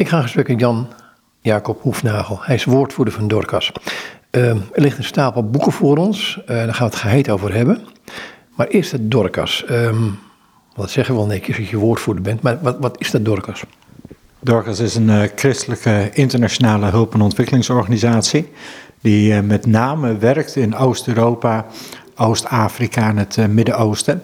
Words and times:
Ik 0.00 0.08
ga 0.08 0.20
gesprek 0.20 0.48
met 0.48 0.60
Jan 0.60 0.88
Jacob 1.40 1.82
Hoefnagel. 1.82 2.38
Hij 2.42 2.54
is 2.54 2.64
woordvoerder 2.64 3.14
van 3.14 3.28
Dorcas. 3.28 3.72
Uh, 4.30 4.48
er 4.48 4.60
ligt 4.74 4.98
een 4.98 5.04
stapel 5.04 5.50
boeken 5.50 5.72
voor 5.72 5.96
ons. 5.96 6.38
Uh, 6.42 6.46
daar 6.46 6.74
gaan 6.74 6.86
we 6.86 6.92
het 6.92 7.02
geheid 7.02 7.30
over 7.30 7.54
hebben. 7.54 7.80
Maar 8.56 8.66
eerst 8.66 8.92
het 8.92 9.10
Dorcas. 9.10 9.64
Um, 9.70 10.18
wat 10.74 10.90
zeggen 10.90 11.14
we 11.14 11.20
wel 11.20 11.28
netjes 11.28 11.56
dat 11.56 11.68
je 11.68 11.76
woordvoerder 11.76 12.22
bent. 12.22 12.42
Maar 12.42 12.58
wat, 12.62 12.76
wat 12.78 13.00
is 13.00 13.10
dat 13.10 13.24
Dorcas? 13.24 13.62
Dorcas 14.38 14.78
is 14.78 14.94
een 14.94 15.08
uh, 15.08 15.22
christelijke 15.34 16.10
internationale 16.12 16.86
hulp- 16.86 17.14
en 17.14 17.20
ontwikkelingsorganisatie. 17.20 18.52
Die 19.00 19.42
met 19.42 19.66
name 19.66 20.16
werkt 20.16 20.56
in 20.56 20.76
Oost-Europa, 20.76 21.66
Oost-Afrika 22.16 23.08
en 23.08 23.16
het 23.16 23.48
Midden-Oosten. 23.48 24.22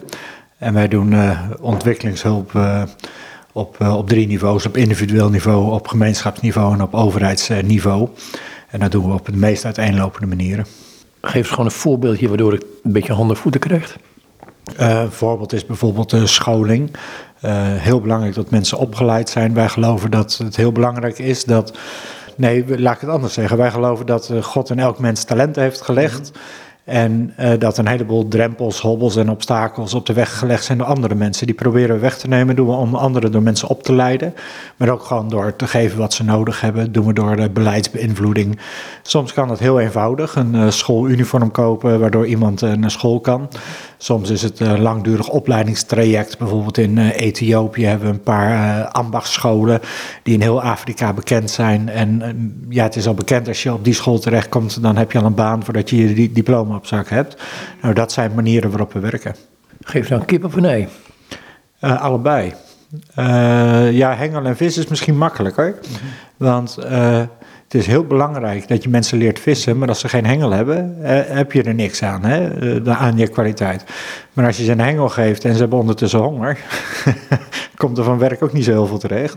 En 0.58 0.74
wij 0.74 0.88
doen 0.88 1.14
ontwikkelingshulp 1.60 2.52
op, 3.56 3.76
uh, 3.82 3.96
op 3.96 4.08
drie 4.08 4.26
niveaus: 4.26 4.66
op 4.66 4.76
individueel 4.76 5.30
niveau, 5.30 5.72
op 5.72 5.88
gemeenschapsniveau 5.88 6.74
en 6.74 6.82
op 6.82 6.94
overheidsniveau. 6.94 8.08
En 8.70 8.80
dat 8.80 8.92
doen 8.92 9.08
we 9.08 9.12
op 9.12 9.26
de 9.26 9.36
meest 9.36 9.64
uiteenlopende 9.64 10.26
manieren. 10.26 10.66
Geef 11.20 11.34
eens 11.34 11.48
gewoon 11.48 11.64
een 11.64 11.70
voorbeeldje 11.70 12.28
waardoor 12.28 12.54
ik 12.54 12.62
een 12.82 12.92
beetje 12.92 13.12
handen 13.12 13.36
voeten 13.36 13.60
krijg. 13.60 13.98
Uh, 14.80 15.00
een 15.00 15.12
voorbeeld 15.12 15.52
is 15.52 15.66
bijvoorbeeld 15.66 16.10
de 16.10 16.26
scholing. 16.26 16.90
Uh, 17.44 17.52
heel 17.62 18.00
belangrijk 18.00 18.34
dat 18.34 18.50
mensen 18.50 18.78
opgeleid 18.78 19.28
zijn. 19.28 19.54
Wij 19.54 19.68
geloven 19.68 20.10
dat 20.10 20.36
het 20.36 20.56
heel 20.56 20.72
belangrijk 20.72 21.18
is 21.18 21.44
dat. 21.44 21.78
Nee, 22.36 22.80
laat 22.80 22.94
ik 22.94 23.00
het 23.00 23.10
anders 23.10 23.34
zeggen. 23.34 23.56
Wij 23.56 23.70
geloven 23.70 24.06
dat 24.06 24.32
God 24.40 24.70
in 24.70 24.78
elk 24.78 24.98
mens 24.98 25.24
talent 25.24 25.56
heeft 25.56 25.80
gelegd. 25.80 26.30
Mhm. 26.30 26.40
En 26.86 27.32
uh, 27.40 27.50
dat 27.58 27.78
een 27.78 27.88
heleboel 27.88 28.28
drempels, 28.28 28.80
hobbels 28.80 29.16
en 29.16 29.30
obstakels 29.30 29.94
op 29.94 30.06
de 30.06 30.12
weg 30.12 30.38
gelegd 30.38 30.64
zijn 30.64 30.78
door 30.78 30.86
andere 30.86 31.14
mensen. 31.14 31.46
Die 31.46 31.54
proberen 31.54 31.94
we 31.94 32.00
weg 32.00 32.18
te 32.18 32.28
nemen, 32.28 32.56
doen 32.56 32.66
we 32.66 32.72
om 32.72 32.94
anderen 32.94 33.32
door 33.32 33.42
mensen 33.42 33.68
op 33.68 33.82
te 33.82 33.92
leiden. 33.92 34.34
Maar 34.76 34.88
ook 34.88 35.02
gewoon 35.02 35.28
door 35.28 35.56
te 35.56 35.66
geven 35.66 35.98
wat 35.98 36.14
ze 36.14 36.24
nodig 36.24 36.60
hebben. 36.60 36.92
Doen 36.92 37.06
we 37.06 37.12
door 37.12 37.36
de 37.36 37.50
beleidsbeïnvloeding. 37.50 38.58
Soms 39.02 39.32
kan 39.32 39.48
dat 39.48 39.58
heel 39.58 39.80
eenvoudig. 39.80 40.34
Een 40.34 40.54
uh, 40.54 40.70
schooluniform 40.70 41.50
kopen 41.50 42.00
waardoor 42.00 42.26
iemand 42.26 42.62
uh, 42.62 42.72
naar 42.72 42.90
school 42.90 43.20
kan. 43.20 43.48
Soms 43.98 44.30
is 44.30 44.42
het 44.42 44.60
een 44.60 44.80
langdurig 44.80 45.28
opleidingstraject. 45.28 46.38
Bijvoorbeeld 46.38 46.78
in 46.78 46.98
Ethiopië 46.98 47.84
hebben 47.84 48.08
we 48.08 48.14
een 48.14 48.22
paar 48.22 48.84
ambachtsscholen 48.88 49.80
die 50.22 50.34
in 50.34 50.40
heel 50.40 50.62
Afrika 50.62 51.12
bekend 51.12 51.50
zijn. 51.50 51.88
En 51.88 52.22
ja, 52.68 52.82
het 52.82 52.96
is 52.96 53.06
al 53.06 53.14
bekend 53.14 53.48
als 53.48 53.62
je 53.62 53.72
op 53.72 53.84
die 53.84 53.94
school 53.94 54.18
terechtkomt, 54.18 54.82
dan 54.82 54.96
heb 54.96 55.12
je 55.12 55.18
al 55.18 55.24
een 55.24 55.34
baan 55.34 55.64
voordat 55.64 55.90
je 55.90 56.14
je 56.14 56.32
diploma 56.32 56.75
op 56.76 56.86
zak 56.86 57.08
hebt. 57.08 57.42
Nou, 57.82 57.94
dat 57.94 58.12
zijn 58.12 58.34
manieren 58.34 58.70
waarop 58.70 58.92
we 58.92 59.00
werken. 59.00 59.34
Geef 59.80 60.08
dan 60.08 60.24
kip 60.24 60.44
of 60.44 60.56
nee? 60.56 60.88
Uh, 61.80 62.02
allebei. 62.02 62.54
Uh, 63.18 63.92
ja, 63.92 64.14
hengel 64.14 64.44
en 64.44 64.56
vis 64.56 64.78
is 64.78 64.86
misschien 64.86 65.18
makkelijker. 65.18 65.66
Mm 65.66 65.94
-hmm. 65.96 66.08
Want 66.36 66.76
uh, 66.80 67.22
het 67.66 67.74
is 67.74 67.86
heel 67.86 68.04
belangrijk 68.04 68.68
dat 68.68 68.82
je 68.82 68.88
mensen 68.88 69.18
leert 69.18 69.38
vissen, 69.38 69.78
maar 69.78 69.88
als 69.88 70.00
ze 70.00 70.08
geen 70.08 70.26
hengel 70.26 70.50
hebben, 70.50 70.96
heb 71.34 71.52
je 71.52 71.62
er 71.62 71.74
niks 71.74 72.02
aan, 72.02 72.24
hè? 72.24 72.50
aan 72.94 73.16
je 73.16 73.28
kwaliteit. 73.28 73.84
Maar 74.32 74.46
als 74.46 74.56
je 74.56 74.64
ze 74.64 74.72
een 74.72 74.80
hengel 74.80 75.08
geeft 75.08 75.44
en 75.44 75.52
ze 75.52 75.60
hebben 75.60 75.78
ondertussen 75.78 76.18
honger, 76.20 76.58
komt 77.76 77.98
er 77.98 78.04
van 78.04 78.18
werk 78.18 78.42
ook 78.42 78.52
niet 78.52 78.64
zo 78.64 78.70
heel 78.70 78.86
veel 78.86 78.98
terecht. 78.98 79.36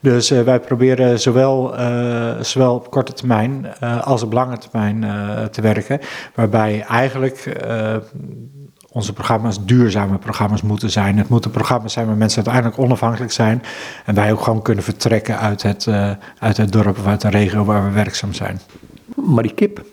Dus 0.00 0.30
uh, 0.30 0.40
wij 0.40 0.60
proberen 0.60 1.20
zowel, 1.20 1.74
zowel 2.40 2.74
op 2.74 2.90
korte 2.90 3.12
termijn 3.12 3.66
als 4.00 4.22
op 4.22 4.32
lange 4.32 4.58
termijn 4.58 5.04
te 5.50 5.60
werken, 5.60 6.00
waarbij 6.34 6.84
eigenlijk 6.88 7.56
onze 8.92 9.12
programma's 9.12 9.64
duurzame 9.64 10.18
programma's 10.18 10.62
moeten 10.62 10.90
zijn. 10.90 11.18
Het 11.18 11.28
moeten 11.28 11.50
programma's 11.50 11.92
zijn 11.92 12.06
waar 12.06 12.16
mensen 12.16 12.44
uiteindelijk 12.44 12.82
onafhankelijk 12.82 13.32
zijn. 13.32 13.62
En 14.04 14.14
wij 14.14 14.32
ook 14.32 14.40
gewoon 14.40 14.62
kunnen 14.62 14.84
vertrekken 14.84 15.38
uit 15.38 15.62
het, 15.62 15.86
uh, 15.86 16.10
uit 16.38 16.56
het 16.56 16.72
dorp 16.72 16.98
of 16.98 17.06
uit 17.06 17.20
de 17.20 17.30
regio 17.30 17.64
waar 17.64 17.84
we 17.84 17.90
werkzaam 17.90 18.32
zijn. 18.32 18.60
Maar 19.14 19.42
die 19.42 19.54
kip? 19.54 19.84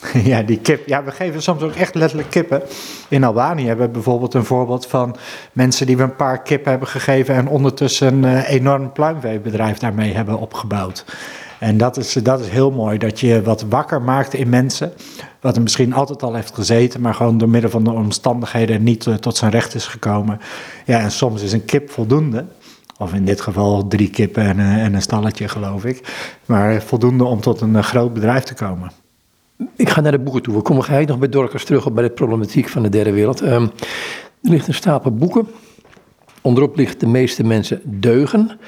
Ja, 0.24 0.42
die 0.42 0.58
kip. 0.58 0.86
Ja, 0.86 1.04
we 1.04 1.10
geven 1.10 1.42
soms 1.42 1.62
ook 1.62 1.74
echt 1.74 1.94
letterlijk 1.94 2.30
kippen. 2.30 2.62
In 3.08 3.24
Albanië 3.24 3.66
hebben 3.66 3.86
we 3.86 3.92
bijvoorbeeld 3.92 4.34
een 4.34 4.44
voorbeeld 4.44 4.86
van 4.86 5.16
mensen 5.52 5.86
die 5.86 5.96
we 5.96 6.02
een 6.02 6.16
paar 6.16 6.42
kippen 6.42 6.70
hebben 6.70 6.88
gegeven 6.88 7.34
en 7.34 7.48
ondertussen 7.48 8.22
een 8.22 8.32
uh, 8.32 8.50
enorm 8.50 8.92
pluimveebedrijf 8.92 9.78
daarmee 9.78 10.14
hebben 10.14 10.38
opgebouwd. 10.38 11.04
En 11.60 11.76
dat 11.76 11.96
is, 11.96 12.12
dat 12.12 12.40
is 12.40 12.48
heel 12.48 12.70
mooi, 12.70 12.98
dat 12.98 13.20
je 13.20 13.42
wat 13.42 13.62
wakker 13.68 14.02
maakt 14.02 14.34
in 14.34 14.48
mensen. 14.48 14.92
Wat 15.40 15.56
er 15.56 15.62
misschien 15.62 15.92
altijd 15.92 16.22
al 16.22 16.34
heeft 16.34 16.54
gezeten, 16.54 17.00
maar 17.00 17.14
gewoon 17.14 17.38
door 17.38 17.48
middel 17.48 17.70
van 17.70 17.84
de 17.84 17.90
omstandigheden 17.90 18.82
niet 18.82 19.06
uh, 19.06 19.14
tot 19.14 19.36
zijn 19.36 19.50
recht 19.50 19.74
is 19.74 19.86
gekomen. 19.86 20.40
Ja, 20.86 20.98
en 20.98 21.10
soms 21.10 21.42
is 21.42 21.52
een 21.52 21.64
kip 21.64 21.90
voldoende. 21.90 22.44
Of 22.98 23.14
in 23.14 23.24
dit 23.24 23.40
geval 23.40 23.86
drie 23.86 24.10
kippen 24.10 24.42
en, 24.42 24.58
uh, 24.58 24.84
en 24.84 24.94
een 24.94 25.02
stalletje, 25.02 25.48
geloof 25.48 25.84
ik. 25.84 26.28
Maar 26.46 26.82
voldoende 26.82 27.24
om 27.24 27.40
tot 27.40 27.60
een 27.60 27.74
uh, 27.74 27.82
groot 27.82 28.14
bedrijf 28.14 28.42
te 28.42 28.54
komen. 28.54 28.90
Ik 29.76 29.88
ga 29.88 30.00
naar 30.00 30.12
de 30.12 30.18
boeken 30.18 30.42
toe. 30.42 30.54
We 30.54 30.62
komen 30.62 30.84
gelijk 30.84 31.08
nog 31.08 31.18
bij 31.18 31.28
Dorcas 31.28 31.64
terug 31.64 31.86
op 31.86 31.94
bij 31.94 32.04
de 32.04 32.10
problematiek 32.10 32.68
van 32.68 32.82
de 32.82 32.88
derde 32.88 33.12
wereld. 33.12 33.40
Um, 33.40 33.70
er 34.42 34.50
ligt 34.50 34.68
een 34.68 34.74
stapel 34.74 35.10
boeken. 35.10 35.48
Onderop 36.40 36.76
ligt 36.76 37.00
de 37.00 37.06
meeste 37.06 37.44
mensen 37.44 37.80
deugen. 37.84 38.58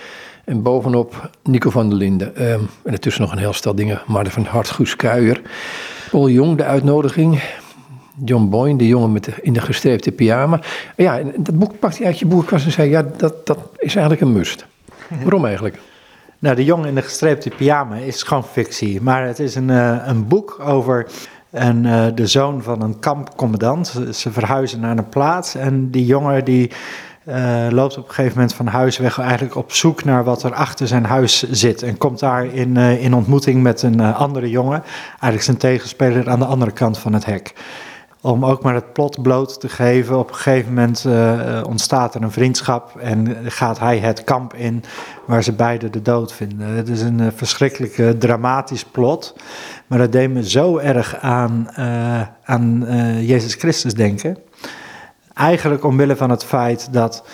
En 0.44 0.62
bovenop 0.62 1.30
Nico 1.42 1.70
van 1.70 1.88
der 1.88 1.98
Linden. 1.98 2.53
Um, 2.53 2.69
en 2.84 2.92
ertussen 2.92 3.22
nog 3.22 3.32
een 3.32 3.38
heel 3.38 3.53
stel 3.53 3.75
dingen. 3.75 4.03
Maarten 4.06 4.32
van 4.32 4.44
Hart, 4.44 4.70
Guus 4.70 4.97
Kuijer. 4.97 5.41
Paul 6.10 6.28
Jong, 6.28 6.56
de 6.56 6.64
uitnodiging. 6.64 7.42
John 8.25 8.48
Boyne, 8.48 8.78
de 8.78 8.86
jongen 8.86 9.12
met 9.12 9.25
de, 9.25 9.32
in 9.42 9.52
de 9.52 9.60
gestreepte 9.60 10.12
pyjama. 10.12 10.60
Ja, 10.97 11.19
en 11.19 11.32
dat 11.36 11.58
boek 11.58 11.78
pakt 11.78 11.98
hij 11.98 12.06
uit 12.06 12.19
je 12.19 12.26
boekenkast 12.26 12.64
en 12.64 12.72
zei... 12.72 12.91
ja, 12.91 13.02
dat, 13.16 13.47
dat 13.47 13.58
is 13.76 13.94
eigenlijk 13.94 14.20
een 14.20 14.32
must. 14.32 14.66
Waarom 15.22 15.44
eigenlijk? 15.44 15.78
Nou, 16.38 16.56
de 16.56 16.64
jongen 16.64 16.88
in 16.88 16.94
de 16.94 17.02
gestreepte 17.02 17.50
pyjama 17.50 17.97
is 17.97 18.22
gewoon 18.22 18.44
fictie. 18.44 19.00
Maar 19.00 19.26
het 19.26 19.38
is 19.38 19.54
een, 19.54 19.69
uh, 19.69 20.02
een 20.04 20.28
boek 20.28 20.60
over 20.64 21.06
een, 21.50 21.84
uh, 21.84 22.06
de 22.14 22.26
zoon 22.26 22.62
van 22.62 22.82
een 22.82 22.98
kampcommandant. 22.98 23.98
Ze 24.12 24.32
verhuizen 24.32 24.81
naar 24.81 24.98
een 24.98 25.08
plaats 25.08 25.54
en 25.54 25.91
die 25.91 26.06
jongen 26.06 26.44
die... 26.44 26.70
Uh, 27.28 27.66
loopt 27.70 27.98
op 27.98 28.08
een 28.08 28.14
gegeven 28.14 28.36
moment 28.36 28.54
van 28.54 28.66
huis 28.66 28.98
weg 28.98 29.18
eigenlijk 29.18 29.56
op 29.56 29.72
zoek 29.72 30.04
naar 30.04 30.24
wat 30.24 30.42
er 30.42 30.54
achter 30.54 30.86
zijn 30.86 31.04
huis 31.04 31.50
zit. 31.50 31.82
En 31.82 31.98
komt 31.98 32.18
daar 32.18 32.44
in, 32.44 32.76
uh, 32.76 33.04
in 33.04 33.14
ontmoeting 33.14 33.62
met 33.62 33.82
een 33.82 34.00
uh, 34.00 34.20
andere 34.20 34.50
jongen, 34.50 34.82
eigenlijk 35.10 35.42
zijn 35.42 35.56
tegenspeler 35.56 36.30
aan 36.30 36.38
de 36.38 36.44
andere 36.44 36.70
kant 36.70 36.98
van 36.98 37.12
het 37.12 37.24
hek. 37.24 37.54
Om 38.20 38.44
ook 38.44 38.62
maar 38.62 38.74
het 38.74 38.92
plot 38.92 39.22
bloot 39.22 39.60
te 39.60 39.68
geven. 39.68 40.18
Op 40.18 40.28
een 40.28 40.34
gegeven 40.34 40.74
moment 40.74 41.06
ontstaat 41.66 42.14
er 42.14 42.22
een 42.22 42.30
vriendschap 42.30 42.96
en 42.96 43.36
gaat 43.44 43.78
hij 43.78 43.98
het 43.98 44.24
kamp 44.24 44.54
in 44.54 44.84
waar 45.26 45.42
ze 45.42 45.52
beiden 45.52 45.92
de 45.92 46.02
dood 46.02 46.32
vinden. 46.32 46.66
Het 46.66 46.88
is 46.88 47.00
een 47.00 47.32
verschrikkelijk 47.34 48.20
dramatisch 48.20 48.84
plot, 48.84 49.36
maar 49.86 49.98
dat 49.98 50.12
deed 50.12 50.30
me 50.30 50.48
zo 50.50 50.78
erg 50.78 51.16
aan, 51.20 51.68
aan 52.44 52.84
Jezus 53.20 53.54
Christus 53.54 53.94
denken. 53.94 54.36
Eigenlijk 55.34 55.84
omwille 55.84 56.16
van 56.16 56.31
het 56.31 56.44
feit 56.44 56.93
dat 56.93 57.25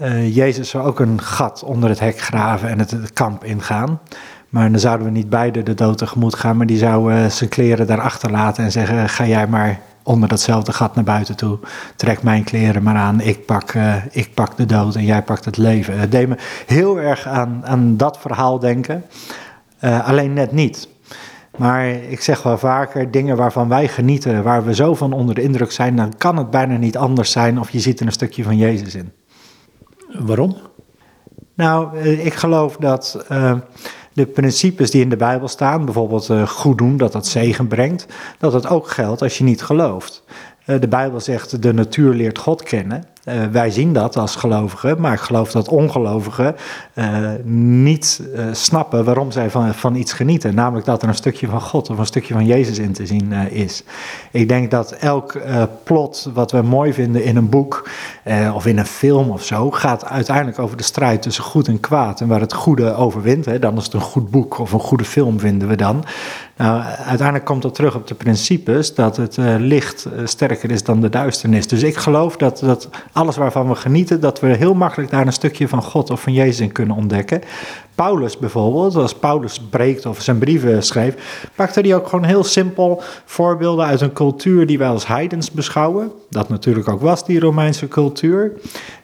uh, 0.00 0.36
Jezus 0.36 0.68
zou 0.68 0.86
ook 0.86 1.00
een 1.00 1.20
gat 1.20 1.62
onder 1.62 1.88
het 1.88 2.00
hek 2.00 2.20
graven 2.20 2.68
en 2.68 2.78
het, 2.78 3.12
kamp 3.12 3.44
ingaan. 3.44 4.00
Maar 4.48 4.70
dan 4.70 4.80
zouden 4.80 5.06
we 5.06 5.12
niet 5.12 5.28
beide 5.28 5.62
de 5.62 5.74
dood 5.74 5.98
tegemoet 5.98 6.34
gaan, 6.34 6.56
maar 6.56 6.66
die 6.66 6.78
zou 6.78 7.14
uh, 7.14 7.26
zijn 7.26 7.50
kleren 7.50 7.86
daar 7.86 8.00
achterlaten 8.00 8.64
en 8.64 8.72
zeggen: 8.72 9.08
Ga 9.08 9.26
jij 9.26 9.46
maar 9.46 9.80
onder 10.02 10.28
datzelfde 10.28 10.72
gat 10.72 10.94
naar 10.94 11.04
buiten 11.04 11.36
toe. 11.36 11.58
Trek 11.96 12.22
mijn 12.22 12.44
kleren 12.44 12.82
maar 12.82 12.96
aan. 12.96 13.20
Ik 13.20 13.46
pak, 13.46 13.74
uh, 13.74 13.94
ik 14.10 14.34
pak 14.34 14.56
de 14.56 14.66
dood 14.66 14.94
en 14.94 15.04
jij 15.04 15.22
pakt 15.22 15.44
het 15.44 15.56
leven. 15.56 15.98
Het 15.98 16.10
deed 16.10 16.28
me 16.28 16.36
heel 16.66 17.00
erg 17.00 17.26
aan, 17.26 17.60
aan 17.64 17.96
dat 17.96 18.18
verhaal 18.18 18.58
denken. 18.58 19.04
alleen 19.80 20.32
net 20.32 20.52
niet. 20.52 20.88
Maar 21.56 21.88
ik 21.88 22.20
zeg 22.20 22.42
wel 22.42 22.58
vaker, 22.58 23.10
dingen 23.10 23.36
waarvan 23.36 23.68
wij 23.68 23.88
genieten, 23.88 24.42
waar 24.42 24.64
we 24.64 24.74
zo 24.74 24.94
van 24.94 25.12
onder 25.12 25.34
de 25.34 25.42
indruk 25.42 25.72
zijn, 25.72 25.96
dan 25.96 26.16
kan 26.16 26.36
het 26.36 26.50
bijna 26.50 26.76
niet 26.76 26.96
anders 26.96 27.30
zijn 27.30 27.60
of 27.60 27.70
je 27.70 27.80
ziet 27.80 28.00
er 28.00 28.06
een 28.06 28.12
stukje 28.12 28.42
van 28.42 28.56
Jezus 28.56 28.94
in. 28.94 29.12
Waarom? 30.18 30.56
Nou, 31.54 31.98
ik 31.98 32.34
geloof 32.34 32.76
dat 32.76 33.24
uh, 33.32 33.54
de 34.12 34.26
principes 34.26 34.90
die 34.90 35.02
in 35.02 35.08
de 35.08 35.16
Bijbel 35.16 35.48
staan, 35.48 35.84
bijvoorbeeld 35.84 36.28
uh, 36.28 36.48
goed 36.48 36.78
doen, 36.78 36.96
dat 36.96 37.12
dat 37.12 37.26
zegen 37.26 37.66
brengt, 37.66 38.06
dat 38.38 38.52
het 38.52 38.66
ook 38.66 38.90
geldt 38.90 39.22
als 39.22 39.38
je 39.38 39.44
niet 39.44 39.62
gelooft. 39.62 40.24
Uh, 40.66 40.80
de 40.80 40.88
Bijbel 40.88 41.20
zegt, 41.20 41.62
de 41.62 41.72
natuur 41.72 42.14
leert 42.14 42.38
God 42.38 42.62
kennen. 42.62 43.04
Uh, 43.24 43.34
wij 43.52 43.70
zien 43.70 43.92
dat 43.92 44.16
als 44.16 44.36
gelovigen, 44.36 45.00
maar 45.00 45.12
ik 45.12 45.20
geloof 45.20 45.50
dat 45.50 45.68
ongelovigen 45.68 46.56
uh, 46.94 47.30
niet 47.44 48.22
uh, 48.34 48.44
snappen 48.52 49.04
waarom 49.04 49.30
zij 49.30 49.50
van, 49.50 49.74
van 49.74 49.94
iets 49.94 50.12
genieten. 50.12 50.54
Namelijk 50.54 50.86
dat 50.86 51.02
er 51.02 51.08
een 51.08 51.14
stukje 51.14 51.46
van 51.46 51.60
God 51.60 51.90
of 51.90 51.98
een 51.98 52.06
stukje 52.06 52.34
van 52.34 52.46
Jezus 52.46 52.78
in 52.78 52.92
te 52.92 53.06
zien 53.06 53.32
is. 53.32 53.82
Ik 54.30 54.48
denk 54.48 54.70
dat 54.70 54.92
elk 54.92 55.40
plot 55.84 56.30
wat 56.34 56.52
we 56.52 56.62
mooi 56.62 56.92
vinden 56.92 57.24
in 57.24 57.36
een 57.36 57.48
boek 57.48 57.88
of 58.54 58.66
in 58.66 58.78
een 58.78 58.86
film 58.86 59.30
of 59.30 59.44
zo, 59.44 59.70
gaat 59.70 60.04
uiteindelijk 60.04 60.58
over 60.58 60.76
de 60.76 60.82
strijd 60.82 61.22
tussen 61.22 61.44
goed 61.44 61.68
en 61.68 61.80
kwaad. 61.80 62.20
En 62.20 62.28
waar 62.28 62.40
het 62.40 62.54
goede 62.54 62.94
overwint, 62.94 63.44
hè, 63.44 63.58
dan 63.58 63.76
is 63.76 63.84
het 63.84 63.92
een 63.92 64.00
goed 64.00 64.30
boek 64.30 64.58
of 64.58 64.72
een 64.72 64.80
goede 64.80 65.04
film 65.04 65.40
vinden 65.40 65.68
we 65.68 65.76
dan. 65.76 66.04
Nou, 66.60 66.82
uiteindelijk 66.82 67.44
komt 67.44 67.62
dat 67.62 67.74
terug 67.74 67.94
op 67.94 68.06
de 68.06 68.14
principes 68.14 68.94
dat 68.94 69.16
het 69.16 69.36
uh, 69.36 69.54
licht 69.58 70.06
uh, 70.06 70.26
sterker 70.26 70.70
is 70.70 70.82
dan 70.82 71.00
de 71.00 71.08
duisternis. 71.08 71.66
Dus 71.66 71.82
ik 71.82 71.96
geloof 71.96 72.36
dat, 72.36 72.58
dat 72.58 72.88
alles 73.12 73.36
waarvan 73.36 73.68
we 73.68 73.74
genieten, 73.74 74.20
dat 74.20 74.40
we 74.40 74.46
heel 74.46 74.74
makkelijk 74.74 75.10
daar 75.10 75.26
een 75.26 75.32
stukje 75.32 75.68
van 75.68 75.82
God 75.82 76.10
of 76.10 76.20
van 76.20 76.32
Jezus 76.32 76.60
in 76.60 76.72
kunnen 76.72 76.96
ontdekken. 76.96 77.42
Paulus 77.94 78.38
bijvoorbeeld, 78.38 78.96
als 78.96 79.14
Paulus 79.14 79.54
spreekt 79.54 80.06
of 80.06 80.22
zijn 80.22 80.38
brieven 80.38 80.82
schreef, 80.82 81.44
pakte 81.54 81.80
hij 81.80 81.94
ook 81.94 82.08
gewoon 82.08 82.24
heel 82.24 82.44
simpel 82.44 83.02
voorbeelden 83.24 83.86
uit 83.86 84.00
een 84.00 84.12
cultuur 84.12 84.66
die 84.66 84.78
wij 84.78 84.88
als 84.88 85.06
heidens 85.06 85.50
beschouwen. 85.50 86.12
Dat 86.30 86.48
natuurlijk 86.48 86.88
ook 86.88 87.00
was, 87.00 87.24
die 87.24 87.40
Romeinse 87.40 87.88
cultuur. 87.88 88.52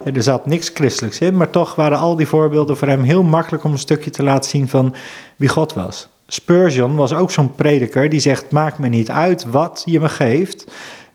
Er 0.05 0.23
zat 0.23 0.47
niks 0.47 0.71
christelijks 0.75 1.19
in, 1.19 1.37
maar 1.37 1.51
toch 1.51 1.75
waren 1.75 1.99
al 1.99 2.17
die 2.17 2.29
voorbeelden 2.29 2.77
voor 2.77 2.89
hem 2.89 3.03
heel 3.03 3.23
makkelijk 3.23 3.65
om 3.65 3.73
een 3.73 3.79
stukje 3.79 4.11
te 4.11 4.23
laten 4.23 4.51
zien 4.51 4.69
van 4.69 4.95
wie 5.37 5.49
God 5.49 5.73
was. 5.73 6.09
Spurgeon 6.27 6.97
was 6.97 7.15
ook 7.15 7.31
zo'n 7.31 7.55
prediker 7.55 8.09
die 8.09 8.21
zegt: 8.21 8.51
Maakt 8.51 8.79
me 8.79 8.89
niet 8.89 9.11
uit 9.11 9.45
wat 9.45 9.83
je 9.85 10.01
me 10.01 10.09
geeft. 10.09 10.67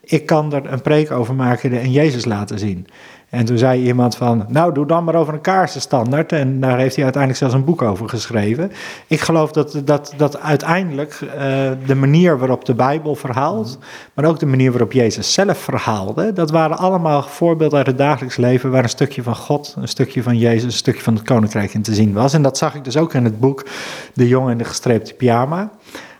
Ik 0.01 0.25
kan 0.25 0.53
er 0.53 0.71
een 0.71 0.81
preek 0.81 1.11
over 1.11 1.35
maken 1.35 1.79
en 1.79 1.91
Jezus 1.91 2.25
laten 2.25 2.59
zien. 2.59 2.87
En 3.31 3.45
toen 3.45 3.57
zei 3.57 3.85
iemand 3.85 4.15
van, 4.15 4.45
nou 4.47 4.73
doe 4.73 4.85
dan 4.85 5.03
maar 5.03 5.15
over 5.15 5.33
een 5.33 5.41
kaarsenstandaard. 5.41 6.31
En 6.31 6.59
daar 6.59 6.77
heeft 6.77 6.95
hij 6.95 7.03
uiteindelijk 7.03 7.41
zelfs 7.41 7.55
een 7.55 7.65
boek 7.65 7.81
over 7.81 8.09
geschreven. 8.09 8.71
Ik 9.07 9.19
geloof 9.19 9.51
dat, 9.51 9.81
dat, 9.85 10.13
dat 10.17 10.39
uiteindelijk 10.39 11.19
uh, 11.21 11.31
de 11.85 11.95
manier 11.95 12.37
waarop 12.37 12.65
de 12.65 12.73
Bijbel 12.73 13.15
verhaalt, 13.15 13.77
maar 14.13 14.25
ook 14.25 14.39
de 14.39 14.45
manier 14.45 14.71
waarop 14.71 14.91
Jezus 14.91 15.33
zelf 15.33 15.57
verhaalde, 15.57 16.33
dat 16.33 16.51
waren 16.51 16.77
allemaal 16.77 17.23
voorbeelden 17.23 17.77
uit 17.77 17.87
het 17.87 17.97
dagelijks 17.97 18.37
leven 18.37 18.71
waar 18.71 18.83
een 18.83 18.89
stukje 18.89 19.23
van 19.23 19.35
God, 19.35 19.75
een 19.77 19.87
stukje 19.87 20.23
van 20.23 20.37
Jezus, 20.37 20.63
een 20.63 20.71
stukje 20.71 21.01
van 21.01 21.15
het 21.15 21.23
Koninkrijk 21.23 21.73
in 21.73 21.81
te 21.81 21.93
zien 21.93 22.13
was. 22.13 22.33
En 22.33 22.41
dat 22.41 22.57
zag 22.57 22.75
ik 22.75 22.83
dus 22.83 22.97
ook 22.97 23.13
in 23.13 23.23
het 23.23 23.39
boek 23.39 23.65
De 24.13 24.27
jongen 24.27 24.51
in 24.51 24.57
de 24.57 24.63
gestreepte 24.63 25.13
pyjama. 25.13 25.71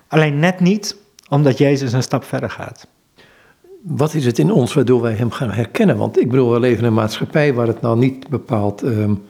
Alleen 0.08 0.40
net 0.40 0.60
niet 0.60 0.96
omdat 1.30 1.58
Jezus 1.58 1.94
een 1.94 2.04
stap 2.04 2.24
verder 2.24 2.50
gaat 2.50 2.88
wat 3.84 4.14
is 4.14 4.26
het 4.26 4.40
in 4.40 4.52
ons 4.52 4.74
waardoor 4.74 5.02
wij 5.02 5.14
hem 5.14 5.32
gaan 5.32 5.52
herkennen? 5.52 5.98
Want 5.98 6.20
ik 6.20 6.30
bedoel, 6.30 6.52
we 6.52 6.60
leven 6.60 6.80
in 6.80 6.86
een 6.86 6.94
maatschappij 6.94 7.54
waar 7.54 7.68
het 7.68 7.82
nou 7.82 7.98
niet 7.98 8.30
bepaald 8.30 8.84
um, 8.84 9.24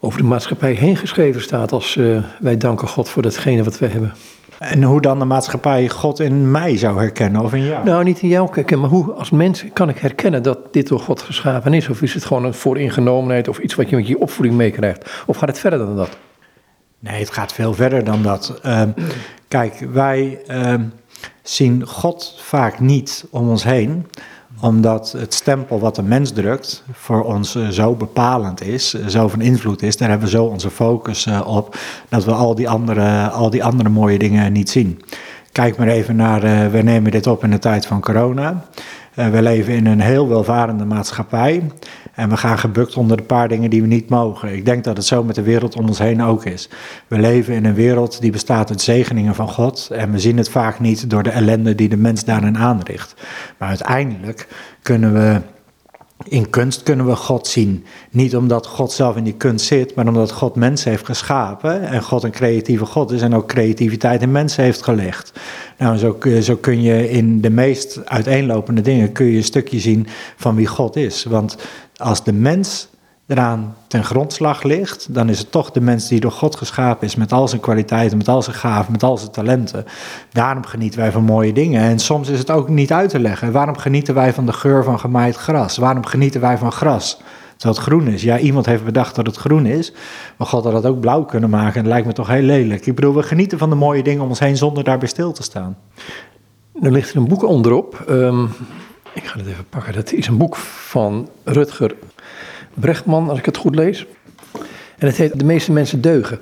over 0.00 0.18
de 0.18 0.26
maatschappij 0.26 0.72
heen 0.72 0.96
geschreven 0.96 1.42
staat 1.42 1.72
als 1.72 1.96
uh, 1.96 2.22
wij 2.40 2.56
danken 2.56 2.88
God 2.88 3.08
voor 3.08 3.22
datgene 3.22 3.64
wat 3.64 3.78
we 3.78 3.86
hebben. 3.86 4.12
En 4.58 4.82
hoe 4.82 5.00
dan 5.00 5.18
de 5.18 5.24
maatschappij 5.24 5.88
God 5.88 6.20
in 6.20 6.50
mij 6.50 6.76
zou 6.76 6.98
herkennen 6.98 7.40
of 7.40 7.54
in 7.54 7.64
jou? 7.64 7.84
Nou, 7.84 8.04
niet 8.04 8.22
in 8.22 8.28
jou 8.28 8.48
herkennen, 8.52 8.80
maar 8.80 8.98
hoe 8.98 9.12
als 9.12 9.30
mens 9.30 9.64
kan 9.72 9.88
ik 9.88 9.98
herkennen 9.98 10.42
dat 10.42 10.58
dit 10.70 10.88
door 10.88 11.00
God 11.00 11.22
geschapen 11.22 11.74
is? 11.74 11.88
Of 11.88 12.02
is 12.02 12.14
het 12.14 12.24
gewoon 12.24 12.44
een 12.44 12.54
vooringenomenheid 12.54 13.48
of 13.48 13.58
iets 13.58 13.74
wat 13.74 13.90
je 13.90 13.96
met 13.96 14.06
je 14.06 14.18
opvoeding 14.18 14.56
meekrijgt? 14.56 15.22
Of 15.26 15.36
gaat 15.36 15.48
het 15.48 15.58
verder 15.58 15.78
dan 15.78 15.96
dat? 15.96 16.18
Nee, 16.98 17.20
het 17.20 17.30
gaat 17.30 17.52
veel 17.52 17.74
verder 17.74 18.04
dan 18.04 18.22
dat. 18.22 18.60
Uh, 18.66 18.82
kijk, 19.48 19.86
wij... 19.92 20.38
Uh, 20.50 20.74
zien 21.42 21.86
God 21.86 22.34
vaak 22.38 22.80
niet 22.80 23.24
om 23.30 23.48
ons 23.48 23.64
heen, 23.64 24.06
omdat 24.60 25.12
het 25.12 25.34
stempel 25.34 25.78
wat 25.80 25.94
de 25.94 26.02
mens 26.02 26.32
drukt 26.32 26.82
voor 26.92 27.24
ons 27.24 27.54
eh, 27.54 27.68
zo 27.68 27.94
bepalend 27.94 28.62
is, 28.62 28.94
eh, 28.94 29.06
zo 29.06 29.28
van 29.28 29.40
invloed 29.40 29.82
is. 29.82 29.96
Daar 29.96 30.08
hebben 30.08 30.26
we 30.28 30.36
zo 30.36 30.44
onze 30.44 30.70
focus 30.70 31.26
eh, 31.26 31.46
op, 31.46 31.76
dat 32.08 32.24
we 32.24 32.32
al 32.32 32.54
die 32.54 32.68
andere, 32.68 33.28
al 33.28 33.50
die 33.50 33.64
andere 33.64 33.88
mooie 33.88 34.18
dingen 34.18 34.52
niet 34.52 34.70
zien. 34.70 35.02
Kijk 35.52 35.76
maar 35.76 35.88
even 35.88 36.16
naar, 36.16 36.70
we 36.70 36.82
nemen 36.82 37.10
dit 37.10 37.26
op 37.26 37.44
in 37.44 37.50
de 37.50 37.58
tijd 37.58 37.86
van 37.86 38.00
corona. 38.00 38.64
we 39.14 39.42
leven 39.42 39.74
in 39.74 39.86
een 39.86 40.00
heel 40.00 40.28
welvarende 40.28 40.84
maatschappij. 40.84 41.62
En 42.16 42.28
we 42.28 42.36
gaan 42.36 42.58
gebukt 42.58 42.96
onder 42.96 43.18
een 43.18 43.26
paar 43.26 43.48
dingen 43.48 43.70
die 43.70 43.80
we 43.80 43.86
niet 43.86 44.08
mogen. 44.08 44.54
Ik 44.54 44.64
denk 44.64 44.84
dat 44.84 44.96
het 44.96 45.06
zo 45.06 45.24
met 45.24 45.34
de 45.34 45.42
wereld 45.42 45.76
om 45.76 45.86
ons 45.86 45.98
heen 45.98 46.22
ook 46.22 46.44
is. 46.44 46.68
We 47.06 47.18
leven 47.18 47.54
in 47.54 47.64
een 47.64 47.74
wereld 47.74 48.20
die 48.20 48.30
bestaat 48.30 48.70
uit 48.70 48.80
zegeningen 48.80 49.34
van 49.34 49.48
God. 49.48 49.88
En 49.92 50.12
we 50.12 50.18
zien 50.18 50.36
het 50.36 50.50
vaak 50.50 50.80
niet 50.80 51.10
door 51.10 51.22
de 51.22 51.30
ellende 51.30 51.74
die 51.74 51.88
de 51.88 51.96
mens 51.96 52.24
daarin 52.24 52.58
aanricht. 52.58 53.14
Maar 53.58 53.68
uiteindelijk 53.68 54.48
kunnen 54.82 55.12
we 55.12 55.40
in 56.24 56.50
kunst 56.50 56.82
kunnen 56.82 57.06
we 57.06 57.16
God 57.16 57.46
zien. 57.46 57.84
Niet 58.10 58.36
omdat 58.36 58.66
God 58.66 58.92
zelf 58.92 59.16
in 59.16 59.24
die 59.24 59.34
kunst 59.34 59.66
zit, 59.66 59.94
maar 59.94 60.06
omdat 60.06 60.32
God 60.32 60.54
mensen 60.54 60.90
heeft 60.90 61.04
geschapen. 61.04 61.82
En 61.82 62.02
God 62.02 62.22
een 62.22 62.30
creatieve 62.30 62.86
God 62.86 63.10
is 63.10 63.22
en 63.22 63.34
ook 63.34 63.48
creativiteit 63.48 64.22
in 64.22 64.32
mensen 64.32 64.64
heeft 64.64 64.82
gelegd. 64.82 65.32
Nou, 65.78 65.96
zo, 65.96 66.18
zo 66.40 66.56
kun 66.56 66.82
je 66.82 67.10
in 67.10 67.40
de 67.40 67.50
meest 67.50 68.06
uiteenlopende 68.06 68.80
dingen 68.80 69.12
kun 69.12 69.26
je 69.26 69.36
een 69.36 69.44
stukje 69.44 69.80
zien 69.80 70.06
van 70.36 70.54
wie 70.54 70.66
God 70.66 70.96
is. 70.96 71.24
Want 71.24 71.56
als 71.96 72.24
de 72.24 72.32
mens 72.32 72.88
eraan 73.26 73.76
ten 73.86 74.04
grondslag 74.04 74.62
ligt, 74.62 75.14
dan 75.14 75.28
is 75.28 75.38
het 75.38 75.50
toch 75.50 75.70
de 75.70 75.80
mens 75.80 76.08
die 76.08 76.20
door 76.20 76.32
God 76.32 76.56
geschapen 76.56 77.06
is, 77.06 77.14
met 77.14 77.32
al 77.32 77.48
zijn 77.48 77.60
kwaliteiten, 77.60 78.16
met 78.16 78.28
al 78.28 78.42
zijn 78.42 78.56
gaven, 78.56 78.92
met 78.92 79.02
al 79.02 79.18
zijn 79.18 79.30
talenten. 79.30 79.84
Daarom 80.32 80.64
genieten 80.64 81.00
wij 81.00 81.12
van 81.12 81.22
mooie 81.22 81.52
dingen. 81.52 81.82
En 81.82 81.98
soms 81.98 82.28
is 82.28 82.38
het 82.38 82.50
ook 82.50 82.68
niet 82.68 82.92
uit 82.92 83.10
te 83.10 83.18
leggen. 83.18 83.52
Waarom 83.52 83.76
genieten 83.76 84.14
wij 84.14 84.32
van 84.32 84.46
de 84.46 84.52
geur 84.52 84.84
van 84.84 84.98
gemaaid 84.98 85.36
gras? 85.36 85.76
Waarom 85.76 86.06
genieten 86.06 86.40
wij 86.40 86.58
van 86.58 86.72
gras? 86.72 87.20
Terwijl 87.56 87.78
het 87.78 87.88
groen 87.88 88.08
is. 88.08 88.22
Ja, 88.22 88.38
iemand 88.38 88.66
heeft 88.66 88.84
bedacht 88.84 89.14
dat 89.14 89.26
het 89.26 89.36
groen 89.36 89.66
is. 89.66 89.92
Maar 90.36 90.46
God 90.46 90.64
had 90.64 90.72
dat 90.72 90.86
ook 90.86 91.00
blauw 91.00 91.24
kunnen 91.24 91.50
maken. 91.50 91.74
En 91.74 91.82
dat 91.82 91.92
lijkt 91.92 92.06
me 92.06 92.12
toch 92.12 92.28
heel 92.28 92.42
lelijk. 92.42 92.86
Ik 92.86 92.94
bedoel, 92.94 93.14
we 93.14 93.22
genieten 93.22 93.58
van 93.58 93.70
de 93.70 93.76
mooie 93.76 94.02
dingen 94.02 94.22
om 94.22 94.28
ons 94.28 94.38
heen 94.38 94.56
zonder 94.56 94.84
daarbij 94.84 95.08
stil 95.08 95.32
te 95.32 95.42
staan. 95.42 95.76
Er 96.82 96.92
ligt 96.92 97.10
er 97.10 97.16
een 97.16 97.28
boek 97.28 97.42
onderop. 97.42 98.04
Um, 98.08 98.50
ik 99.12 99.26
ga 99.26 99.38
het 99.38 99.46
even 99.46 99.68
pakken. 99.68 99.92
Dat 99.92 100.12
is 100.12 100.26
een 100.26 100.36
boek 100.36 100.56
van 100.56 101.28
Rutger 101.44 101.94
Brechtman, 102.80 103.28
als 103.28 103.38
ik 103.38 103.44
het 103.44 103.56
goed 103.56 103.74
lees. 103.74 104.06
En 104.98 105.06
het 105.06 105.16
heet 105.16 105.38
De 105.38 105.44
meeste 105.44 105.72
mensen 105.72 106.00
deugen. 106.00 106.40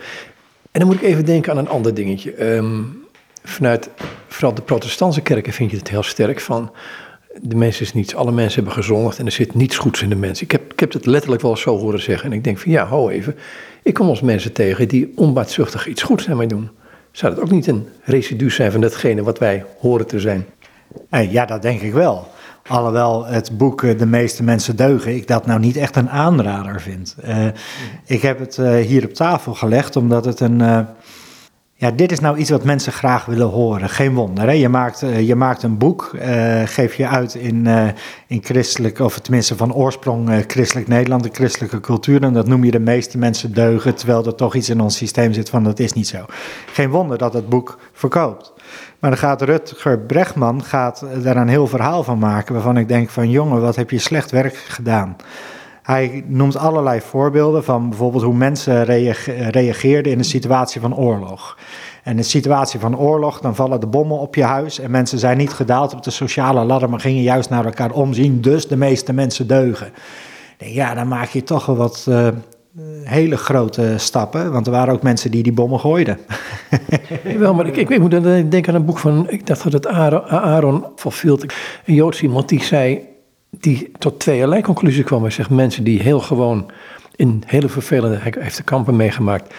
En 0.71 0.81
dan 0.81 0.87
moet 0.87 0.97
ik 0.97 1.03
even 1.03 1.25
denken 1.25 1.53
aan 1.53 1.59
een 1.59 1.69
ander 1.69 1.95
dingetje. 1.95 2.55
Um, 2.57 3.03
vanuit 3.43 3.91
vooral 4.29 4.55
de 4.55 4.63
protestantse 4.63 5.21
kerken 5.21 5.53
vind 5.53 5.71
je 5.71 5.77
het 5.77 5.89
heel 5.89 6.03
sterk 6.03 6.41
van... 6.41 6.73
De 7.41 7.57
mens 7.57 7.81
is 7.81 7.95
niets, 7.95 8.15
alle 8.15 8.33
mensen 8.33 8.55
hebben 8.55 8.83
gezondigd 8.83 9.19
en 9.19 9.27
er 9.27 9.33
zit 9.33 9.55
niets 9.55 9.77
goeds 9.77 10.03
in 10.03 10.09
de 10.09 10.15
mens. 10.15 10.43
Ik 10.43 10.51
heb, 10.51 10.73
ik 10.73 10.81
heb 10.81 10.93
het 10.93 11.07
letterlijk 11.07 11.43
wel 11.43 11.57
zo 11.57 11.79
horen 11.79 12.03
zeggen. 12.03 12.31
En 12.31 12.37
ik 12.37 12.45
denk 12.45 12.59
van 12.59 12.73
ja, 12.73 12.85
hou 12.85 13.13
even. 13.13 13.37
Ik 13.83 13.95
kom 13.95 14.09
als 14.09 14.21
mensen 14.21 14.53
tegen 14.53 14.89
die 14.89 15.13
onbaatzuchtig 15.17 15.87
iets 15.87 16.03
goeds 16.03 16.29
aan 16.29 16.37
mij 16.37 16.47
doen. 16.47 16.71
Zou 17.11 17.35
dat 17.35 17.45
ook 17.45 17.51
niet 17.51 17.67
een 17.67 17.89
residu 18.03 18.51
zijn 18.51 18.73
van 18.73 18.81
datgene 18.81 19.23
wat 19.23 19.39
wij 19.39 19.65
horen 19.79 20.07
te 20.07 20.21
zijn? 20.21 20.47
Ja, 21.31 21.45
dat 21.45 21.63
denk 21.63 21.81
ik 21.81 21.93
wel. 21.93 22.29
Alhoewel 22.69 23.27
het 23.27 23.59
boek 23.59 23.83
eh, 23.83 23.99
De 23.99 24.07
meeste 24.07 24.43
mensen 24.43 24.77
deugen, 24.77 25.15
ik 25.15 25.27
dat 25.27 25.47
nou 25.47 25.61
niet 25.61 25.77
echt 25.77 25.97
een 25.97 26.11
aanrader 26.11 26.81
vind. 26.81 27.17
Uh, 27.25 27.47
ik 28.07 28.23
heb 28.23 28.39
het 28.39 28.57
uh, 28.57 28.77
hier 28.77 29.05
op 29.05 29.15
tafel 29.15 29.55
gelegd 29.55 29.97
omdat 29.97 30.25
het 30.25 30.41
een. 30.41 30.87
Ja, 31.77 31.91
dit 31.91 32.13
is 32.13 32.21
nou 32.21 32.37
iets 32.37 32.51
wat 32.51 32.65
mensen 32.65 32.93
graag 32.93 33.25
willen 33.25 33.49
horen. 33.49 33.89
Geen 33.89 34.15
wonder. 34.15 34.45
Hè? 34.45 34.53
Je, 34.53 34.69
maakt, 34.69 35.01
je 35.21 35.35
maakt 35.35 35.63
een 35.63 35.79
boek, 35.79 36.11
geef 36.65 36.95
je 36.95 37.09
uit 37.09 37.35
in, 37.35 37.67
in 38.27 38.41
christelijk, 38.43 38.99
of 38.99 39.19
tenminste 39.19 39.57
van 39.57 39.75
oorsprong 39.75 40.45
christelijk 40.47 40.89
Nederland, 40.89 41.23
de 41.23 41.31
christelijke 41.33 41.81
cultuur. 41.81 42.23
En 42.23 42.33
dat 42.33 42.47
noem 42.47 42.65
je 42.65 42.71
de 42.71 42.79
meeste 42.79 43.19
mensen 43.19 43.55
deugen, 43.55 43.95
terwijl 43.95 44.27
er 44.27 44.35
toch 44.35 44.55
iets 44.55 44.69
in 44.69 44.81
ons 44.81 44.97
systeem 44.97 45.33
zit 45.33 45.51
van 45.51 45.65
dat 45.65 45.79
is 45.79 45.93
niet 45.93 46.09
zo. 46.09 46.25
Geen 46.73 46.91
wonder 46.91 47.19
dat 47.19 47.33
het 47.33 47.49
boek 47.49 47.79
verkoopt. 47.93 48.53
Maar 48.99 49.11
dan 49.11 49.19
gaat 49.19 49.43
Rutger 49.43 49.99
Bregman 49.99 50.63
gaat 50.63 51.05
daar 51.23 51.37
een 51.37 51.49
heel 51.49 51.67
verhaal 51.67 52.03
van 52.03 52.19
maken, 52.19 52.55
waarvan 52.55 52.77
ik 52.77 52.89
denk 52.89 53.11
van 53.11 53.31
jongen, 53.31 53.61
wat 53.61 53.77
heb 53.77 53.91
je 53.91 53.99
slecht 53.99 54.31
werk 54.31 54.57
gedaan. 54.57 55.17
Hij 55.85 56.25
noemt 56.27 56.57
allerlei 56.57 57.01
voorbeelden 57.01 57.65
van 57.65 57.89
bijvoorbeeld 57.89 58.23
hoe 58.23 58.35
mensen 58.35 58.85
reageerden 59.51 60.13
in 60.13 60.19
een 60.19 60.25
situatie 60.25 60.81
van 60.81 60.97
oorlog. 60.97 61.59
En 62.03 62.13
in 62.13 62.19
een 62.19 62.25
situatie 62.25 62.81
van 62.81 62.99
oorlog, 62.99 63.41
dan 63.41 63.55
vallen 63.55 63.81
de 63.81 63.87
bommen 63.87 64.19
op 64.19 64.35
je 64.35 64.43
huis 64.43 64.79
en 64.79 64.91
mensen 64.91 65.19
zijn 65.19 65.37
niet 65.37 65.53
gedaald 65.53 65.95
op 65.95 66.03
de 66.03 66.11
sociale 66.11 66.65
ladder, 66.65 66.91
maar 66.91 67.01
gingen 67.01 67.23
juist 67.23 67.51
naar 67.51 67.65
elkaar 67.65 67.91
omzien, 67.91 68.41
dus 68.41 68.69
de 68.69 68.77
meeste 68.77 69.13
mensen 69.13 69.47
deugen. 69.47 69.93
Ja, 70.59 70.95
dan 70.95 71.09
maak 71.09 71.29
je 71.29 71.43
toch 71.43 71.67
wel 71.67 71.77
wat 71.77 72.07
uh, 72.09 72.29
hele 73.03 73.37
grote 73.37 73.95
stappen, 73.97 74.53
want 74.53 74.67
er 74.67 74.73
waren 74.73 74.95
ook 74.95 75.03
mensen 75.03 75.31
die 75.31 75.43
die 75.43 75.53
bommen 75.53 75.81
gooiden. 75.81 76.19
Wel, 77.39 77.55
maar 77.55 77.67
ik, 77.67 77.77
ik, 77.77 77.99
moet 77.99 78.11
denken 78.11 78.69
aan 78.69 78.75
een 78.75 78.85
boek 78.85 78.99
van, 78.99 79.31
ik 79.31 79.47
dacht 79.47 79.63
dat 79.63 79.73
het 79.73 79.87
Aaron, 79.87 80.29
Aaron 80.29 80.85
van 80.97 81.13
Field, 81.13 81.43
een 81.85 81.95
Joods 81.95 82.23
iemand 82.23 82.53
zei, 82.59 83.13
die 83.65 83.91
tot 83.99 84.21
tweeërlei 84.21 84.63
conclusie 84.63 85.05
kwam. 85.05 85.23
Hij 85.23 85.31
zegt 85.31 85.51
mensen 85.51 85.85
die 85.85 86.01
heel 86.01 86.21
gewoon 86.21 86.71
in 87.17 87.43
hele 87.47 87.69
vervelende, 87.69 88.19
heeft 88.21 88.57
de 88.57 88.63
kampen 88.63 88.97
meegemaakt, 88.97 89.55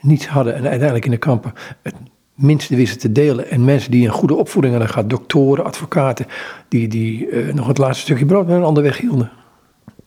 niets 0.00 0.26
hadden 0.26 0.54
en 0.54 0.62
uiteindelijk 0.62 1.04
in 1.04 1.10
de 1.10 1.16
kampen 1.16 1.52
het 1.82 1.94
minste 2.34 2.76
wisten 2.76 2.98
te 2.98 3.12
delen. 3.12 3.50
En 3.50 3.64
mensen 3.64 3.90
die 3.90 4.06
een 4.06 4.12
goede 4.12 4.34
opvoeding 4.34 4.74
hadden 4.74 4.92
gehad, 4.92 5.10
doktoren, 5.10 5.64
advocaten, 5.64 6.26
die, 6.68 6.88
die 6.88 7.28
uh, 7.28 7.54
nog 7.54 7.66
het 7.66 7.78
laatste 7.78 8.02
stukje 8.02 8.26
brood 8.26 8.46
met 8.46 8.56
een 8.56 8.62
ander 8.62 8.82
weg 8.82 8.98
hielden. 8.98 9.30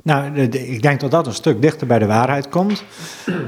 Nou, 0.03 0.35
ik 0.51 0.81
denk 0.81 0.99
dat 0.99 1.11
dat 1.11 1.27
een 1.27 1.33
stuk 1.33 1.61
dichter 1.61 1.87
bij 1.87 1.99
de 1.99 2.05
waarheid 2.05 2.49
komt. 2.49 2.83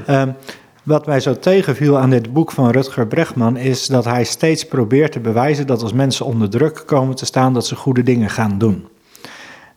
Um, 0.08 0.34
wat 0.82 1.06
mij 1.06 1.20
zo 1.20 1.38
tegenviel 1.38 1.98
aan 1.98 2.10
dit 2.10 2.32
boek 2.32 2.52
van 2.52 2.70
Rutger 2.70 3.06
Bregman 3.06 3.56
is 3.56 3.86
dat 3.86 4.04
hij 4.04 4.24
steeds 4.24 4.66
probeert 4.66 5.12
te 5.12 5.20
bewijzen 5.20 5.66
dat 5.66 5.82
als 5.82 5.92
mensen 5.92 6.26
onder 6.26 6.50
druk 6.50 6.82
komen 6.86 7.16
te 7.16 7.24
staan, 7.24 7.52
dat 7.52 7.66
ze 7.66 7.76
goede 7.76 8.02
dingen 8.02 8.30
gaan 8.30 8.58
doen. 8.58 8.86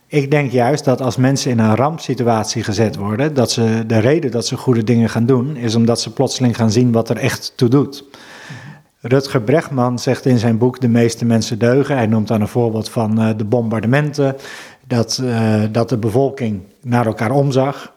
Ik 0.08 0.32
denk 0.32 0.52
juist 0.52 0.86
dat 0.86 1.02
als 1.02 1.18
mensen 1.18 1.52
in 1.52 1.60
een 1.60 1.76
rampsituatie 1.76 2.64
gezet 2.64 2.96
worden, 2.96 3.34
dat 3.34 3.52
ze 3.52 3.84
de 3.88 4.00
reden 4.00 4.32
dat 4.32 4.48
ze 4.48 4.58
goede 4.58 4.84
dingen 4.84 5.10
gaan 5.10 5.26
doen, 5.26 5.56
is 5.56 5.76
omdat 5.76 6.02
ze 6.02 6.14
plotseling 6.14 6.56
gaan 6.56 6.72
zien 6.72 6.92
wat 6.92 7.10
er 7.10 7.18
echt 7.18 7.54
toe 7.56 7.70
doet. 7.70 8.04
Rutger 9.08 9.42
Bregman 9.42 10.00
zegt 10.00 10.26
in 10.26 10.38
zijn 10.38 10.58
boek 10.58 10.82
De 10.82 10.88
meeste 10.88 11.26
mensen 11.26 11.60
deugen. 11.60 11.96
Hij 11.96 12.06
noemt 12.06 12.28
dan 12.28 12.42
een 12.42 12.48
voorbeeld 12.48 12.90
van 12.90 13.22
uh, 13.22 13.30
de 13.38 13.46
bombardementen. 13.46 14.36
Dat, 14.88 15.20
uh, 15.24 15.62
dat 15.72 15.90
de 15.90 15.98
bevolking 15.98 16.62
naar 16.82 17.06
elkaar 17.06 17.32
omzag. 17.32 17.94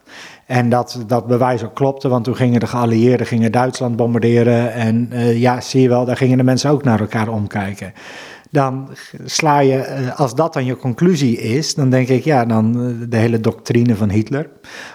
En 0.47 0.69
dat 0.69 1.05
dat 1.07 1.27
bewijs 1.27 1.65
ook 1.65 1.75
klopte, 1.75 2.09
want 2.09 2.25
toen 2.25 2.37
gingen 2.37 2.61
de 2.61 2.67
geallieerden 2.67 3.27
gingen 3.27 3.53
Duitsland 3.53 3.97
bombarderen. 3.97 4.73
En 4.73 5.09
uh, 5.13 5.41
ja, 5.41 5.61
zie 5.61 5.83
je 5.83 5.89
wel, 5.89 6.05
daar 6.05 6.17
gingen 6.17 6.37
de 6.37 6.45
mensen 6.45 6.71
ook 6.71 6.85
naar 6.85 7.01
elkaar 7.01 7.29
omkijken. 7.29 7.93
Dan 8.51 8.89
sla 9.25 9.59
je, 9.59 10.13
als 10.17 10.35
dat 10.35 10.53
dan 10.53 10.65
je 10.65 10.77
conclusie 10.77 11.41
is, 11.41 11.75
dan 11.75 11.91
denk 11.91 12.09
ik, 12.09 12.25
ja, 12.25 12.45
dan 12.45 12.73
de 13.09 13.17
hele 13.17 13.41
doctrine 13.41 13.97
van 13.97 14.11
Hitler. 14.11 14.49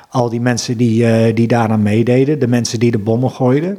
Al 0.10 0.30
die 0.30 0.42
mensen 0.42 0.78
die, 0.78 1.34
die 1.34 1.48
daaraan 1.48 1.82
meededen, 1.82 2.40
de 2.40 2.48
mensen 2.48 2.80
die 2.80 2.92
de 2.92 3.00
bommen 3.00 3.32
gooiden. 3.32 3.78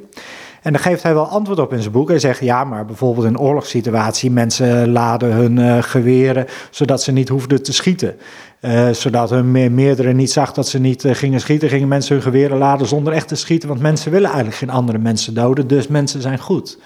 En 0.62 0.73
daar 0.73 0.83
geeft 0.83 1.02
hij 1.02 1.14
wel 1.14 1.26
antwoord 1.26 1.59
op 1.59 1.73
in 1.73 1.81
zijn 1.81 1.93
boek. 1.93 2.09
Hij 2.09 2.19
zegt, 2.19 2.40
ja, 2.40 2.64
maar 2.64 2.85
bijvoorbeeld 2.85 3.26
in 3.26 3.33
een 3.33 3.40
oorlogssituatie, 3.40 4.31
mensen 4.31 4.88
laden 4.88 5.33
hun 5.33 5.83
geweren 5.83 6.47
zodat 6.71 7.02
ze 7.02 7.12
niet 7.12 7.28
hoefden 7.28 7.62
te 7.62 7.73
schieten. 7.73 8.16
Zodat 8.93 9.31
hun 9.31 9.50
me 9.50 9.71
meerdere 9.71 10.12
niet 10.12 10.33
zag 10.33 10.52
dat 10.52 10.69
ze 10.69 10.78
niet 10.78 11.04
gingen 11.07 11.40
schieten, 11.40 11.69
gingen 11.69 11.88
mensen 11.88 12.14
hun 12.14 12.23
geweren 12.23 12.59
laden 12.59 12.87
zonder 12.87 13.12
echt 13.12 13.28
te 13.28 13.35
schieten. 13.35 13.69
Want 13.69 13.81
mensen 13.81 14.11
willen 14.11 14.26
eigenlijk 14.26 14.57
geen 14.57 14.71
andere 14.71 14.99
mensen 14.99 15.35
doden, 15.35 15.66
dus 15.66 15.87
mensen 15.87 16.23
zijn 16.23 16.38
goed. 16.38 16.78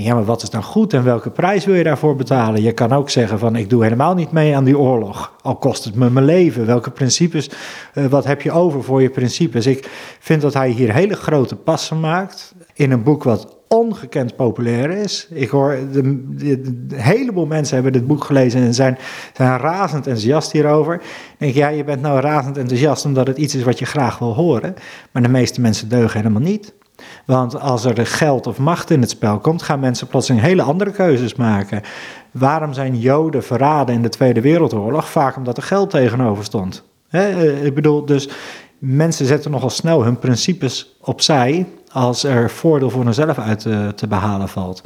Ja, 0.00 0.14
maar 0.14 0.24
wat 0.24 0.42
is 0.42 0.50
dan 0.50 0.62
goed 0.62 0.92
en 0.92 1.04
welke 1.04 1.30
prijs 1.30 1.64
wil 1.64 1.74
je 1.74 1.82
daarvoor 1.82 2.16
betalen? 2.16 2.62
Je 2.62 2.72
kan 2.72 2.92
ook 2.92 3.10
zeggen 3.10 3.38
van 3.38 3.56
ik 3.56 3.70
doe 3.70 3.82
helemaal 3.82 4.14
niet 4.14 4.32
mee 4.32 4.56
aan 4.56 4.64
die 4.64 4.78
oorlog, 4.78 5.32
al 5.42 5.56
kost 5.56 5.84
het 5.84 5.94
me 5.94 6.10
mijn 6.10 6.24
leven. 6.24 6.66
Welke 6.66 6.90
principes, 6.90 7.50
uh, 7.94 8.06
wat 8.06 8.24
heb 8.24 8.42
je 8.42 8.50
over 8.50 8.84
voor 8.84 9.02
je 9.02 9.10
principes? 9.10 9.66
Ik 9.66 9.88
vind 10.18 10.42
dat 10.42 10.54
hij 10.54 10.70
hier 10.70 10.92
hele 10.92 11.14
grote 11.14 11.56
passen 11.56 12.00
maakt 12.00 12.54
in 12.74 12.90
een 12.90 13.02
boek 13.02 13.22
wat 13.22 13.56
ongekend 13.68 14.36
populair 14.36 14.90
is. 14.90 15.28
Ik 15.30 15.48
hoor, 15.48 15.78
de, 15.92 15.98
een 15.98 16.88
heleboel 16.94 17.46
mensen 17.46 17.74
hebben 17.74 17.92
dit 17.92 18.06
boek 18.06 18.24
gelezen 18.24 18.60
en 18.60 18.74
zijn, 18.74 18.98
zijn 19.32 19.58
razend 19.58 20.06
enthousiast 20.06 20.52
hierover. 20.52 20.94
Ik 20.94 21.02
denk, 21.38 21.54
ja, 21.54 21.68
je 21.68 21.84
bent 21.84 22.00
nou 22.00 22.20
razend 22.20 22.56
enthousiast 22.56 23.04
omdat 23.04 23.26
het 23.26 23.38
iets 23.38 23.54
is 23.54 23.62
wat 23.62 23.78
je 23.78 23.86
graag 23.86 24.18
wil 24.18 24.34
horen. 24.34 24.74
Maar 25.12 25.22
de 25.22 25.28
meeste 25.28 25.60
mensen 25.60 25.88
deugen 25.88 26.20
helemaal 26.20 26.42
niet. 26.42 26.74
Want 27.24 27.60
als 27.60 27.84
er 27.84 28.06
geld 28.06 28.46
of 28.46 28.58
macht 28.58 28.90
in 28.90 29.00
het 29.00 29.10
spel 29.10 29.38
komt, 29.38 29.62
gaan 29.62 29.80
mensen 29.80 30.06
plotseling 30.06 30.42
hele 30.42 30.62
andere 30.62 30.90
keuzes 30.90 31.34
maken. 31.34 31.82
Waarom 32.30 32.72
zijn 32.72 32.98
Joden 32.98 33.44
verraden 33.44 33.94
in 33.94 34.02
de 34.02 34.08
Tweede 34.08 34.40
Wereldoorlog? 34.40 35.08
Vaak 35.08 35.36
omdat 35.36 35.56
er 35.56 35.62
geld 35.62 35.90
tegenover 35.90 36.44
stond. 36.44 36.82
He, 37.08 37.52
ik 37.64 37.74
bedoel, 37.74 38.04
dus 38.04 38.28
mensen 38.78 39.26
zetten 39.26 39.50
nogal 39.50 39.70
snel 39.70 40.04
hun 40.04 40.18
principes 40.18 40.96
opzij 41.00 41.66
als 41.92 42.24
er 42.24 42.50
voordeel 42.50 42.90
voor 42.90 43.04
hunzelf 43.04 43.38
uit 43.38 43.58
te, 43.58 43.92
te 43.94 44.06
behalen 44.06 44.48
valt. 44.48 44.82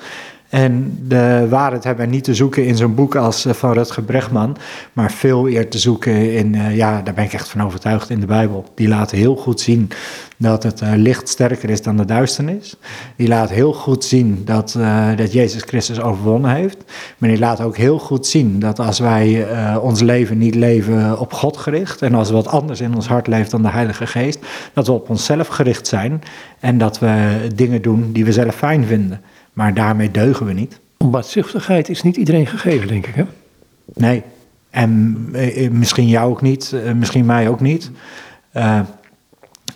En 0.52 0.98
de 1.08 1.46
waarheid 1.48 1.84
hebben 1.84 2.04
we 2.06 2.12
niet 2.12 2.24
te 2.24 2.34
zoeken 2.34 2.66
in 2.66 2.76
zo'n 2.76 2.94
boek 2.94 3.14
als 3.14 3.46
uh, 3.46 3.52
van 3.52 3.72
Rutger 3.72 4.02
Bregman, 4.02 4.56
maar 4.92 5.12
veel 5.12 5.48
eer 5.48 5.68
te 5.70 5.78
zoeken 5.78 6.32
in, 6.32 6.54
uh, 6.54 6.76
ja, 6.76 7.02
daar 7.02 7.14
ben 7.14 7.24
ik 7.24 7.32
echt 7.32 7.48
van 7.48 7.62
overtuigd, 7.62 8.10
in 8.10 8.20
de 8.20 8.26
Bijbel. 8.26 8.64
Die 8.74 8.88
laat 8.88 9.10
heel 9.10 9.36
goed 9.36 9.60
zien 9.60 9.90
dat 10.36 10.62
het 10.62 10.80
uh, 10.80 10.92
licht 10.96 11.28
sterker 11.28 11.70
is 11.70 11.82
dan 11.82 11.96
de 11.96 12.04
duisternis. 12.04 12.76
Die 13.16 13.28
laat 13.28 13.50
heel 13.50 13.72
goed 13.72 14.04
zien 14.04 14.42
dat, 14.44 14.78
dat 15.16 15.32
Jezus 15.32 15.62
Christus 15.62 16.00
overwonnen 16.00 16.50
heeft. 16.50 16.84
Maar 17.18 17.28
die 17.28 17.38
laat 17.38 17.60
ook 17.60 17.76
heel 17.76 17.98
goed 17.98 18.26
zien 18.26 18.58
dat 18.58 18.78
als 18.78 18.98
wij 18.98 19.46
ons 19.78 20.00
leven 20.00 20.38
niet 20.38 20.54
leven 20.54 21.18
op 21.18 21.32
God 21.32 21.56
gericht 21.56 22.02
en 22.02 22.14
als 22.14 22.28
er 22.28 22.34
wat 22.34 22.48
anders 22.48 22.80
in 22.80 22.94
ons 22.94 23.06
hart 23.06 23.26
leeft 23.26 23.50
dan 23.50 23.62
de 23.62 23.70
Heilige 23.70 24.06
Geest, 24.06 24.38
dat 24.72 24.86
we 24.86 24.92
op 24.92 25.08
onszelf 25.10 25.46
gericht 25.48 25.86
zijn 25.86 26.22
en 26.60 26.78
dat 26.78 26.98
we 26.98 27.46
dingen 27.54 27.82
doen 27.82 28.12
die 28.12 28.24
we 28.24 28.32
zelf 28.32 28.54
fijn 28.54 28.84
vinden. 28.84 29.20
Maar 29.52 29.74
daarmee 29.74 30.10
deugen 30.10 30.46
we 30.46 30.52
niet. 30.52 30.80
Baatzuchtigheid 30.96 31.88
is 31.88 32.02
niet 32.02 32.16
iedereen 32.16 32.46
gegeven, 32.46 32.88
denk 32.88 33.06
ik, 33.06 33.14
hè? 33.14 33.24
Nee. 33.94 34.22
En 34.70 35.28
eh, 35.32 35.70
misschien 35.70 36.08
jou 36.08 36.30
ook 36.30 36.42
niet, 36.42 36.72
eh, 36.72 36.92
misschien 36.92 37.26
mij 37.26 37.48
ook 37.48 37.60
niet. 37.60 37.90
Uh, 38.56 38.80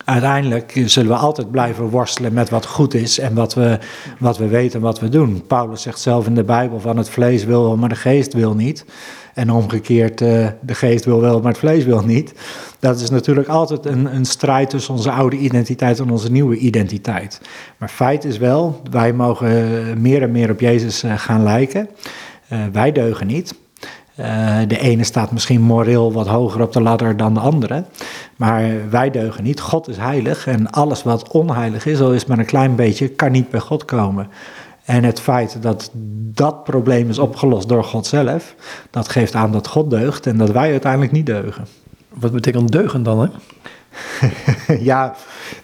uiteindelijk 0.05 0.81
zullen 0.85 1.11
we 1.11 1.17
altijd 1.17 1.51
blijven 1.51 1.89
worstelen 1.89 2.33
met 2.33 2.49
wat 2.49 2.65
goed 2.65 2.93
is 2.93 3.19
en 3.19 3.33
wat 3.33 3.53
we, 3.53 3.79
wat 4.19 4.37
we 4.37 4.47
weten 4.47 4.75
en 4.75 4.85
wat 4.85 4.99
we 4.99 5.09
doen. 5.09 5.43
Paulus 5.47 5.81
zegt 5.81 5.99
zelf 5.99 6.27
in 6.27 6.35
de 6.35 6.43
Bijbel 6.43 6.79
van 6.79 6.97
het 6.97 7.09
vlees 7.09 7.43
wil, 7.43 7.77
maar 7.77 7.89
de 7.89 7.95
geest 7.95 8.33
wil 8.33 8.55
niet. 8.55 8.85
En 9.37 9.51
omgekeerd, 9.51 10.21
uh, 10.21 10.47
de 10.61 10.75
geest 10.75 11.05
wil 11.05 11.21
wel, 11.21 11.39
maar 11.39 11.51
het 11.51 11.59
vlees 11.59 11.83
wil 11.83 12.01
niet. 12.01 12.33
Dat 12.79 12.99
is 12.99 13.09
natuurlijk 13.09 13.47
altijd 13.47 13.85
een, 13.85 14.15
een 14.15 14.25
strijd 14.25 14.69
tussen 14.69 14.93
onze 14.93 15.11
oude 15.11 15.37
identiteit 15.37 15.99
en 15.99 16.09
onze 16.09 16.31
nieuwe 16.31 16.57
identiteit. 16.57 17.41
Maar 17.77 17.89
feit 17.89 18.23
is 18.23 18.37
wel, 18.37 18.81
wij 18.91 19.13
mogen 19.13 20.01
meer 20.01 20.21
en 20.21 20.31
meer 20.31 20.51
op 20.51 20.59
Jezus 20.59 21.03
uh, 21.03 21.17
gaan 21.17 21.43
lijken. 21.43 21.89
Wij 22.71 22.91
deugen 22.91 23.27
niet. 23.27 23.55
De 24.67 24.79
ene 24.79 25.03
staat 25.03 25.31
misschien 25.31 25.61
moreel 25.61 26.11
wat 26.13 26.27
hoger 26.27 26.61
op 26.61 26.73
de 26.73 26.81
ladder 26.81 27.17
dan 27.17 27.33
de 27.33 27.39
andere. 27.39 27.83
Maar 28.35 28.89
wij 28.89 29.11
deugen 29.11 29.43
niet. 29.43 29.59
God 29.59 29.87
is 29.87 29.97
heilig 29.97 30.47
en 30.47 30.71
alles 30.71 31.03
wat 31.03 31.29
onheilig 31.31 31.85
is, 31.85 32.01
al 32.01 32.13
is 32.13 32.25
maar 32.25 32.39
een 32.39 32.45
klein 32.45 32.75
beetje, 32.75 33.07
kan 33.07 33.31
niet 33.31 33.49
bij 33.49 33.59
God 33.59 33.85
komen. 33.85 34.27
En 34.87 35.03
het 35.03 35.19
feit 35.19 35.61
dat 35.61 35.91
dat 36.33 36.63
probleem 36.63 37.09
is 37.09 37.19
opgelost 37.19 37.69
door 37.69 37.83
God 37.83 38.05
zelf, 38.05 38.55
dat 38.89 39.09
geeft 39.09 39.35
aan 39.35 39.51
dat 39.51 39.67
God 39.67 39.89
deugt 39.89 40.25
en 40.27 40.37
dat 40.37 40.49
wij 40.49 40.71
uiteindelijk 40.71 41.11
niet 41.11 41.25
deugen. 41.25 41.67
Wat 42.09 42.31
betekent 42.31 42.71
deugen 42.71 43.03
dan, 43.03 43.19
hè? 43.19 43.29
ja, 44.91 45.15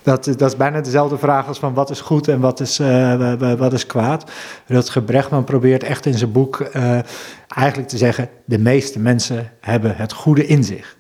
dat, 0.02 0.26
dat 0.26 0.50
is 0.50 0.58
bijna 0.58 0.82
dezelfde 0.82 1.18
vraag 1.18 1.48
als 1.48 1.60
van 1.60 1.74
wat 1.74 1.90
is 1.90 2.02
goed 2.02 2.28
en 2.28 2.40
wat 2.40 2.60
is, 2.60 2.80
uh, 2.80 3.56
wat 3.58 3.74
is 3.74 3.86
kwaad. 3.86 4.32
Rutger 4.66 5.04
Bregman 5.04 5.44
probeert 5.44 5.84
echt 5.84 6.06
in 6.06 6.18
zijn 6.18 6.32
boek 6.32 6.60
uh, 6.60 7.00
eigenlijk 7.48 7.90
te 7.90 7.98
zeggen, 7.98 8.30
de 8.46 8.60
meeste 8.60 9.00
mensen 9.00 9.52
hebben 9.60 9.96
het 9.96 10.14
goede 10.14 10.48
in 10.48 10.64
zich. 10.64 10.98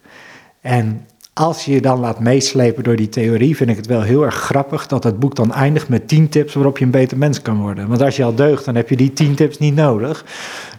En 0.62 1.08
als 1.34 1.66
je 1.66 1.72
je 1.72 1.82
dan 1.82 2.00
laat 2.00 2.20
meeslepen 2.20 2.84
door 2.84 2.96
die 2.96 3.10
theorie, 3.10 3.56
vind 3.56 3.70
ik 3.70 3.76
het 3.76 3.86
wel 3.86 4.02
heel 4.02 4.24
erg 4.24 4.36
grappig 4.36 4.88
dat 4.88 5.04
het 5.04 5.20
boek 5.20 5.36
dan 5.36 5.54
eindigt 5.54 5.90
met 5.90 6.08
tien 6.08 6.30
tips 6.30 6.54
waarop 6.54 6.78
je 6.78 6.86
een 6.86 6.92
beter 6.92 7.18
mens 7.18 7.42
kan 7.42 7.62
worden. 7.62 7.88
Want 7.88 8.02
als 8.02 8.16
je 8.16 8.24
al 8.24 8.36
deugt, 8.36 8.66
dan 8.66 8.76
heb 8.76 8.90
je 8.90 8.96
die 8.96 9.14
tien 9.14 9.36
tips 9.36 9.58
niet 9.58 9.76
nodig. 9.76 10.26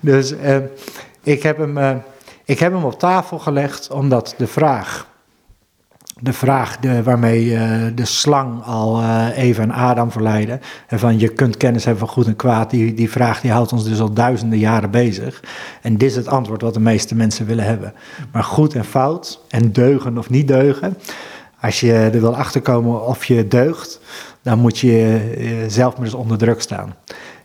Dus 0.00 0.32
uh, 0.32 0.56
ik, 1.22 1.42
heb 1.42 1.58
hem, 1.58 1.78
uh, 1.78 1.90
ik 2.44 2.58
heb 2.58 2.72
hem 2.72 2.84
op 2.84 2.98
tafel 2.98 3.38
gelegd 3.38 3.90
omdat 3.90 4.34
de 4.36 4.46
vraag, 4.46 5.06
de 6.24 6.32
vraag 6.32 6.78
de, 6.78 7.02
waarmee 7.02 7.44
uh, 7.44 7.82
de 7.94 8.04
slang 8.04 8.62
al 8.62 9.02
Eva 9.34 9.62
en 9.62 9.70
Adam 9.70 10.10
verleidde, 10.10 10.58
en 10.86 10.98
van 10.98 11.18
je 11.18 11.28
kunt 11.28 11.56
kennis 11.56 11.84
hebben 11.84 12.06
van 12.06 12.14
goed 12.14 12.26
en 12.26 12.36
kwaad, 12.36 12.70
die, 12.70 12.94
die 12.94 13.10
vraag 13.10 13.40
die 13.40 13.50
houdt 13.50 13.72
ons 13.72 13.84
dus 13.84 14.00
al 14.00 14.12
duizenden 14.12 14.58
jaren 14.58 14.90
bezig. 14.90 15.42
En 15.82 15.98
dit 15.98 16.10
is 16.10 16.16
het 16.16 16.28
antwoord 16.28 16.62
wat 16.62 16.74
de 16.74 16.80
meeste 16.80 17.14
mensen 17.14 17.46
willen 17.46 17.64
hebben. 17.64 17.92
Maar 18.32 18.44
goed 18.44 18.74
en 18.74 18.84
fout, 18.84 19.40
en 19.48 19.72
deugen 19.72 20.18
of 20.18 20.30
niet 20.30 20.48
deugen, 20.48 20.96
als 21.60 21.80
je 21.80 21.92
er 21.92 22.20
wil 22.20 22.36
achterkomen 22.36 23.06
of 23.06 23.24
je 23.24 23.48
deugt, 23.48 24.00
dan 24.42 24.58
moet 24.58 24.78
je 24.78 25.64
zelf 25.68 25.96
maar 25.96 26.04
eens 26.04 26.14
onder 26.14 26.38
druk 26.38 26.60
staan. 26.60 26.94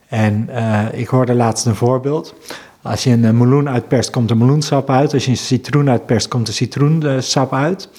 En 0.07 0.49
ik 0.93 1.07
hoorde 1.07 1.33
laatst 1.33 1.65
een 1.65 1.75
voorbeeld. 1.75 2.35
Als 2.81 3.03
je 3.03 3.11
een 3.11 3.37
meloen 3.37 3.69
uitperst, 3.69 4.09
komt 4.09 4.29
er 4.29 4.37
meloensap 4.37 4.89
uit. 4.89 5.13
Als 5.13 5.25
je 5.25 5.31
een 5.31 5.37
citroen 5.37 5.89
uitperst, 5.89 6.27
komt 6.27 6.47
er 6.47 6.53
citroensap 6.53 7.53
uit. 7.53 7.89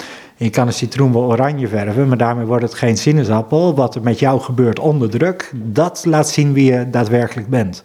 Je 0.43 0.51
kan 0.51 0.67
een 0.67 0.73
citroen 0.73 1.13
wel 1.13 1.23
oranje 1.23 1.69
verven, 1.69 2.09
maar 2.09 2.17
daarmee 2.17 2.45
wordt 2.45 2.63
het 2.65 2.75
geen 2.75 2.97
sinaasappel. 2.97 3.75
Wat 3.75 3.95
er 3.95 4.03
met 4.03 4.19
jou 4.19 4.41
gebeurt 4.41 4.79
onder 4.79 5.11
druk, 5.11 5.53
dat 5.55 6.05
laat 6.05 6.29
zien 6.29 6.53
wie 6.53 6.73
je 6.73 6.91
daadwerkelijk 6.91 7.49
bent. 7.49 7.83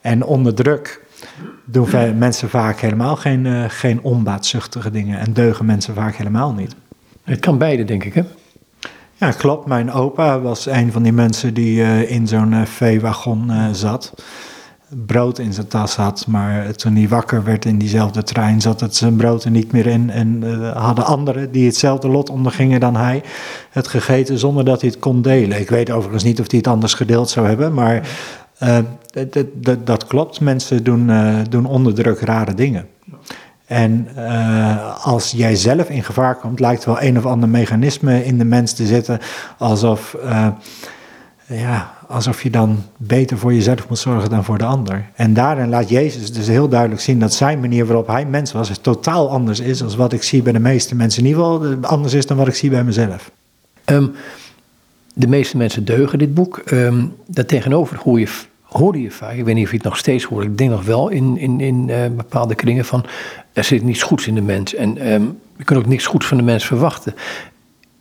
En 0.00 0.24
onder 0.24 0.54
druk 0.54 1.04
doen 1.64 2.18
mensen 2.18 2.48
vaak 2.48 2.80
helemaal 2.80 3.16
geen, 3.16 3.44
uh, 3.44 3.64
geen 3.68 4.02
onbaatzuchtige 4.02 4.90
dingen. 4.90 5.18
En 5.18 5.32
deugen 5.32 5.64
mensen 5.64 5.94
vaak 5.94 6.14
helemaal 6.14 6.52
niet. 6.52 6.74
Het 7.22 7.40
kan 7.40 7.58
beide, 7.58 7.84
denk 7.84 8.04
ik, 8.04 8.14
hè? 8.14 8.22
Ja, 9.14 9.30
klopt. 9.30 9.66
Mijn 9.66 9.92
opa 9.92 10.40
was 10.40 10.66
een 10.66 10.92
van 10.92 11.02
die 11.02 11.12
mensen 11.12 11.54
die 11.54 11.78
uh, 11.80 12.10
in 12.10 12.26
zo'n 12.26 12.52
uh, 12.52 12.64
veewagon 12.64 13.50
zat 13.72 14.12
brood 15.06 15.38
in 15.38 15.52
zijn 15.52 15.66
tas 15.66 15.96
had. 15.96 16.26
Maar 16.26 16.74
toen 16.74 16.96
hij 16.96 17.08
wakker 17.08 17.44
werd 17.44 17.64
in 17.64 17.78
diezelfde 17.78 18.22
trein, 18.22 18.60
zat 18.60 18.80
het 18.80 18.96
zijn 18.96 19.16
brood 19.16 19.44
er 19.44 19.50
niet 19.50 19.72
meer 19.72 19.86
in. 19.86 20.10
En 20.10 20.42
uh, 20.44 20.76
hadden 20.76 21.04
anderen 21.04 21.52
die 21.52 21.66
hetzelfde 21.66 22.08
lot 22.08 22.30
ondergingen 22.30 22.80
dan 22.80 22.96
hij, 22.96 23.22
het 23.70 23.88
gegeten 23.88 24.38
zonder 24.38 24.64
dat 24.64 24.80
hij 24.80 24.90
het 24.90 24.98
kon 24.98 25.22
delen. 25.22 25.60
Ik 25.60 25.68
weet 25.68 25.90
overigens 25.90 26.24
niet 26.24 26.40
of 26.40 26.50
hij 26.50 26.58
het 26.58 26.68
anders 26.68 26.94
gedeeld 26.94 27.30
zou 27.30 27.46
hebben, 27.46 27.74
maar 27.74 28.08
uh, 28.62 28.78
dat 29.84 30.06
klopt. 30.06 30.40
Mensen 30.40 30.84
doen, 30.84 31.08
uh, 31.08 31.36
doen 31.50 31.66
onder 31.66 31.94
druk 31.94 32.20
rare 32.20 32.54
dingen. 32.54 32.86
En 33.66 34.08
als 35.02 35.30
jij 35.30 35.54
zelf 35.54 35.88
in 35.88 36.02
gevaar 36.02 36.36
komt, 36.36 36.60
lijkt 36.60 36.84
wel 36.84 37.02
een 37.02 37.18
of 37.18 37.26
ander 37.26 37.48
mechanisme 37.48 38.24
in 38.24 38.38
de 38.38 38.44
mens 38.44 38.72
te 38.72 38.86
zitten, 38.86 39.18
alsof, 39.58 40.16
ja, 41.46 41.93
alsof 42.08 42.42
je 42.42 42.50
dan 42.50 42.82
beter 42.96 43.38
voor 43.38 43.54
jezelf 43.54 43.88
moet 43.88 43.98
zorgen 43.98 44.30
dan 44.30 44.44
voor 44.44 44.58
de 44.58 44.64
ander. 44.64 45.10
En 45.14 45.34
daarin 45.34 45.68
laat 45.68 45.88
Jezus 45.88 46.32
dus 46.32 46.46
heel 46.46 46.68
duidelijk 46.68 47.00
zien 47.00 47.18
dat 47.18 47.34
zijn 47.34 47.60
manier 47.60 47.86
waarop 47.86 48.06
hij 48.06 48.26
mens 48.26 48.52
was, 48.52 48.78
totaal 48.78 49.30
anders 49.30 49.60
is 49.60 49.78
dan 49.78 49.96
wat 49.96 50.12
ik 50.12 50.22
zie 50.22 50.42
bij 50.42 50.52
de 50.52 50.58
meeste 50.58 50.94
mensen. 50.94 51.22
In 51.22 51.28
ieder 51.28 51.42
geval 51.42 51.76
anders 51.80 52.12
is 52.14 52.26
dan 52.26 52.36
wat 52.36 52.48
ik 52.48 52.54
zie 52.54 52.70
bij 52.70 52.84
mezelf. 52.84 53.30
Um, 53.84 54.12
de 55.14 55.28
meeste 55.28 55.56
mensen 55.56 55.84
deugen 55.84 56.18
dit 56.18 56.34
boek. 56.34 56.62
Um, 56.70 57.14
daartegenover 57.26 57.98
hoor 58.02 58.20
je, 58.20 58.28
hoorde 58.62 59.02
je 59.02 59.10
vaak, 59.10 59.34
ik 59.34 59.44
weet 59.44 59.54
niet 59.54 59.64
of 59.64 59.70
je 59.70 59.76
het 59.76 59.86
nog 59.86 59.96
steeds 59.96 60.24
hoort, 60.24 60.44
ik 60.44 60.58
denk 60.58 60.70
nog 60.70 60.84
wel 60.84 61.08
in, 61.08 61.36
in, 61.36 61.60
in 61.60 61.88
uh, 61.88 61.96
bepaalde 62.16 62.54
kringen 62.54 62.84
van 62.84 63.04
er 63.52 63.64
zit 63.64 63.82
niets 63.82 64.02
goeds 64.02 64.26
in 64.26 64.34
de 64.34 64.42
mens 64.42 64.74
en 64.74 65.12
um, 65.12 65.38
je 65.56 65.64
kunt 65.64 65.78
ook 65.78 65.86
niks 65.86 66.06
goeds 66.06 66.26
van 66.26 66.36
de 66.36 66.42
mens 66.42 66.66
verwachten. 66.66 67.14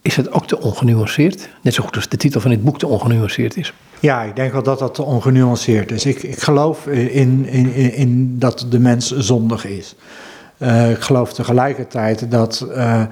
Is 0.04 0.16
het 0.16 0.32
ook 0.32 0.48
te 0.48 0.62
ongenuanceerd? 0.62 1.50
Net 1.62 1.74
zo 1.74 1.84
goed 1.84 1.96
als 1.96 2.10
de 2.10 2.18
titel 2.18 2.42
van 2.42 2.52
dit 2.52 2.64
boek 2.64 2.80
te 2.80 2.88
ongenuanceerd 2.88 3.58
is. 3.58 3.74
Ja, 4.00 4.22
ik 4.22 4.36
denk 4.36 4.52
wel 4.52 4.64
dat 4.64 4.80
dat 4.80 4.94
te 4.94 5.04
ongenuanceerd 5.04 5.92
is. 5.92 6.06
Ik, 6.06 6.24
ik 6.24 6.40
geloof 6.40 6.88
in, 6.88 7.46
in, 7.46 7.74
in, 7.94 8.40
dat 8.40 8.66
de 8.70 8.80
mens 8.80 9.18
zondig 9.18 9.66
is. 9.66 9.96
Uh, 10.58 10.92
ik 10.92 11.02
geloof 11.02 11.34
tegelijkertijd 11.34 12.32
dat, 12.32 12.68
uh, 12.70 13.04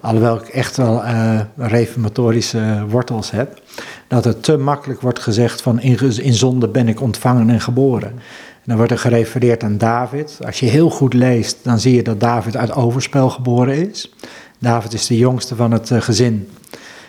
alhoewel 0.00 0.36
ik 0.36 0.48
echt 0.48 0.76
wel 0.76 1.04
uh, 1.04 1.40
reformatorische 1.56 2.84
wortels 2.88 3.30
heb, 3.30 3.60
dat 4.08 4.24
het 4.24 4.42
te 4.42 4.56
makkelijk 4.56 5.00
wordt 5.00 5.18
gezegd 5.18 5.62
van 5.62 5.80
in, 5.80 5.98
in 6.22 6.34
zonde 6.34 6.68
ben 6.68 6.88
ik 6.88 7.00
ontvangen 7.00 7.50
en 7.50 7.60
geboren. 7.60 8.10
En 8.10 8.66
dan 8.66 8.76
wordt 8.76 8.92
er 8.92 8.98
gerefereerd 8.98 9.62
aan 9.62 9.78
David. 9.78 10.38
Als 10.46 10.60
je 10.60 10.66
heel 10.66 10.90
goed 10.90 11.14
leest, 11.14 11.58
dan 11.62 11.80
zie 11.80 11.94
je 11.94 12.02
dat 12.02 12.20
David 12.20 12.56
uit 12.56 12.72
overspel 12.72 13.30
geboren 13.30 13.88
is. 13.88 14.12
David 14.60 14.92
is 14.92 15.06
de 15.06 15.18
jongste 15.18 15.56
van 15.56 15.72
het 15.72 15.90
gezin. 15.92 16.48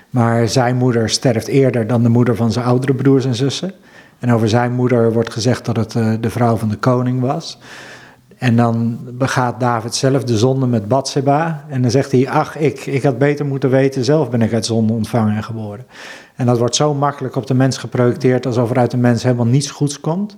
Maar 0.10 0.48
zijn 0.48 0.76
moeder 0.76 1.10
sterft 1.10 1.48
eerder 1.48 1.88
dan 1.88 2.04
de 2.04 2.10
moeder 2.10 2.36
van 2.36 2.52
zijn 2.52 2.66
oudere 2.66 2.94
broers 2.94 3.26
en 3.26 3.36
zussen. 3.36 3.74
En 4.20 4.34
over 4.34 4.50
zijn 4.50 4.72
moeder 4.72 5.14
wordt 5.14 5.34
gezegd 5.34 5.66
dat 5.66 5.76
het 5.76 5.92
de 6.24 6.30
vrouw 6.30 6.56
van 6.56 6.70
de 6.70 6.76
koning 6.76 7.20
was. 7.20 7.60
En 8.42 8.56
dan 8.56 9.00
begaat 9.12 9.60
David 9.60 9.96
zelf 9.96 10.24
de 10.24 10.38
zonde 10.38 10.68
met 10.68 10.88
Bathseba. 10.88 11.66
En 11.70 11.82
dan 11.82 11.92
zegt 11.92 12.12
hij, 12.12 12.30
ach, 12.30 12.58
ik, 12.58 12.86
ik 12.86 13.04
had 13.04 13.18
beter 13.18 13.46
moeten 13.46 13.70
weten, 13.70 14.06
zelf 14.06 14.30
ben 14.30 14.42
ik 14.42 14.54
uit 14.54 14.66
zonde 14.66 14.94
ontvangen 14.94 15.36
en 15.36 15.44
geboren. 15.44 15.86
En 16.36 16.46
dat 16.46 16.58
wordt 16.58 16.76
zo 16.76 16.94
makkelijk 16.94 17.36
op 17.36 17.48
de 17.48 17.54
mens 17.54 17.78
geprojecteerd, 17.78 18.46
alsof 18.46 18.70
er 18.70 18.78
uit 18.78 18.92
de 18.92 18.98
mens 18.98 19.24
helemaal 19.24 19.46
niets 19.46 19.72
goeds 19.72 20.00
komt. 20.00 20.38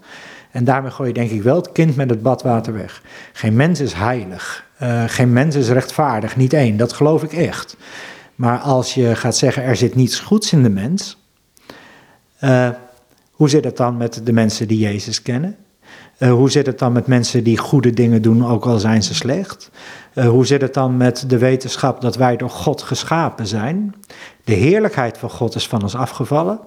En 0.52 0.64
daarmee 0.64 0.92
gooi 0.92 1.08
je 1.08 1.14
denk 1.14 1.32
ik 1.32 1.44
wel 1.44 1.56
het 1.56 1.72
kind 1.72 1.96
met 1.96 2.10
het 2.10 2.22
badwater 2.22 2.74
weg. 2.74 3.02
Geen 3.34 3.56
mens 3.56 3.80
is 3.80 3.94
heilig. 3.94 4.66
Uh, 4.84 5.04
geen 5.08 5.34
mens 5.34 5.56
is 5.56 5.70
rechtvaardig, 5.70 6.36
niet 6.36 6.54
één. 6.54 6.78
Dat 6.78 6.94
geloof 6.94 7.24
ik 7.24 7.34
echt. 7.34 7.78
Maar 8.36 8.58
als 8.58 8.94
je 8.94 9.16
gaat 9.16 9.38
zeggen, 9.38 9.64
er 9.64 9.76
zit 9.76 9.96
niets 9.96 10.20
goeds 10.20 10.54
in 10.54 10.64
de 10.64 10.70
mens. 10.70 11.18
Uh, 12.42 12.70
hoe 13.32 13.50
zit 13.50 13.64
het 13.64 13.78
dan 13.78 13.98
met 13.98 14.22
de 14.24 14.34
mensen 14.34 14.68
die 14.68 14.80
Jezus 14.80 15.22
kennen? 15.22 15.56
Uh, 16.18 16.32
hoe 16.32 16.52
zit 16.52 16.66
het 16.66 16.80
dan 16.80 16.92
met 16.92 17.08
mensen 17.08 17.44
die 17.44 17.58
goede 17.58 17.94
dingen 17.94 18.22
doen, 18.22 18.48
ook 18.48 18.66
al 18.66 18.80
zijn 18.80 19.04
ze 19.04 19.14
slecht? 19.14 19.70
Hoe 20.14 20.46
zit 20.46 20.62
het 20.62 20.74
dan 20.74 20.98
met 20.98 21.24
de 21.28 21.38
wetenschap 21.38 22.02
dat 22.02 22.16
wij 22.16 22.38
door 22.38 22.50
God 22.50 22.82
geschapen 22.82 23.48
zijn? 23.48 23.96
De 24.44 24.54
heerlijkheid 24.54 25.18
van 25.18 25.30
God 25.30 25.56
is 25.56 25.68
van 25.68 25.82
ons 25.82 25.96
afgevallen. 25.96 26.60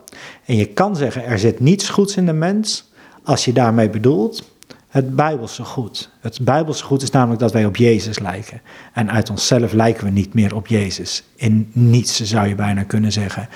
En 0.44 0.56
je 0.56 0.66
kan 0.66 0.96
zeggen, 0.96 1.24
er 1.24 1.38
zit 1.38 1.60
niets 1.60 1.88
goeds 1.88 2.16
in 2.16 2.26
de 2.26 2.32
mens, 2.32 2.90
als 3.22 3.44
je 3.44 3.52
daarmee 3.52 3.90
bedoelt 3.90 4.55
het 4.96 5.16
Bijbelse 5.16 5.64
goed. 5.64 6.10
Het 6.20 6.38
Bijbelse 6.42 6.84
goed 6.84 7.02
is 7.02 7.10
namelijk 7.10 7.40
dat 7.40 7.52
wij 7.52 7.64
op 7.64 7.76
Jezus 7.76 8.18
lijken. 8.18 8.60
En 8.92 9.10
uit 9.10 9.30
onszelf 9.30 9.72
lijken 9.72 10.04
we 10.04 10.10
niet 10.10 10.34
meer 10.34 10.54
op 10.54 10.66
Jezus. 10.66 11.24
In 11.34 11.70
niets 11.72 12.22
zou 12.22 12.48
je 12.48 12.54
bijna 12.54 12.82
kunnen 12.82 13.12
zeggen. 13.12 13.48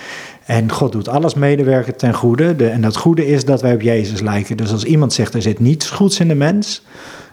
En 0.44 0.73
God 0.73 0.92
doet 0.92 1.09
alles 1.09 1.35
medewerken 1.35 1.97
ten 1.97 2.14
goede. 2.14 2.56
De, 2.56 2.68
en 2.68 2.80
dat 2.80 2.97
goede 2.97 3.26
is 3.26 3.44
dat 3.44 3.62
wij 3.62 3.75
op 3.75 3.80
Jezus 3.80 4.20
lijken. 4.20 4.56
Dus 4.56 4.73
als 4.73 4.85
iemand 4.85 5.12
zegt 5.12 5.35
er 5.35 5.42
zit 5.42 5.59
niets 5.59 5.90
goeds 5.90 6.20
in 6.20 6.28
de 6.28 6.35
mens, 6.35 6.82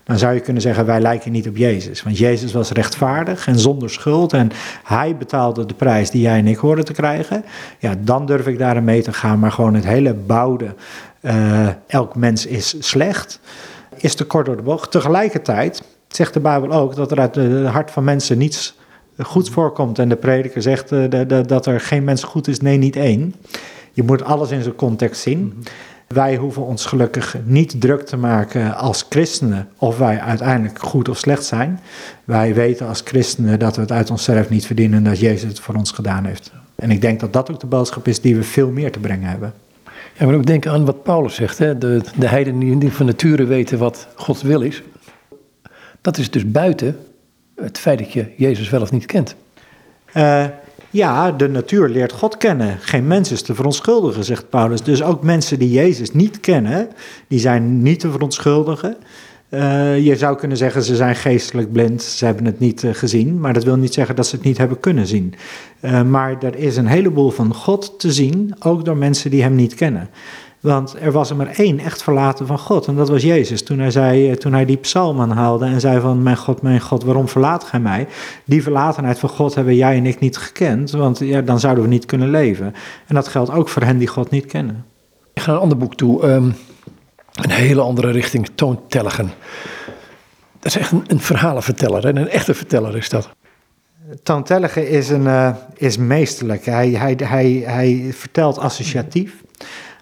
dan 0.03 0.17
zou 0.17 0.33
je 0.33 0.39
kunnen 0.39 0.61
zeggen 0.61 0.85
wij 0.85 1.01
lijken 1.01 1.31
niet 1.31 1.47
op 1.47 1.57
Jezus. 1.57 2.03
Want 2.03 2.17
Jezus 2.17 2.53
was 2.53 2.71
rechtvaardig 2.71 3.47
en 3.47 3.59
zonder 3.59 3.89
schuld 3.89 4.33
en 4.33 4.51
hij 4.83 5.17
betaalde 5.17 5.65
de 5.65 5.73
prijs 5.73 6.09
die 6.09 6.21
jij 6.21 6.37
en 6.37 6.47
ik 6.47 6.57
hoorden 6.57 6.85
te 6.85 6.93
krijgen. 6.93 7.43
Ja, 7.79 7.95
dan 7.99 8.25
durf 8.25 8.47
ik 8.47 8.57
daar 8.57 8.83
mee 8.83 9.01
te 9.01 9.13
gaan. 9.13 9.39
Maar 9.39 9.51
gewoon 9.51 9.73
het 9.73 9.85
hele 9.85 10.13
bouwde, 10.13 10.75
uh, 11.21 11.67
elk 11.87 12.15
mens 12.15 12.45
is 12.45 12.75
slecht 12.79 13.39
is 13.97 14.15
te 14.15 14.25
kort 14.25 14.45
door 14.45 14.55
de 14.55 14.61
bocht. 14.61 14.91
Tegelijkertijd 14.91 15.83
zegt 16.07 16.33
de 16.33 16.39
Bijbel 16.39 16.71
ook 16.71 16.95
dat 16.95 17.11
er 17.11 17.19
uit 17.19 17.35
het 17.35 17.65
hart 17.65 17.91
van 17.91 18.03
mensen 18.03 18.37
niets 18.37 18.77
goeds 19.17 19.49
voorkomt. 19.49 19.99
En 19.99 20.09
de 20.09 20.15
prediker 20.15 20.61
zegt 20.61 20.91
uh, 20.91 21.09
de, 21.09 21.25
de, 21.25 21.43
dat 21.45 21.65
er 21.65 21.79
geen 21.79 22.03
mens 22.03 22.23
goed 22.23 22.47
is, 22.47 22.59
nee, 22.59 22.77
niet 22.77 22.95
één. 22.95 23.33
Je 23.93 24.03
moet 24.03 24.23
alles 24.23 24.51
in 24.51 24.61
zijn 24.61 24.75
context 24.75 25.21
zien. 25.21 25.39
Mhm. 25.39 25.67
Wij 26.07 26.35
hoeven 26.35 26.65
ons 26.65 26.85
gelukkig 26.85 27.37
niet 27.43 27.81
druk 27.81 28.05
te 28.05 28.17
maken 28.17 28.75
als 28.75 29.05
christenen 29.09 29.67
of 29.77 29.97
wij 29.97 30.19
uiteindelijk 30.19 30.79
goed 30.79 31.09
of 31.09 31.17
slecht 31.17 31.45
zijn. 31.45 31.79
Wij 32.23 32.53
weten 32.53 32.87
als 32.87 33.01
christenen 33.05 33.59
dat 33.59 33.75
we 33.75 33.81
het 33.81 33.91
uit 33.91 34.09
onszelf 34.09 34.49
niet 34.49 34.65
verdienen 34.65 34.97
en 34.97 35.03
dat 35.03 35.19
Jezus 35.19 35.49
het 35.49 35.59
voor 35.59 35.75
ons 35.75 35.91
gedaan 35.91 36.25
heeft. 36.25 36.51
En 36.75 36.91
ik 36.91 37.01
denk 37.01 37.19
dat 37.19 37.33
dat 37.33 37.51
ook 37.51 37.59
de 37.59 37.67
boodschap 37.67 38.07
is 38.07 38.21
die 38.21 38.35
we 38.35 38.43
veel 38.43 38.69
meer 38.69 38.91
te 38.91 38.99
brengen 38.99 39.29
hebben. 39.29 39.53
Ja, 40.17 40.25
maar 40.25 40.35
ook 40.35 40.45
denken 40.45 40.71
aan 40.71 40.85
wat 40.85 41.03
Paulus 41.03 41.35
zegt. 41.35 41.57
Hè? 41.57 41.77
De, 41.77 42.01
de 42.15 42.27
heidenen 42.27 42.79
die 42.79 42.91
van 42.91 43.05
nature 43.05 43.45
weten 43.45 43.77
wat 43.77 44.07
Gods 44.15 44.41
wil 44.41 44.61
is. 44.61 44.83
Dat 46.01 46.17
is 46.17 46.31
dus 46.31 46.51
buiten 46.51 46.97
het 47.55 47.77
feit 47.77 47.99
dat 47.99 48.13
je 48.13 48.25
Jezus 48.37 48.69
wel 48.69 48.81
of 48.81 48.91
niet 48.91 49.05
kent. 49.05 49.35
Uh, 50.13 50.45
ja, 50.89 51.31
de 51.31 51.49
natuur 51.49 51.89
leert 51.89 52.11
God 52.11 52.37
kennen. 52.37 52.77
Geen 52.79 53.07
mens 53.07 53.31
is 53.31 53.41
te 53.41 53.55
verontschuldigen, 53.55 54.23
zegt 54.23 54.49
Paulus. 54.49 54.83
Dus 54.83 55.03
ook 55.03 55.23
mensen 55.23 55.59
die 55.59 55.71
Jezus 55.71 56.11
niet 56.11 56.39
kennen, 56.39 56.89
die 57.27 57.39
zijn 57.39 57.81
niet 57.81 57.99
te 57.99 58.11
verontschuldigen. 58.11 58.97
Uh, 59.49 60.05
je 60.05 60.15
zou 60.15 60.37
kunnen 60.37 60.57
zeggen, 60.57 60.83
ze 60.83 60.95
zijn 60.95 61.15
geestelijk 61.15 61.71
blind, 61.71 62.03
ze 62.03 62.25
hebben 62.25 62.45
het 62.45 62.59
niet 62.59 62.83
uh, 62.83 62.93
gezien, 62.93 63.39
maar 63.39 63.53
dat 63.53 63.63
wil 63.63 63.75
niet 63.75 63.93
zeggen 63.93 64.15
dat 64.15 64.27
ze 64.27 64.35
het 64.35 64.45
niet 64.45 64.57
hebben 64.57 64.79
kunnen 64.79 65.07
zien. 65.07 65.33
Uh, 65.81 66.01
maar 66.01 66.43
er 66.43 66.55
is 66.55 66.77
een 66.77 66.87
heleboel 66.87 67.29
van 67.29 67.53
God 67.53 67.99
te 67.99 68.11
zien, 68.11 68.55
ook 68.59 68.85
door 68.85 68.97
mensen 68.97 69.31
die 69.31 69.41
Hem 69.41 69.55
niet 69.55 69.75
kennen. 69.75 70.09
Want 70.59 70.95
er 71.01 71.11
was 71.11 71.29
er 71.29 71.35
maar 71.35 71.51
één 71.55 71.79
echt 71.79 72.03
verlaten 72.03 72.47
van 72.47 72.59
God, 72.59 72.87
en 72.87 72.95
dat 72.95 73.09
was 73.09 73.21
Jezus. 73.21 73.63
Toen 73.63 73.79
hij, 73.79 73.91
zei, 73.91 74.35
toen 74.37 74.53
hij 74.53 74.65
die 74.65 74.77
psalm 74.77 75.21
aanhaalde 75.21 75.65
en 75.65 75.79
zei 75.79 75.99
van, 75.99 76.23
mijn 76.23 76.37
God, 76.37 76.61
mijn 76.61 76.81
God, 76.81 77.03
waarom 77.03 77.27
verlaat 77.27 77.63
gij 77.63 77.79
mij? 77.79 78.07
Die 78.45 78.63
verlatenheid 78.63 79.19
van 79.19 79.29
God 79.29 79.55
hebben 79.55 79.75
jij 79.75 79.97
en 79.97 80.05
ik 80.05 80.19
niet 80.19 80.37
gekend, 80.37 80.91
want 80.91 81.19
ja, 81.19 81.41
dan 81.41 81.59
zouden 81.59 81.83
we 81.83 81.89
niet 81.89 82.05
kunnen 82.05 82.29
leven. 82.29 82.73
En 83.07 83.15
dat 83.15 83.27
geldt 83.27 83.51
ook 83.51 83.69
voor 83.69 83.83
hen 83.83 83.97
die 83.97 84.07
God 84.07 84.29
niet 84.29 84.45
kennen. 84.45 84.85
Ik 85.33 85.41
ga 85.41 85.51
een 85.51 85.59
ander 85.59 85.77
boek 85.77 85.95
toe. 85.95 86.27
Um 86.27 86.55
een 87.43 87.51
hele 87.51 87.81
andere 87.81 88.11
richting 88.11 88.49
toontelligen. 88.55 89.31
Dat 90.59 90.65
is 90.65 90.77
echt 90.77 90.91
een, 90.91 91.03
een 91.07 91.19
verhalenverteller, 91.19 92.03
hè? 92.03 92.09
een 92.09 92.29
echte 92.29 92.53
verteller 92.53 92.97
is 92.97 93.09
dat. 93.09 93.29
Toontelligen 94.23 94.87
is, 94.87 95.09
een, 95.09 95.25
uh, 95.25 95.55
is 95.75 95.97
meesterlijk. 95.97 96.65
Hij, 96.65 96.89
hij, 96.89 97.15
hij, 97.23 97.63
hij 97.65 98.09
vertelt 98.13 98.57
associatief. 98.57 99.33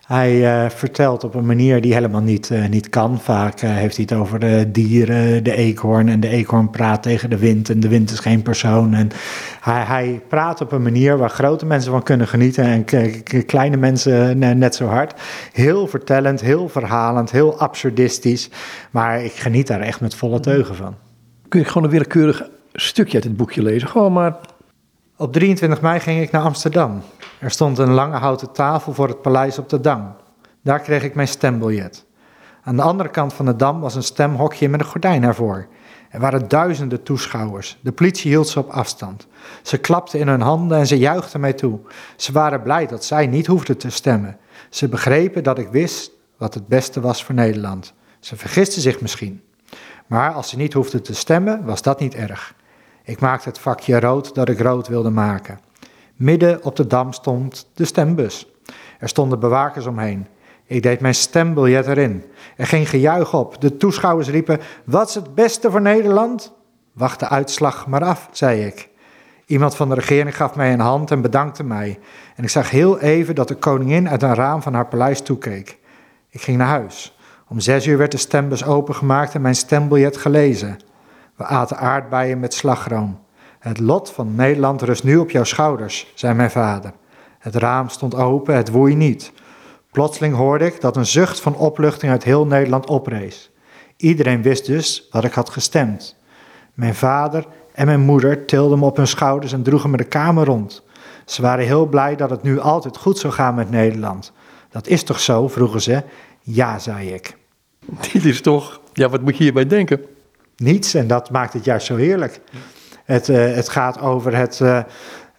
Hij 0.05 0.63
uh, 0.63 0.69
vertelt 0.69 1.23
op 1.23 1.35
een 1.35 1.45
manier 1.45 1.81
die 1.81 1.93
helemaal 1.93 2.21
niet, 2.21 2.49
uh, 2.49 2.67
niet 2.67 2.89
kan. 2.89 3.19
Vaak 3.19 3.61
uh, 3.61 3.69
heeft 3.69 3.95
hij 3.95 4.05
het 4.09 4.17
over 4.17 4.39
de 4.39 4.71
dieren, 4.71 5.43
de 5.43 5.55
eekhoorn. 5.55 6.09
En 6.09 6.19
de 6.19 6.27
eekhoorn 6.27 6.69
praat 6.69 7.03
tegen 7.03 7.29
de 7.29 7.37
wind. 7.37 7.69
En 7.69 7.79
de 7.79 7.87
wind 7.87 8.11
is 8.11 8.19
geen 8.19 8.41
persoon. 8.41 8.93
En 8.93 9.09
hij, 9.61 9.83
hij 9.83 10.21
praat 10.27 10.61
op 10.61 10.71
een 10.71 10.81
manier 10.81 11.17
waar 11.17 11.29
grote 11.29 11.65
mensen 11.65 11.91
van 11.91 12.03
kunnen 12.03 12.27
genieten. 12.27 12.63
En 12.63 12.85
kleine 13.45 13.77
mensen 13.77 14.37
net 14.37 14.75
zo 14.75 14.85
hard. 14.85 15.21
Heel 15.53 15.87
vertellend, 15.87 16.41
heel 16.41 16.69
verhalend, 16.69 17.31
heel 17.31 17.59
absurdistisch. 17.59 18.49
Maar 18.91 19.23
ik 19.23 19.33
geniet 19.33 19.67
daar 19.67 19.81
echt 19.81 20.01
met 20.01 20.15
volle 20.15 20.39
teugen 20.39 20.75
van. 20.75 20.95
Kun 21.47 21.59
je 21.59 21.65
gewoon 21.65 21.83
een 21.83 21.89
willekeurig 21.89 22.49
stukje 22.73 23.15
uit 23.15 23.23
het 23.23 23.37
boekje 23.37 23.63
lezen? 23.63 23.87
Gewoon 23.87 24.13
maar. 24.13 24.35
Op 25.17 25.33
23 25.33 25.81
mei 25.81 25.99
ging 25.99 26.21
ik 26.21 26.31
naar 26.31 26.41
Amsterdam. 26.41 27.01
Er 27.39 27.51
stond 27.51 27.77
een 27.77 27.91
lange 27.91 28.17
houten 28.17 28.51
tafel 28.51 28.93
voor 28.93 29.07
het 29.07 29.21
paleis 29.21 29.59
op 29.59 29.69
de 29.69 29.81
Dam. 29.81 30.15
Daar 30.61 30.79
kreeg 30.79 31.03
ik 31.03 31.15
mijn 31.15 31.27
stembiljet. 31.27 32.05
Aan 32.63 32.75
de 32.75 32.81
andere 32.81 33.09
kant 33.09 33.33
van 33.33 33.45
de 33.45 33.55
dam 33.55 33.79
was 33.79 33.95
een 33.95 34.03
stemhokje 34.03 34.69
met 34.69 34.79
een 34.79 34.85
gordijn 34.85 35.23
ervoor. 35.23 35.67
Er 36.09 36.19
waren 36.19 36.47
duizenden 36.47 37.03
toeschouwers. 37.03 37.77
De 37.81 37.91
politie 37.91 38.31
hield 38.31 38.47
ze 38.47 38.59
op 38.59 38.69
afstand. 38.69 39.27
Ze 39.61 39.77
klapten 39.77 40.19
in 40.19 40.27
hun 40.27 40.41
handen 40.41 40.77
en 40.77 40.87
ze 40.87 40.97
juichten 40.97 41.39
mij 41.39 41.53
toe. 41.53 41.79
Ze 42.15 42.31
waren 42.31 42.61
blij 42.61 42.87
dat 42.87 43.05
zij 43.05 43.27
niet 43.27 43.47
hoefden 43.47 43.77
te 43.77 43.89
stemmen. 43.89 44.37
Ze 44.69 44.87
begrepen 44.87 45.43
dat 45.43 45.57
ik 45.57 45.67
wist 45.67 46.11
wat 46.37 46.53
het 46.53 46.67
beste 46.67 47.01
was 47.01 47.23
voor 47.23 47.35
Nederland. 47.35 47.93
Ze 48.19 48.35
vergisten 48.35 48.81
zich 48.81 49.01
misschien. 49.01 49.41
Maar 50.07 50.33
als 50.33 50.49
ze 50.49 50.57
niet 50.57 50.73
hoefden 50.73 51.03
te 51.03 51.15
stemmen, 51.15 51.65
was 51.65 51.81
dat 51.81 51.99
niet 51.99 52.15
erg. 52.15 52.53
Ik 53.03 53.19
maakte 53.19 53.49
het 53.49 53.59
vakje 53.59 53.99
rood 53.99 54.35
dat 54.35 54.49
ik 54.49 54.59
rood 54.59 54.87
wilde 54.87 55.09
maken. 55.09 55.59
Midden 56.15 56.63
op 56.63 56.75
de 56.75 56.87
dam 56.87 57.13
stond 57.13 57.69
de 57.73 57.85
stembus. 57.85 58.47
Er 58.99 59.09
stonden 59.09 59.39
bewakers 59.39 59.85
omheen. 59.85 60.27
Ik 60.65 60.83
deed 60.83 60.99
mijn 60.99 61.15
stembiljet 61.15 61.87
erin. 61.87 62.23
Er 62.57 62.67
ging 62.67 62.89
gejuich 62.89 63.33
op. 63.33 63.61
De 63.61 63.77
toeschouwers 63.77 64.29
riepen: 64.29 64.59
Wat 64.83 65.09
is 65.09 65.15
het 65.15 65.35
beste 65.35 65.71
voor 65.71 65.81
Nederland? 65.81 66.53
Wacht 66.93 67.19
de 67.19 67.29
uitslag 67.29 67.87
maar 67.87 68.03
af, 68.03 68.29
zei 68.31 68.65
ik. 68.65 68.89
Iemand 69.45 69.75
van 69.75 69.89
de 69.89 69.95
regering 69.95 70.35
gaf 70.35 70.55
mij 70.55 70.73
een 70.73 70.79
hand 70.79 71.11
en 71.11 71.21
bedankte 71.21 71.63
mij. 71.63 71.99
En 72.35 72.43
ik 72.43 72.49
zag 72.49 72.69
heel 72.69 72.99
even 72.99 73.35
dat 73.35 73.47
de 73.47 73.55
koningin 73.55 74.09
uit 74.09 74.23
een 74.23 74.35
raam 74.35 74.61
van 74.61 74.73
haar 74.73 74.87
paleis 74.87 75.21
toekeek. 75.21 75.79
Ik 76.29 76.41
ging 76.41 76.57
naar 76.57 76.67
huis. 76.67 77.17
Om 77.47 77.59
zes 77.59 77.87
uur 77.87 77.97
werd 77.97 78.11
de 78.11 78.17
stembus 78.17 78.65
opengemaakt 78.65 79.33
en 79.33 79.41
mijn 79.41 79.55
stembiljet 79.55 80.17
gelezen. 80.17 80.77
We 81.35 81.43
aten 81.43 81.77
aardbeien 81.77 82.39
met 82.39 82.53
slagroom. 82.53 83.19
Het 83.65 83.79
lot 83.79 84.11
van 84.11 84.35
Nederland 84.35 84.81
rust 84.81 85.03
nu 85.03 85.17
op 85.17 85.29
jouw 85.29 85.43
schouders, 85.43 86.11
zei 86.13 86.33
mijn 86.33 86.51
vader. 86.51 86.91
Het 87.39 87.55
raam 87.55 87.89
stond 87.89 88.15
open, 88.15 88.55
het 88.55 88.69
woei 88.69 88.95
niet. 88.95 89.31
Plotseling 89.91 90.35
hoorde 90.35 90.65
ik 90.65 90.81
dat 90.81 90.97
een 90.97 91.05
zucht 91.05 91.39
van 91.39 91.55
opluchting 91.55 92.11
uit 92.11 92.23
heel 92.23 92.45
Nederland 92.45 92.87
oprees. 92.87 93.51
Iedereen 93.97 94.41
wist 94.41 94.65
dus 94.65 95.07
wat 95.11 95.23
ik 95.23 95.33
had 95.33 95.49
gestemd. 95.49 96.15
Mijn 96.73 96.95
vader 96.95 97.45
en 97.73 97.85
mijn 97.85 97.99
moeder 97.99 98.45
tilden 98.45 98.79
me 98.79 98.85
op 98.85 98.97
hun 98.97 99.07
schouders 99.07 99.53
en 99.53 99.63
droegen 99.63 99.89
me 99.89 99.97
de 99.97 100.03
kamer 100.03 100.45
rond. 100.45 100.83
Ze 101.25 101.41
waren 101.41 101.65
heel 101.65 101.85
blij 101.85 102.15
dat 102.15 102.29
het 102.29 102.43
nu 102.43 102.59
altijd 102.59 102.97
goed 102.97 103.17
zou 103.17 103.33
gaan 103.33 103.55
met 103.55 103.69
Nederland. 103.69 104.31
Dat 104.69 104.87
is 104.87 105.03
toch 105.03 105.19
zo? 105.19 105.47
vroegen 105.47 105.81
ze. 105.81 106.03
Ja, 106.41 106.79
zei 106.79 107.13
ik. 107.13 107.37
Dit 108.13 108.25
is 108.25 108.41
toch, 108.41 108.79
ja, 108.93 109.09
wat 109.09 109.21
moet 109.21 109.37
je 109.37 109.43
hierbij 109.43 109.67
denken? 109.67 110.05
Niets 110.57 110.93
en 110.93 111.07
dat 111.07 111.29
maakt 111.29 111.53
het 111.53 111.65
juist 111.65 111.85
zo 111.85 111.95
heerlijk. 111.95 112.41
Het, 113.05 113.27
uh, 113.27 113.53
het 113.53 113.69
gaat 113.69 113.99
over 113.99 114.35
het. 114.35 114.59
Uh, 114.59 114.79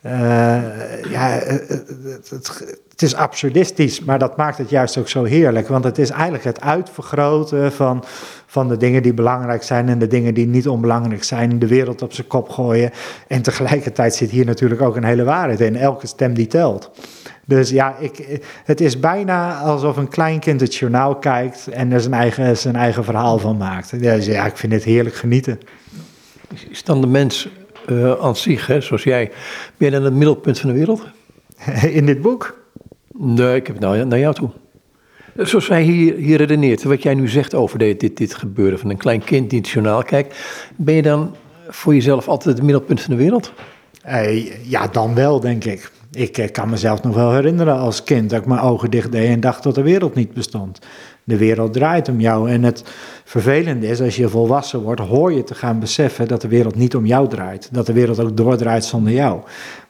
uh, 0.07 0.12
ja, 1.11 1.29
het, 1.29 2.31
het, 2.31 2.76
het, 2.88 3.02
is 3.02 3.14
absurdistisch, 3.14 4.00
maar 4.00 4.18
dat 4.18 4.37
maakt 4.37 4.59
het 4.59 4.70
juist 4.70 4.98
ook 4.98 5.09
zo 5.09 5.24
heerlijk. 5.24 5.68
Want 5.68 5.85
het 5.85 5.98
is 5.98 6.11
eigenlijk 6.11 6.44
het 6.44 6.61
uitvergroten 6.61 7.72
van, 7.72 8.05
van 8.46 8.68
de 8.68 8.76
dingen 8.76 9.02
die 9.02 9.14
belangrijk 9.14 9.62
zijn 9.62 9.88
en 9.88 9.98
de 9.98 10.07
dingen 10.07 10.35
die 10.35 10.46
niet 10.46 10.68
onbelangrijk 10.68 11.24
zijn. 11.24 11.59
De 11.59 11.66
wereld 11.66 12.02
op 12.02 12.12
zijn 12.12 12.26
kop 12.26 12.48
gooien. 12.48 12.90
En 13.29 13.42
tegelijkertijd 13.42 14.14
zit 14.14 14.31
hier 14.31 14.44
natuurlijk 14.44 14.81
ook 14.81 14.96
een 14.96 15.05
hele 15.05 15.24
waarheid 15.24 15.61
in. 15.61 15.76
Elke 15.76 16.07
stem 16.07 16.35
die 16.35 16.46
telt. 16.46 16.90
Dus 17.44 17.70
ja, 17.70 17.96
ik, 17.98 18.40
het 18.64 18.81
is 18.81 19.00
bijna 19.00 19.59
alsof 19.59 19.96
een 19.96 20.09
kleinkind 20.09 20.61
het 20.61 20.74
journaal 20.74 21.16
kijkt 21.16 21.68
en 21.68 21.92
er 21.92 22.00
zijn 22.00 22.14
eigen, 22.14 22.57
zijn 22.57 22.76
eigen 22.76 23.05
verhaal 23.05 23.38
van 23.38 23.57
maakt. 23.57 24.02
Dus 24.02 24.26
ja, 24.26 24.46
ik 24.46 24.57
vind 24.57 24.72
het 24.72 24.85
heerlijk 24.85 25.16
genieten. 25.16 25.59
Is 26.68 26.85
dan 26.85 27.00
de 27.00 27.06
mens 27.06 27.48
uh, 27.88 28.12
aan 28.20 28.37
zich, 28.37 28.66
hè, 28.66 28.80
zoals 28.80 29.02
jij, 29.02 29.30
ben 29.76 29.88
je 29.88 29.94
dan 29.94 30.04
het 30.04 30.14
middelpunt 30.14 30.59
van 30.59 30.70
de 30.70 30.76
wereld? 30.76 31.02
In 31.98 32.06
dit 32.06 32.20
boek? 32.20 32.59
Nee, 33.18 33.54
ik 33.54 33.66
heb 33.66 33.76
het 33.76 33.85
nou 33.85 34.04
naar 34.04 34.18
jou 34.18 34.35
toe. 34.35 34.50
Zoals 35.37 35.68
wij 35.68 35.82
hier, 35.82 36.14
hier 36.14 36.37
redeneert, 36.37 36.82
wat 36.82 37.02
jij 37.02 37.14
nu 37.14 37.28
zegt 37.28 37.54
over 37.54 37.78
dit, 37.78 38.00
dit, 38.00 38.16
dit 38.16 38.35
gebeuren 38.35 38.78
van 38.78 38.90
een 38.90 38.96
klein 38.96 39.24
kind 39.24 39.50
die 39.50 39.59
het 39.59 39.68
journaal 39.68 40.02
kijkt, 40.02 40.37
ben 40.76 40.94
je 40.94 41.02
dan 41.02 41.37
voor 41.68 41.94
jezelf 41.94 42.28
altijd 42.28 42.54
het 42.56 42.64
middelpunt 42.64 43.00
van 43.02 43.16
de 43.16 43.22
wereld? 43.22 43.52
Uh, 44.06 44.68
ja, 44.70 44.87
dan 44.87 45.14
wel, 45.14 45.40
denk 45.40 45.64
ik. 45.64 45.90
Ik 46.12 46.38
uh, 46.38 46.50
kan 46.50 46.70
mezelf 46.70 47.02
nog 47.02 47.14
wel 47.14 47.32
herinneren 47.32 47.78
als 47.78 48.02
kind 48.02 48.30
dat 48.30 48.40
ik 48.40 48.46
mijn 48.46 48.61
ogen 48.61 48.90
dicht 48.90 49.12
deed 49.12 49.28
en 49.28 49.40
dacht 49.40 49.62
dat 49.62 49.74
de 49.74 49.82
wereld 49.82 50.14
niet 50.14 50.32
bestond. 50.35 50.78
De 51.29 51.37
wereld 51.37 51.73
draait 51.73 52.09
om 52.09 52.21
jou. 52.21 52.51
En 52.51 52.62
het 52.62 52.85
vervelende 53.25 53.87
is, 53.87 54.01
als 54.01 54.17
je 54.17 54.29
volwassen 54.29 54.81
wordt, 54.81 55.01
hoor 55.01 55.33
je 55.33 55.45
te 55.45 55.55
gaan 55.55 55.79
beseffen 55.79 56.29
dat 56.29 56.41
de 56.41 56.49
wereld 56.49 56.75
niet 56.75 56.97
om 56.97 57.07
jou 57.07 57.29
draait. 57.29 57.69
Dat 57.73 57.87
de 57.87 57.93
wereld 57.93 58.21
ook 58.21 58.37
doordraait 58.37 58.85
zonder 58.85 59.12
jou. 59.12 59.41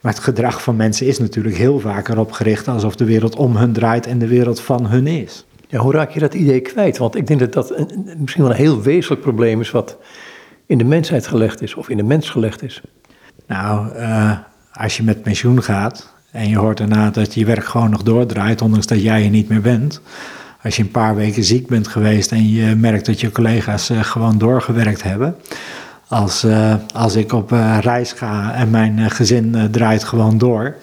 Maar 0.01 0.13
het 0.13 0.23
gedrag 0.23 0.63
van 0.63 0.75
mensen 0.75 1.07
is 1.07 1.19
natuurlijk 1.19 1.55
heel 1.55 1.79
vaak 1.79 2.07
erop 2.07 2.31
gericht 2.31 2.67
alsof 2.67 2.95
de 2.95 3.05
wereld 3.05 3.35
om 3.35 3.55
hun 3.55 3.73
draait 3.73 4.07
en 4.07 4.19
de 4.19 4.27
wereld 4.27 4.59
van 4.59 4.85
hun 4.85 5.07
is. 5.07 5.45
Ja, 5.67 5.79
hoe 5.79 5.91
raak 5.91 6.11
je 6.11 6.19
dat 6.19 6.33
idee 6.33 6.59
kwijt? 6.59 6.97
Want 6.97 7.15
ik 7.15 7.27
denk 7.27 7.39
dat 7.39 7.53
dat 7.53 7.77
een, 7.77 8.09
misschien 8.17 8.43
wel 8.43 8.51
een 8.51 8.57
heel 8.57 8.81
wezenlijk 8.81 9.21
probleem 9.21 9.61
is 9.61 9.71
wat 9.71 9.97
in 10.65 10.77
de 10.77 10.83
mensheid 10.83 11.27
gelegd 11.27 11.61
is, 11.61 11.75
of 11.75 11.89
in 11.89 11.97
de 11.97 12.03
mens 12.03 12.29
gelegd 12.29 12.63
is. 12.63 12.81
Nou, 13.47 13.95
uh, 13.95 14.37
als 14.73 14.97
je 14.97 15.03
met 15.03 15.21
pensioen 15.21 15.63
gaat 15.63 16.13
en 16.31 16.49
je 16.49 16.57
hoort 16.57 16.77
daarna 16.77 17.09
dat 17.09 17.33
je 17.33 17.45
werk 17.45 17.65
gewoon 17.65 17.89
nog 17.89 18.03
doordraait, 18.03 18.61
ondanks 18.61 18.87
dat 18.87 19.01
jij 19.01 19.23
er 19.23 19.29
niet 19.29 19.49
meer 19.49 19.61
bent. 19.61 20.01
Als 20.67 20.75
je 20.75 20.83
een 20.83 20.91
paar 20.91 21.15
weken 21.15 21.43
ziek 21.43 21.67
bent 21.67 21.87
geweest 21.87 22.31
en 22.31 22.49
je 22.49 22.75
merkt 22.75 23.05
dat 23.05 23.19
je 23.21 23.31
collega's 23.31 23.89
uh, 23.89 24.03
gewoon 24.03 24.37
doorgewerkt 24.37 25.03
hebben. 25.03 25.35
Als, 26.07 26.43
uh, 26.43 26.75
als 26.93 27.15
ik 27.15 27.33
op 27.33 27.51
uh, 27.51 27.77
reis 27.81 28.11
ga 28.11 28.53
en 28.53 28.69
mijn 28.69 29.11
gezin 29.11 29.69
draait 29.71 30.03
gewoon 30.03 30.37
door, 30.37 30.75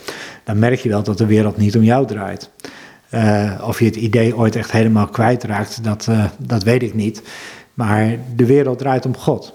dan 0.45 0.59
merk 0.59 0.81
je 0.81 0.89
wel 0.89 1.03
dat 1.03 1.19
de 1.19 1.27
wereld 1.27 1.57
niet 1.57 1.77
om 1.77 1.83
jou 1.83 2.07
draait. 2.07 2.51
of 3.63 3.79
je 3.79 3.85
het 3.85 3.97
idee 3.97 4.37
ooit 4.37 4.57
echt 4.57 4.73
helemaal 4.73 5.07
kwijtraakt, 5.07 5.85
dat, 5.85 6.09
dat 6.39 6.63
weet 6.63 6.83
ik 6.83 6.95
niet. 6.95 7.23
Maar 7.75 8.17
de 8.37 8.47
wereld 8.47 8.79
draait 8.79 9.07
om 9.07 9.17
God. 9.17 9.55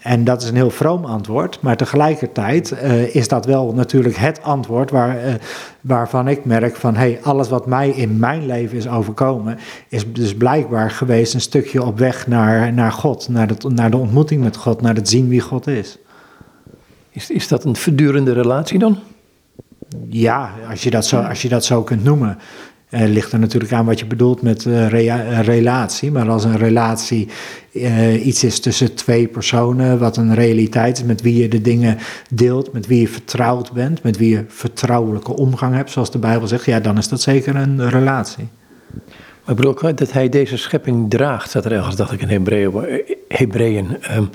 En 0.00 0.24
dat 0.24 0.42
is 0.42 0.48
een 0.48 0.54
heel 0.54 0.70
vroom 0.70 1.04
antwoord, 1.04 1.58
maar 1.60 1.76
tegelijkertijd 1.76 2.72
uh, 2.72 3.14
is 3.14 3.28
dat 3.28 3.46
wel 3.46 3.72
natuurlijk 3.72 4.16
het 4.16 4.42
antwoord 4.42 4.90
waar, 4.90 5.26
uh, 5.26 5.34
waarvan 5.80 6.28
ik 6.28 6.44
merk 6.44 6.76
van 6.76 6.96
hey, 6.96 7.18
alles 7.22 7.48
wat 7.48 7.66
mij 7.66 7.90
in 7.90 8.18
mijn 8.18 8.46
leven 8.46 8.76
is 8.76 8.88
overkomen, 8.88 9.58
is 9.88 10.12
dus 10.12 10.34
blijkbaar 10.34 10.90
geweest 10.90 11.34
een 11.34 11.40
stukje 11.40 11.82
op 11.82 11.98
weg 11.98 12.26
naar, 12.26 12.72
naar 12.72 12.92
God, 12.92 13.28
naar 13.28 13.46
de, 13.46 13.68
naar 13.68 13.90
de 13.90 13.96
ontmoeting 13.96 14.42
met 14.42 14.56
God, 14.56 14.80
naar 14.80 14.94
het 14.94 15.08
zien 15.08 15.28
wie 15.28 15.40
God 15.40 15.66
is. 15.66 15.98
Is, 17.10 17.30
is 17.30 17.48
dat 17.48 17.64
een 17.64 17.76
verdurende 17.76 18.32
relatie 18.32 18.78
dan? 18.78 18.98
Ja, 20.08 20.50
als 20.70 20.82
je 20.82 20.90
dat 20.90 21.06
zo, 21.06 21.20
als 21.20 21.42
je 21.42 21.48
dat 21.48 21.64
zo 21.64 21.82
kunt 21.82 22.04
noemen. 22.04 22.38
Uh, 22.90 23.08
ligt 23.08 23.32
er 23.32 23.38
natuurlijk 23.38 23.72
aan 23.72 23.86
wat 23.86 23.98
je 23.98 24.06
bedoelt 24.06 24.42
met 24.42 24.62
rea 24.64 25.40
relatie. 25.40 26.10
Maar 26.10 26.28
als 26.28 26.44
een 26.44 26.56
relatie 26.56 27.28
uh, 27.72 28.26
iets 28.26 28.44
is 28.44 28.60
tussen 28.60 28.94
twee 28.94 29.26
personen, 29.26 29.98
wat 29.98 30.16
een 30.16 30.34
realiteit 30.34 30.96
is, 30.96 31.04
met 31.04 31.22
wie 31.22 31.42
je 31.42 31.48
de 31.48 31.60
dingen 31.60 31.98
deelt, 32.30 32.72
met 32.72 32.86
wie 32.86 33.00
je 33.00 33.08
vertrouwd 33.08 33.72
bent, 33.72 34.02
met 34.02 34.16
wie 34.16 34.30
je 34.30 34.44
vertrouwelijke 34.48 35.36
omgang 35.36 35.74
hebt, 35.74 35.90
zoals 35.90 36.10
de 36.10 36.18
Bijbel 36.18 36.48
zegt, 36.48 36.64
ja, 36.64 36.80
dan 36.80 36.98
is 36.98 37.08
dat 37.08 37.20
zeker 37.20 37.56
een 37.56 37.88
relatie. 37.88 38.48
Maar 39.44 39.54
ik 39.54 39.56
bedoel 39.56 39.70
ook 39.70 39.98
dat 39.98 40.12
hij 40.12 40.28
deze 40.28 40.56
schepping 40.56 41.10
draagt, 41.10 41.48
staat 41.48 41.64
er 41.64 41.72
ergens, 41.72 41.96
dacht 41.96 42.12
ik 42.12 42.20
in 42.20 42.46
Hebreeën. 43.28 43.96
Um, 44.16 44.30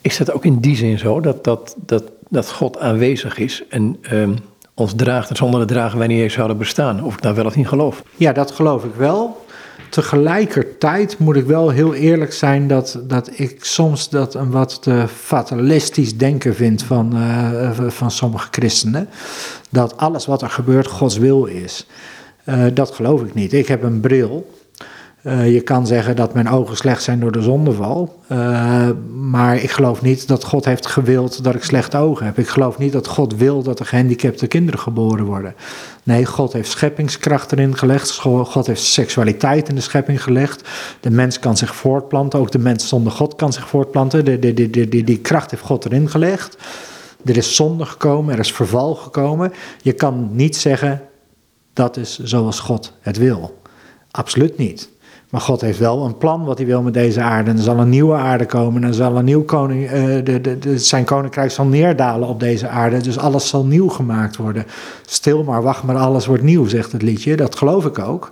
is 0.00 0.16
dat 0.16 0.32
ook 0.32 0.44
in 0.44 0.58
die 0.58 0.76
zin 0.76 0.98
zo, 0.98 1.20
dat, 1.20 1.44
dat, 1.44 1.76
dat, 1.86 2.04
dat 2.28 2.50
God 2.50 2.78
aanwezig 2.78 3.38
is 3.38 3.62
en... 3.68 3.96
Um, 4.12 4.36
ons 4.74 4.92
draagt 4.96 5.30
en 5.30 5.36
zonder 5.36 5.60
het 5.60 5.68
dragen 5.68 5.98
wij 5.98 6.06
niet 6.06 6.20
eens 6.20 6.34
zouden 6.34 6.58
bestaan. 6.58 7.04
Of 7.04 7.14
ik 7.14 7.20
nou 7.20 7.34
wel 7.34 7.44
of 7.44 7.56
niet 7.56 7.68
geloof. 7.68 8.02
Ja, 8.16 8.32
dat 8.32 8.50
geloof 8.50 8.84
ik 8.84 8.94
wel. 8.94 9.44
Tegelijkertijd 9.90 11.18
moet 11.18 11.36
ik 11.36 11.46
wel 11.46 11.68
heel 11.68 11.94
eerlijk 11.94 12.32
zijn 12.32 12.68
dat, 12.68 12.98
dat 13.02 13.30
ik 13.32 13.64
soms 13.64 14.08
dat 14.08 14.34
een 14.34 14.50
wat 14.50 14.82
te 14.82 15.04
fatalistisch 15.08 16.16
denken 16.16 16.54
vind 16.54 16.82
van, 16.82 17.16
uh, 17.16 17.70
van 17.88 18.10
sommige 18.10 18.48
christenen. 18.50 19.08
Dat 19.70 19.96
alles 19.96 20.26
wat 20.26 20.42
er 20.42 20.50
gebeurt 20.50 20.86
Gods 20.86 21.16
wil 21.18 21.44
is. 21.44 21.86
Uh, 22.44 22.64
dat 22.74 22.90
geloof 22.90 23.22
ik 23.22 23.34
niet. 23.34 23.52
Ik 23.52 23.68
heb 23.68 23.82
een 23.82 24.00
bril 24.00 24.50
uh, 25.22 25.52
je 25.52 25.60
kan 25.60 25.86
zeggen 25.86 26.16
dat 26.16 26.34
mijn 26.34 26.48
ogen 26.48 26.76
slecht 26.76 27.02
zijn 27.02 27.20
door 27.20 27.32
de 27.32 27.42
zondeval. 27.42 28.20
Uh, 28.32 28.88
maar 29.14 29.56
ik 29.56 29.70
geloof 29.70 30.02
niet 30.02 30.28
dat 30.28 30.44
God 30.44 30.64
heeft 30.64 30.86
gewild 30.86 31.44
dat 31.44 31.54
ik 31.54 31.64
slechte 31.64 31.96
ogen 31.96 32.26
heb. 32.26 32.38
Ik 32.38 32.48
geloof 32.48 32.78
niet 32.78 32.92
dat 32.92 33.06
God 33.06 33.36
wil 33.36 33.62
dat 33.62 33.78
er 33.78 33.86
gehandicapte 33.86 34.46
kinderen 34.46 34.80
geboren 34.80 35.24
worden. 35.24 35.54
Nee, 36.02 36.24
God 36.24 36.52
heeft 36.52 36.70
scheppingskracht 36.70 37.52
erin 37.52 37.76
gelegd. 37.76 38.10
God 38.20 38.66
heeft 38.66 38.82
seksualiteit 38.82 39.68
in 39.68 39.74
de 39.74 39.80
schepping 39.80 40.22
gelegd. 40.22 40.68
De 41.00 41.10
mens 41.10 41.38
kan 41.38 41.56
zich 41.56 41.74
voortplanten. 41.74 42.38
Ook 42.38 42.50
de 42.50 42.58
mens 42.58 42.88
zonder 42.88 43.12
God 43.12 43.36
kan 43.36 43.52
zich 43.52 43.68
voortplanten. 43.68 44.24
De, 44.24 44.68
die 45.04 45.18
kracht 45.18 45.50
heeft 45.50 45.62
God 45.62 45.84
erin 45.84 46.10
gelegd. 46.10 46.56
Er 47.24 47.36
is 47.36 47.56
zonde 47.56 47.84
gekomen, 47.84 48.34
er 48.34 48.40
is 48.40 48.52
verval 48.52 48.94
gekomen. 48.94 49.52
Je 49.82 49.92
kan 49.92 50.28
niet 50.32 50.56
zeggen 50.56 51.02
dat 51.72 51.96
is 51.96 52.18
zoals 52.18 52.60
God 52.60 52.92
het 53.00 53.16
wil. 53.16 53.60
Absoluut 54.10 54.58
niet. 54.58 54.91
Maar 55.32 55.40
God 55.40 55.60
heeft 55.60 55.78
wel 55.78 56.04
een 56.04 56.16
plan 56.16 56.44
wat 56.44 56.58
hij 56.58 56.66
wil 56.66 56.82
met 56.82 56.94
deze 56.94 57.20
aarde. 57.20 57.50
En 57.50 57.56
er 57.56 57.62
zal 57.62 57.78
een 57.78 57.88
nieuwe 57.88 58.14
aarde 58.14 58.46
komen. 58.46 58.82
En 58.82 58.88
er 58.88 58.94
zal 58.94 59.16
een 59.16 59.24
nieuw 59.24 59.44
koning, 59.44 59.92
uh, 59.92 60.24
de, 60.24 60.40
de, 60.40 60.58
de, 60.58 60.78
zijn 60.78 61.04
koninkrijk 61.04 61.50
zal 61.50 61.64
neerdalen 61.64 62.28
op 62.28 62.40
deze 62.40 62.68
aarde. 62.68 63.00
Dus 63.00 63.18
alles 63.18 63.48
zal 63.48 63.64
nieuw 63.64 63.88
gemaakt 63.88 64.36
worden. 64.36 64.64
Stil 65.06 65.44
maar, 65.44 65.62
wacht 65.62 65.82
maar, 65.82 65.96
alles 65.96 66.26
wordt 66.26 66.42
nieuw, 66.42 66.66
zegt 66.66 66.92
het 66.92 67.02
liedje. 67.02 67.36
Dat 67.36 67.56
geloof 67.56 67.84
ik 67.84 67.98
ook. 67.98 68.30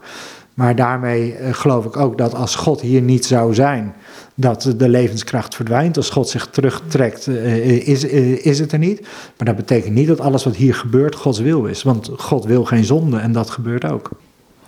Maar 0.55 0.77
daarmee 0.77 1.39
uh, 1.41 1.53
geloof 1.53 1.85
ik 1.85 1.97
ook 1.97 2.19
dat 2.19 2.35
als 2.35 2.55
God 2.55 2.81
hier 2.81 3.01
niet 3.03 3.27
zou 3.27 3.55
zijn, 3.55 3.95
dat 4.35 4.75
de 4.77 4.89
levenskracht 4.89 5.55
verdwijnt. 5.55 5.97
Als 5.97 6.11
God 6.11 6.29
zich 6.29 6.47
terugtrekt, 6.47 7.27
uh, 7.27 7.89
is, 7.89 8.05
is 8.05 8.59
het 8.59 8.73
er 8.73 8.79
niet. 8.79 9.01
Maar 9.37 9.47
dat 9.47 9.57
betekent 9.57 9.95
niet 9.95 10.09
dat 10.09 10.21
alles 10.21 10.45
wat 10.45 10.57
hier 10.57 10.75
gebeurt 10.75 11.15
Gods 11.15 11.39
wil 11.39 11.65
is. 11.65 11.83
Want 11.83 12.11
God 12.17 12.45
wil 12.45 12.65
geen 12.65 12.85
zonde 12.85 13.19
en 13.19 13.33
dat 13.33 13.51
gebeurt 13.51 13.85
ook. 13.85 14.11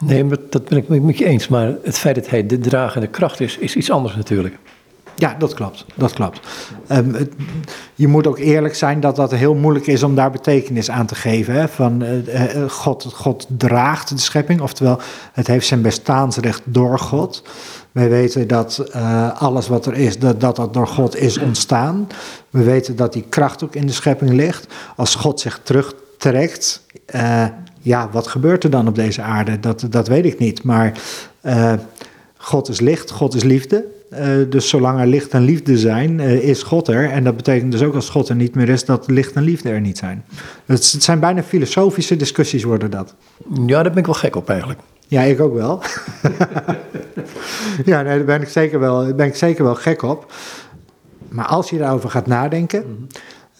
Nee, 0.07 0.25
dat 0.51 0.65
ben 0.65 0.79
ik 0.79 0.89
met 0.89 1.19
je 1.19 1.25
eens. 1.25 1.49
Maar 1.49 1.75
het 1.83 1.99
feit 1.99 2.15
dat 2.15 2.31
hij 2.31 2.47
de 2.47 2.59
dragende 2.59 3.07
kracht 3.07 3.41
is, 3.41 3.59
is 3.59 3.77
iets 3.77 3.91
anders 3.91 4.17
natuurlijk. 4.17 4.59
Ja, 5.15 5.35
dat 5.39 5.55
klopt. 5.55 5.85
Dat 5.95 6.13
klopt. 6.13 6.41
Het, 6.87 7.33
je 7.95 8.09
moet 8.09 8.27
ook 8.27 8.39
eerlijk 8.39 8.75
zijn 8.75 9.01
dat 9.01 9.17
dat 9.17 9.31
heel 9.31 9.55
moeilijk 9.55 9.87
is 9.87 10.03
om 10.03 10.15
daar 10.15 10.31
betekenis 10.31 10.91
aan 10.91 11.07
te 11.07 11.15
geven. 11.15 11.55
Hè? 11.55 11.69
Van 11.69 12.03
uh, 12.03 12.55
uh, 12.57 12.71
God, 12.71 13.09
God 13.15 13.47
draagt 13.49 14.09
de 14.09 14.19
schepping, 14.19 14.61
oftewel 14.61 14.99
het 15.33 15.47
heeft 15.47 15.67
zijn 15.67 15.83
bestaansrecht 15.83 16.63
door 16.65 16.99
God. 16.99 17.43
Wij 17.93 18.09
weten 18.09 18.49
dat 18.49 18.93
alles 19.39 19.69
wat 19.69 19.87
er 19.87 19.95
is, 19.95 20.19
dat, 20.19 20.41
dat 20.41 20.57
dat 20.57 20.75
door 20.75 20.87
God 20.87 21.17
is 21.17 21.39
ontstaan. 21.39 22.09
We 22.51 22.63
weten 22.63 22.97
dat 22.97 23.13
die 23.13 23.25
kracht 23.29 23.65
ook 23.65 23.75
in 23.75 23.87
de 23.87 23.93
schepping 23.93 24.31
ligt. 24.31 24.67
Als 24.97 25.15
God 25.15 25.41
zich 25.41 25.61
terugtrekt, 26.23 26.87
ja, 27.81 28.09
wat 28.13 28.27
gebeurt 28.27 28.65
er 28.65 28.71
dan 28.71 28.89
op 28.89 28.95
deze 28.95 29.23
aarde? 29.23 29.61
Dat, 29.61 29.87
dat 29.91 30.09
weet 30.09 30.25
ik 30.25 30.39
niet. 30.39 30.63
Maar 30.63 31.01
uh, 31.43 31.73
God 32.37 32.69
is 32.69 32.81
licht, 32.81 33.11
God 33.11 33.35
is 33.35 33.43
liefde. 33.43 33.85
Uh, 34.13 34.21
dus 34.49 34.69
zolang 34.69 35.01
er 35.01 35.07
licht 35.07 35.31
en 35.31 35.43
liefde 35.43 35.79
zijn, 35.79 36.21
is 36.21 36.63
God 36.63 36.89
er. 36.89 37.11
En 37.11 37.25
dat 37.25 37.37
betekent 37.37 37.73
dus 37.73 37.83
ook 37.83 37.95
als 37.95 38.09
God 38.09 38.29
er 38.29 38.37
niet 38.37 38.55
meer 38.55 38.69
is, 38.69 38.85
dat 38.85 39.11
licht 39.11 39.33
en 39.33 39.43
liefde 39.43 39.69
er 39.71 39.81
niet 39.81 39.99
zijn. 39.99 40.25
Het, 40.67 40.93
het 40.93 41.03
zijn 41.03 41.21
bijna 41.21 41.43
filosofische 41.43 42.17
discussies 42.17 42.65
worden 42.65 42.91
dat. 42.91 43.15
Ja, 43.67 43.83
daar 43.83 43.91
ben 43.91 43.97
ik 43.97 44.07
wel 44.07 44.15
gek 44.15 44.37
op 44.37 44.49
eigenlijk. 44.49 44.81
Ja, 45.09 45.23
ik 45.23 45.41
ook 45.41 45.55
wel. 45.55 45.83
ja, 47.85 48.03
nee, 48.03 48.17
daar 48.17 48.25
ben 48.25 48.43
ik, 48.43 48.49
zeker 48.49 48.81
wel, 48.81 49.05
daar 49.05 49.15
ben 49.15 49.27
ik 49.27 49.35
zeker 49.35 49.65
wel 49.65 49.75
gek 49.75 50.03
op. 50.03 50.33
Maar 51.29 51.47
als 51.47 51.71
je 51.71 51.79
daarover 51.79 52.11
gaat 52.11 52.27
nadenken, 52.27 53.09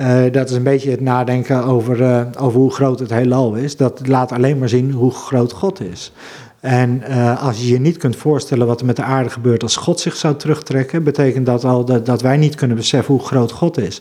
eh, 0.03 0.33
dat 0.33 0.51
is 0.51 0.57
een 0.57 0.63
beetje 0.63 0.91
het 0.91 1.01
nadenken 1.01 1.65
over, 1.65 2.03
eh, 2.03 2.21
over 2.39 2.59
hoe 2.59 2.73
groot 2.73 2.99
het 2.99 3.11
heelal 3.11 3.55
is. 3.55 3.77
Dat 3.77 4.09
laat 4.09 4.33
alleen 4.33 4.59
maar 4.59 4.69
zien 4.69 4.93
hoe 4.93 5.11
groot 5.11 5.53
God 5.53 5.81
is. 5.81 6.13
En 6.61 7.03
eh, 7.03 7.43
als 7.47 7.61
je 7.61 7.69
je 7.69 7.81
niet 7.81 7.97
kunt 7.97 8.17
voorstellen 8.17 8.67
wat 8.67 8.81
er 8.81 8.87
met 8.87 8.97
de 8.97 9.03
aarde 9.03 9.31
gebeurt 9.31 9.63
als 9.63 9.77
God 9.77 10.01
zich 10.01 10.17
zou 10.17 10.37
terugtrekken, 10.37 11.05
betekent 11.05 11.47
dat 11.47 11.65
al 11.65 11.85
dat, 11.85 12.07
dat 12.07 12.23
wij 12.23 12.37
niet 12.37 12.55
kunnen 12.55 12.77
beseffen 12.77 13.15
hoe 13.15 13.25
groot 13.25 13.53
God 13.53 13.79
is. 13.79 14.01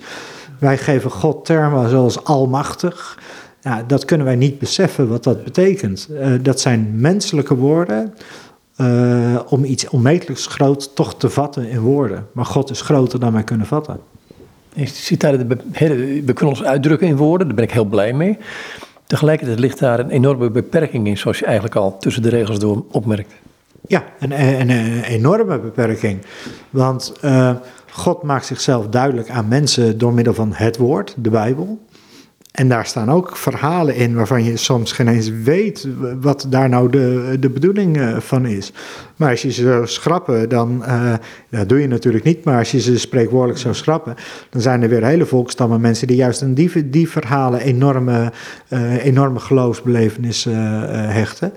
Wij 0.60 0.78
geven 0.78 1.12
God 1.12 1.46
termen 1.46 1.90
zoals 1.90 2.24
almachtig. 2.24 3.20
Ja, 3.62 3.84
dat 3.88 4.06
kunnen 4.06 4.26
wij 4.26 4.36
niet 4.36 4.60
beseffen 4.60 5.08
wat 5.08 5.24
dat 5.24 5.44
betekent. 5.44 6.10
dat 6.42 6.60
zijn 6.60 6.92
menselijke 6.96 7.56
woorden 7.56 8.14
om 9.48 9.64
iets 9.64 9.90
onmetelijks 9.90 10.48
groot 10.48 10.96
toch 10.96 11.16
te 11.16 11.30
vatten 11.30 11.70
in 11.70 11.80
woorden. 11.80 12.28
Maar 12.32 12.46
God 12.46 12.70
is 12.70 12.82
groter 12.82 13.20
dan 13.20 13.34
wij 13.34 13.44
kunnen 13.44 13.68
vatten. 13.68 14.11
We 14.74 16.34
kunnen 16.34 16.56
ons 16.56 16.64
uitdrukken 16.64 17.08
in 17.08 17.18
woorden, 17.18 17.48
daar 17.48 17.56
ben 17.56 17.66
ik 17.66 17.72
heel 17.72 17.86
blij 17.86 18.14
mee. 18.14 18.38
Tegelijkertijd 19.08 19.60
ligt 19.60 19.80
daar 19.80 20.00
een 20.00 20.10
enorme 20.10 20.50
beperking 20.50 21.08
in, 21.08 21.18
zoals 21.18 21.40
je 21.40 21.46
eigenlijk 21.46 21.76
al 21.76 21.98
tussen 21.98 22.22
de 22.22 22.30
regels 22.30 22.60
door 22.60 22.84
opmerkt. 22.92 23.34
Ja, 23.88 24.04
een, 24.20 24.42
een, 24.42 25.04
enorme 25.04 25.60
beperking. 25.60 26.22
Want 26.70 27.14
uh, 27.24 27.52
God 27.92 28.24
maakt 28.24 28.46
zichzelf 28.46 28.88
duidelijk 28.88 29.30
aan 29.30 29.48
mensen 29.48 29.98
door 29.98 30.14
middel 30.14 30.34
van 30.34 30.54
het 30.54 30.78
woord, 30.78 31.14
de 31.18 31.30
Bijbel. 31.30 31.80
En 32.52 32.70
daar 32.70 32.86
staan 32.86 33.12
ook 33.12 33.38
verhalen 33.38 33.96
in 33.96 34.16
waarvan 34.16 34.44
je 34.44 34.58
soms 34.58 34.92
geen 34.92 35.08
eens 35.08 35.30
weet 35.30 35.88
wat 36.22 36.46
daar 36.50 36.70
nou 36.70 36.90
de, 36.90 37.38
de 37.40 37.50
bedoeling 37.50 37.98
eh, 37.98 38.18
van 38.18 38.46
is. 38.46 38.72
Maar 39.16 39.30
als 39.30 39.42
je 39.42 39.52
ze 39.52 39.62
zou 39.62 39.88
schrappen, 39.88 40.50
dan, 40.50 40.84
uh, 40.88 41.14
dat 41.50 41.70
doe 41.70 41.80
je 41.80 41.88
natuurlijk 41.88 42.24
niet, 42.24 42.44
maar 42.44 42.58
als 42.58 42.72
je 42.72 42.80
ze 42.82 43.00
spreekwoordelijk 43.00 43.60
zou 43.60 43.76
schrappen, 43.76 44.16
dan 44.50 44.62
zijn 44.62 44.82
er 44.82 44.90
weer 44.90 45.06
hele 45.06 45.26
volkstammen 45.26 45.82
mensen 45.82 46.08
die 46.08 46.16
juist 46.16 46.42
aan 46.42 46.54
die, 46.54 46.90
die 46.90 47.10
verhalen 47.10 47.62
enorme, 47.62 48.32
uh, 48.70 49.06
enorme 49.06 49.40
geloofsbelevenis 49.40 50.44
hechten. 50.44 51.54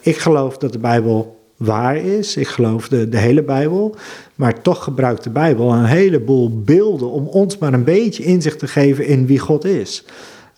ik 0.00 0.18
geloof 0.18 0.58
dat 0.58 0.72
de 0.72 0.78
Bijbel 0.78 1.43
waar 1.56 1.96
is. 1.96 2.36
Ik 2.36 2.48
geloof 2.48 2.88
de, 2.88 3.08
de 3.08 3.18
hele 3.18 3.42
Bijbel. 3.42 3.96
Maar 4.34 4.62
toch 4.62 4.84
gebruikt 4.84 5.24
de 5.24 5.30
Bijbel 5.30 5.72
een 5.72 5.84
heleboel 5.84 6.62
beelden 6.62 7.10
om 7.10 7.26
ons 7.26 7.58
maar 7.58 7.72
een 7.72 7.84
beetje 7.84 8.24
inzicht 8.24 8.58
te 8.58 8.66
geven 8.66 9.06
in 9.06 9.26
wie 9.26 9.38
God 9.38 9.64
is. 9.64 10.04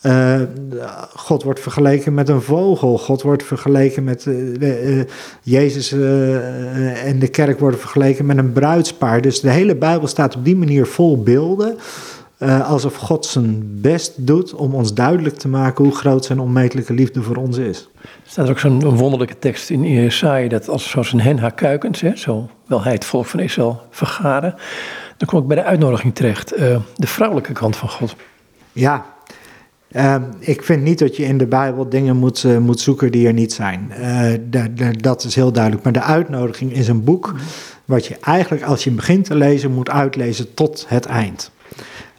Uh, 0.02 0.40
God 1.14 1.42
wordt 1.42 1.60
vergeleken 1.60 2.14
met 2.14 2.28
een 2.28 2.42
vogel. 2.42 2.98
God 2.98 3.22
wordt 3.22 3.42
vergeleken 3.42 4.04
met 4.04 4.24
uh, 4.24 4.96
uh, 4.98 5.04
Jezus 5.42 5.92
en 5.92 7.18
de 7.18 7.28
kerk 7.30 7.58
worden 7.58 7.80
vergeleken 7.80 8.26
met 8.26 8.36
een 8.36 8.52
bruidspaar. 8.52 9.20
Dus 9.20 9.40
de 9.40 9.50
hele 9.50 9.76
Bijbel 9.76 10.08
staat 10.08 10.36
op 10.36 10.44
die 10.44 10.56
manier 10.56 10.86
vol 10.86 11.22
beelden. 11.22 11.76
Alsof 12.38 12.94
God 12.94 13.26
zijn 13.26 13.80
best 13.80 14.26
doet 14.26 14.54
om 14.54 14.74
ons 14.74 14.94
duidelijk 14.94 15.36
te 15.36 15.48
maken 15.48 15.84
hoe 15.84 15.94
groot 15.94 16.24
zijn 16.24 16.40
onmetelijke 16.40 16.92
liefde 16.92 17.22
voor 17.22 17.36
ons 17.36 17.58
is. 17.58 17.88
Er 18.02 18.08
staat 18.24 18.48
ook 18.48 18.58
zo'n 18.58 18.96
wonderlijke 18.96 19.38
tekst 19.38 19.70
in 19.70 19.82
Jesaja 19.82 20.48
dat 20.48 20.68
als 20.68 20.90
zoals 20.90 21.12
een 21.12 21.20
hen 21.20 21.38
haar 21.38 21.54
kuikens, 21.54 22.00
hè, 22.00 22.16
zo 22.16 22.50
wil 22.66 22.82
hij 22.82 22.92
het 22.92 23.04
volk 23.04 23.26
van 23.26 23.40
Israël 23.40 23.82
vergaren. 23.90 24.54
Dan 25.16 25.28
kom 25.28 25.40
ik 25.40 25.46
bij 25.46 25.56
de 25.56 25.64
uitnodiging 25.64 26.14
terecht, 26.14 26.58
uh, 26.58 26.76
de 26.96 27.06
vrouwelijke 27.06 27.52
kant 27.52 27.76
van 27.76 27.88
God. 27.88 28.16
Ja, 28.72 29.06
uh, 29.90 30.16
ik 30.38 30.62
vind 30.62 30.82
niet 30.82 30.98
dat 30.98 31.16
je 31.16 31.24
in 31.24 31.38
de 31.38 31.46
Bijbel 31.46 31.88
dingen 31.88 32.16
moet, 32.16 32.42
uh, 32.42 32.58
moet 32.58 32.80
zoeken 32.80 33.12
die 33.12 33.26
er 33.26 33.32
niet 33.32 33.52
zijn. 33.52 33.92
Uh, 34.00 34.90
dat 34.98 35.24
is 35.24 35.34
heel 35.34 35.52
duidelijk. 35.52 35.84
Maar 35.84 35.92
de 35.92 36.02
uitnodiging 36.02 36.72
is 36.72 36.88
een 36.88 37.04
boek 37.04 37.34
wat 37.84 38.06
je 38.06 38.16
eigenlijk 38.20 38.64
als 38.64 38.84
je 38.84 38.90
begint 38.90 39.24
te 39.24 39.34
lezen 39.34 39.72
moet 39.72 39.90
uitlezen 39.90 40.54
tot 40.54 40.84
het 40.88 41.06
eind. 41.06 41.50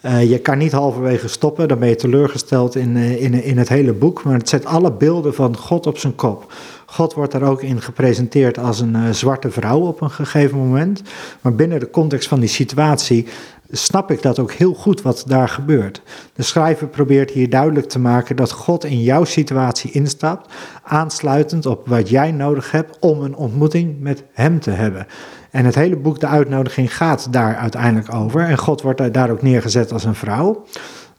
Uh, 0.05 0.29
je 0.29 0.39
kan 0.39 0.57
niet 0.57 0.71
halverwege 0.71 1.27
stoppen, 1.27 1.67
dan 1.67 1.79
ben 1.79 1.89
je 1.89 1.95
teleurgesteld 1.95 2.75
in, 2.75 2.95
uh, 2.95 3.21
in, 3.21 3.43
in 3.43 3.57
het 3.57 3.69
hele 3.69 3.93
boek. 3.93 4.23
Maar 4.23 4.37
het 4.37 4.49
zet 4.49 4.65
alle 4.65 4.91
beelden 4.91 5.33
van 5.33 5.57
God 5.57 5.87
op 5.87 5.97
zijn 5.97 6.15
kop. 6.15 6.53
God 6.85 7.13
wordt 7.13 7.31
daar 7.31 7.41
ook 7.43 7.61
in 7.61 7.81
gepresenteerd 7.81 8.57
als 8.57 8.79
een 8.79 9.15
zwarte 9.15 9.51
vrouw 9.51 9.79
op 9.79 10.01
een 10.01 10.11
gegeven 10.11 10.57
moment. 10.57 11.01
Maar 11.41 11.55
binnen 11.55 11.79
de 11.79 11.89
context 11.89 12.27
van 12.27 12.39
die 12.39 12.49
situatie 12.49 13.27
snap 13.71 14.11
ik 14.11 14.21
dat 14.21 14.39
ook 14.39 14.51
heel 14.51 14.73
goed 14.73 15.01
wat 15.01 15.23
daar 15.27 15.49
gebeurt. 15.49 16.01
De 16.33 16.43
schrijver 16.43 16.87
probeert 16.87 17.31
hier 17.31 17.49
duidelijk 17.49 17.89
te 17.89 17.99
maken 17.99 18.35
dat 18.35 18.51
God 18.51 18.85
in 18.85 19.01
jouw 19.01 19.23
situatie 19.23 19.91
instapt, 19.91 20.53
aansluitend 20.83 21.65
op 21.65 21.87
wat 21.87 22.09
jij 22.09 22.31
nodig 22.31 22.71
hebt 22.71 22.97
om 22.99 23.21
een 23.21 23.35
ontmoeting 23.35 23.99
met 23.99 24.23
Hem 24.31 24.59
te 24.59 24.71
hebben. 24.71 25.07
En 25.51 25.65
het 25.65 25.75
hele 25.75 25.95
boek, 25.95 26.19
de 26.19 26.27
uitnodiging, 26.27 26.95
gaat 26.95 27.27
daar 27.33 27.55
uiteindelijk 27.55 28.13
over. 28.13 28.41
En 28.41 28.57
God 28.57 28.81
wordt 28.81 29.13
daar 29.13 29.29
ook 29.29 29.41
neergezet 29.41 29.91
als 29.91 30.03
een 30.03 30.15
vrouw. 30.15 30.65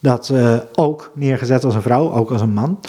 Dat 0.01 0.29
uh, 0.33 0.57
ook 0.75 1.11
neergezet 1.15 1.65
als 1.65 1.75
een 1.75 1.83
vrouw, 1.83 2.13
ook 2.13 2.31
als 2.31 2.41
een 2.41 2.53
man. 2.53 2.81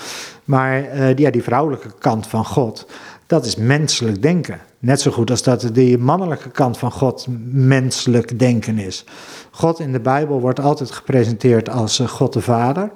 Maar 0.43 0.95
uh, 0.95 1.15
ja, 1.15 1.32
die 1.32 1.43
vrouwelijke 1.43 1.89
kant 1.99 2.28
van 2.28 2.45
God, 2.45 2.88
dat 3.28 3.45
is 3.45 3.56
menselijk 3.56 4.21
denken. 4.21 4.60
Net 4.80 5.02
zo 5.02 5.12
goed 5.12 5.30
als 5.30 5.43
dat 5.43 5.69
de 5.73 5.97
mannelijke 5.97 6.49
kant 6.49 6.78
van 6.78 6.91
God 6.91 7.28
menselijk 7.52 8.39
denken 8.39 8.78
is. 8.78 9.06
God 9.52 9.80
in 9.80 9.91
de 9.91 9.99
Bijbel 9.99 10.39
wordt 10.39 10.60
altijd 10.60 10.91
gepresenteerd 10.91 11.69
als 11.69 11.99
uh, 11.99 12.08
God 12.08 12.34
de 12.34 12.41
Vader. 12.41 12.91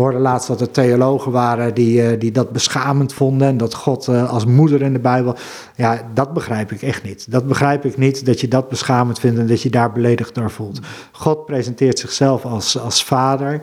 Hoorde 0.00 0.18
laatst 0.18 0.48
dat 0.48 0.60
er 0.60 0.70
theologen 0.70 1.32
waren 1.32 1.74
die, 1.74 2.02
eh, 2.02 2.20
die 2.20 2.32
dat 2.32 2.50
beschamend 2.50 3.12
vonden. 3.12 3.48
En 3.48 3.56
dat 3.56 3.74
God 3.74 4.06
uh, 4.06 4.32
als 4.32 4.44
moeder 4.44 4.82
in 4.82 4.92
de 4.92 4.98
Bijbel. 4.98 5.34
Ja, 5.76 6.02
dat 6.14 6.32
begrijp 6.32 6.72
ik 6.72 6.82
echt 6.82 7.02
niet. 7.02 7.30
Dat 7.30 7.46
begrijp 7.46 7.84
ik 7.84 7.96
niet 7.96 8.26
dat 8.26 8.40
je 8.40 8.48
dat 8.48 8.68
beschamend 8.68 9.18
vindt 9.18 9.38
en 9.38 9.46
dat 9.46 9.62
je 9.62 9.70
daar 9.70 9.92
beledigd 9.92 10.34
door 10.34 10.50
voelt. 10.50 10.80
God 11.12 11.46
presenteert 11.46 11.98
zichzelf 11.98 12.44
als, 12.44 12.78
als 12.78 13.04
vader. 13.04 13.60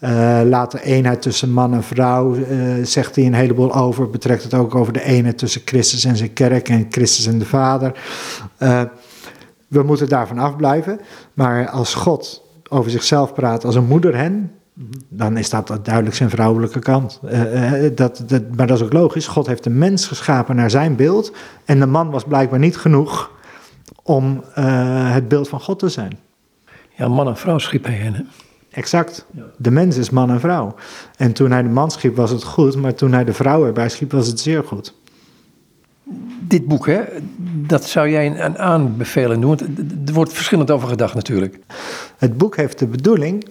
Uh, 0.00 0.40
laat 0.44 0.70
de 0.70 0.82
eenheid 0.82 1.22
tussen 1.22 1.52
man 1.52 1.74
en 1.74 1.82
vrouw, 1.82 2.34
zegt 2.82 3.16
hij 3.16 3.26
een 3.26 3.34
heleboel 3.34 3.74
over. 3.74 4.10
Betrekt 4.10 4.42
het 4.42 4.54
ook 4.54 4.74
over 4.74 4.92
de 4.92 5.04
eenheid 5.04 5.38
tussen 5.38 5.62
Christus 5.64 6.04
en 6.04 6.16
zijn 6.16 6.32
kerk 6.32 6.68
en 6.68 6.86
Christus 6.90 7.26
en 7.26 7.38
de 7.38 7.44
Vader. 7.44 7.92
we 9.68 9.82
moeten 9.82 10.08
daarvan 10.08 10.38
afblijven. 10.38 11.00
Maar 11.34 11.68
als 11.68 11.94
God 11.94 12.42
over 12.68 12.90
zichzelf 12.90 13.34
praat 13.34 13.64
als 13.64 13.74
een 13.74 13.86
moeder 13.86 14.16
hen, 14.16 14.50
dan 15.08 15.36
is 15.36 15.50
dat 15.50 15.78
duidelijk 15.82 16.16
zijn 16.16 16.30
vrouwelijke 16.30 16.78
kant. 16.78 17.20
Uh, 17.24 17.72
dat, 17.94 18.22
dat, 18.26 18.42
maar 18.56 18.66
dat 18.66 18.76
is 18.78 18.84
ook 18.84 18.92
logisch. 18.92 19.26
God 19.26 19.46
heeft 19.46 19.64
de 19.64 19.70
mens 19.70 20.06
geschapen 20.06 20.56
naar 20.56 20.70
zijn 20.70 20.96
beeld. 20.96 21.32
En 21.64 21.80
de 21.80 21.86
man 21.86 22.10
was 22.10 22.24
blijkbaar 22.24 22.58
niet 22.58 22.76
genoeg 22.76 23.30
om 24.02 24.44
uh, 24.58 25.12
het 25.12 25.28
beeld 25.28 25.48
van 25.48 25.60
God 25.60 25.78
te 25.78 25.88
zijn. 25.88 26.18
Ja, 26.96 27.08
man 27.08 27.28
en 27.28 27.36
vrouw 27.36 27.58
schiep 27.58 27.84
hij 27.84 27.94
hen. 27.94 28.28
Exact. 28.70 29.26
De 29.56 29.70
mens 29.70 29.96
is 29.96 30.10
man 30.10 30.30
en 30.30 30.40
vrouw. 30.40 30.74
En 31.16 31.32
toen 31.32 31.50
hij 31.50 31.62
de 31.62 31.68
man 31.68 31.90
schiep 31.90 32.16
was 32.16 32.30
het 32.30 32.42
goed, 32.42 32.76
maar 32.76 32.94
toen 32.94 33.12
hij 33.12 33.24
de 33.24 33.32
vrouw 33.32 33.66
erbij 33.66 33.88
schiep 33.88 34.12
was 34.12 34.26
het 34.26 34.40
zeer 34.40 34.64
goed. 34.64 34.94
Dit 36.40 36.66
boek, 36.66 36.86
hè, 36.86 37.02
dat 37.66 37.84
zou 37.84 38.10
jij 38.10 38.26
een 38.40 38.58
aanbeveling 38.58 39.42
doen? 39.42 39.58
Er 40.06 40.12
wordt 40.12 40.32
verschillend 40.32 40.70
over 40.70 40.88
gedacht 40.88 41.14
natuurlijk. 41.14 41.58
Het 42.16 42.36
boek 42.36 42.56
heeft 42.56 42.78
de 42.78 42.86
bedoeling 42.86 43.44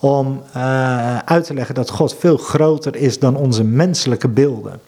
om 0.00 0.42
uh, 0.56 1.18
uit 1.18 1.44
te 1.44 1.54
leggen 1.54 1.74
dat 1.74 1.90
God 1.90 2.14
veel 2.14 2.36
groter 2.36 2.96
is 2.96 3.18
dan 3.18 3.36
onze 3.36 3.64
menselijke 3.64 4.28
beelden. 4.28 4.80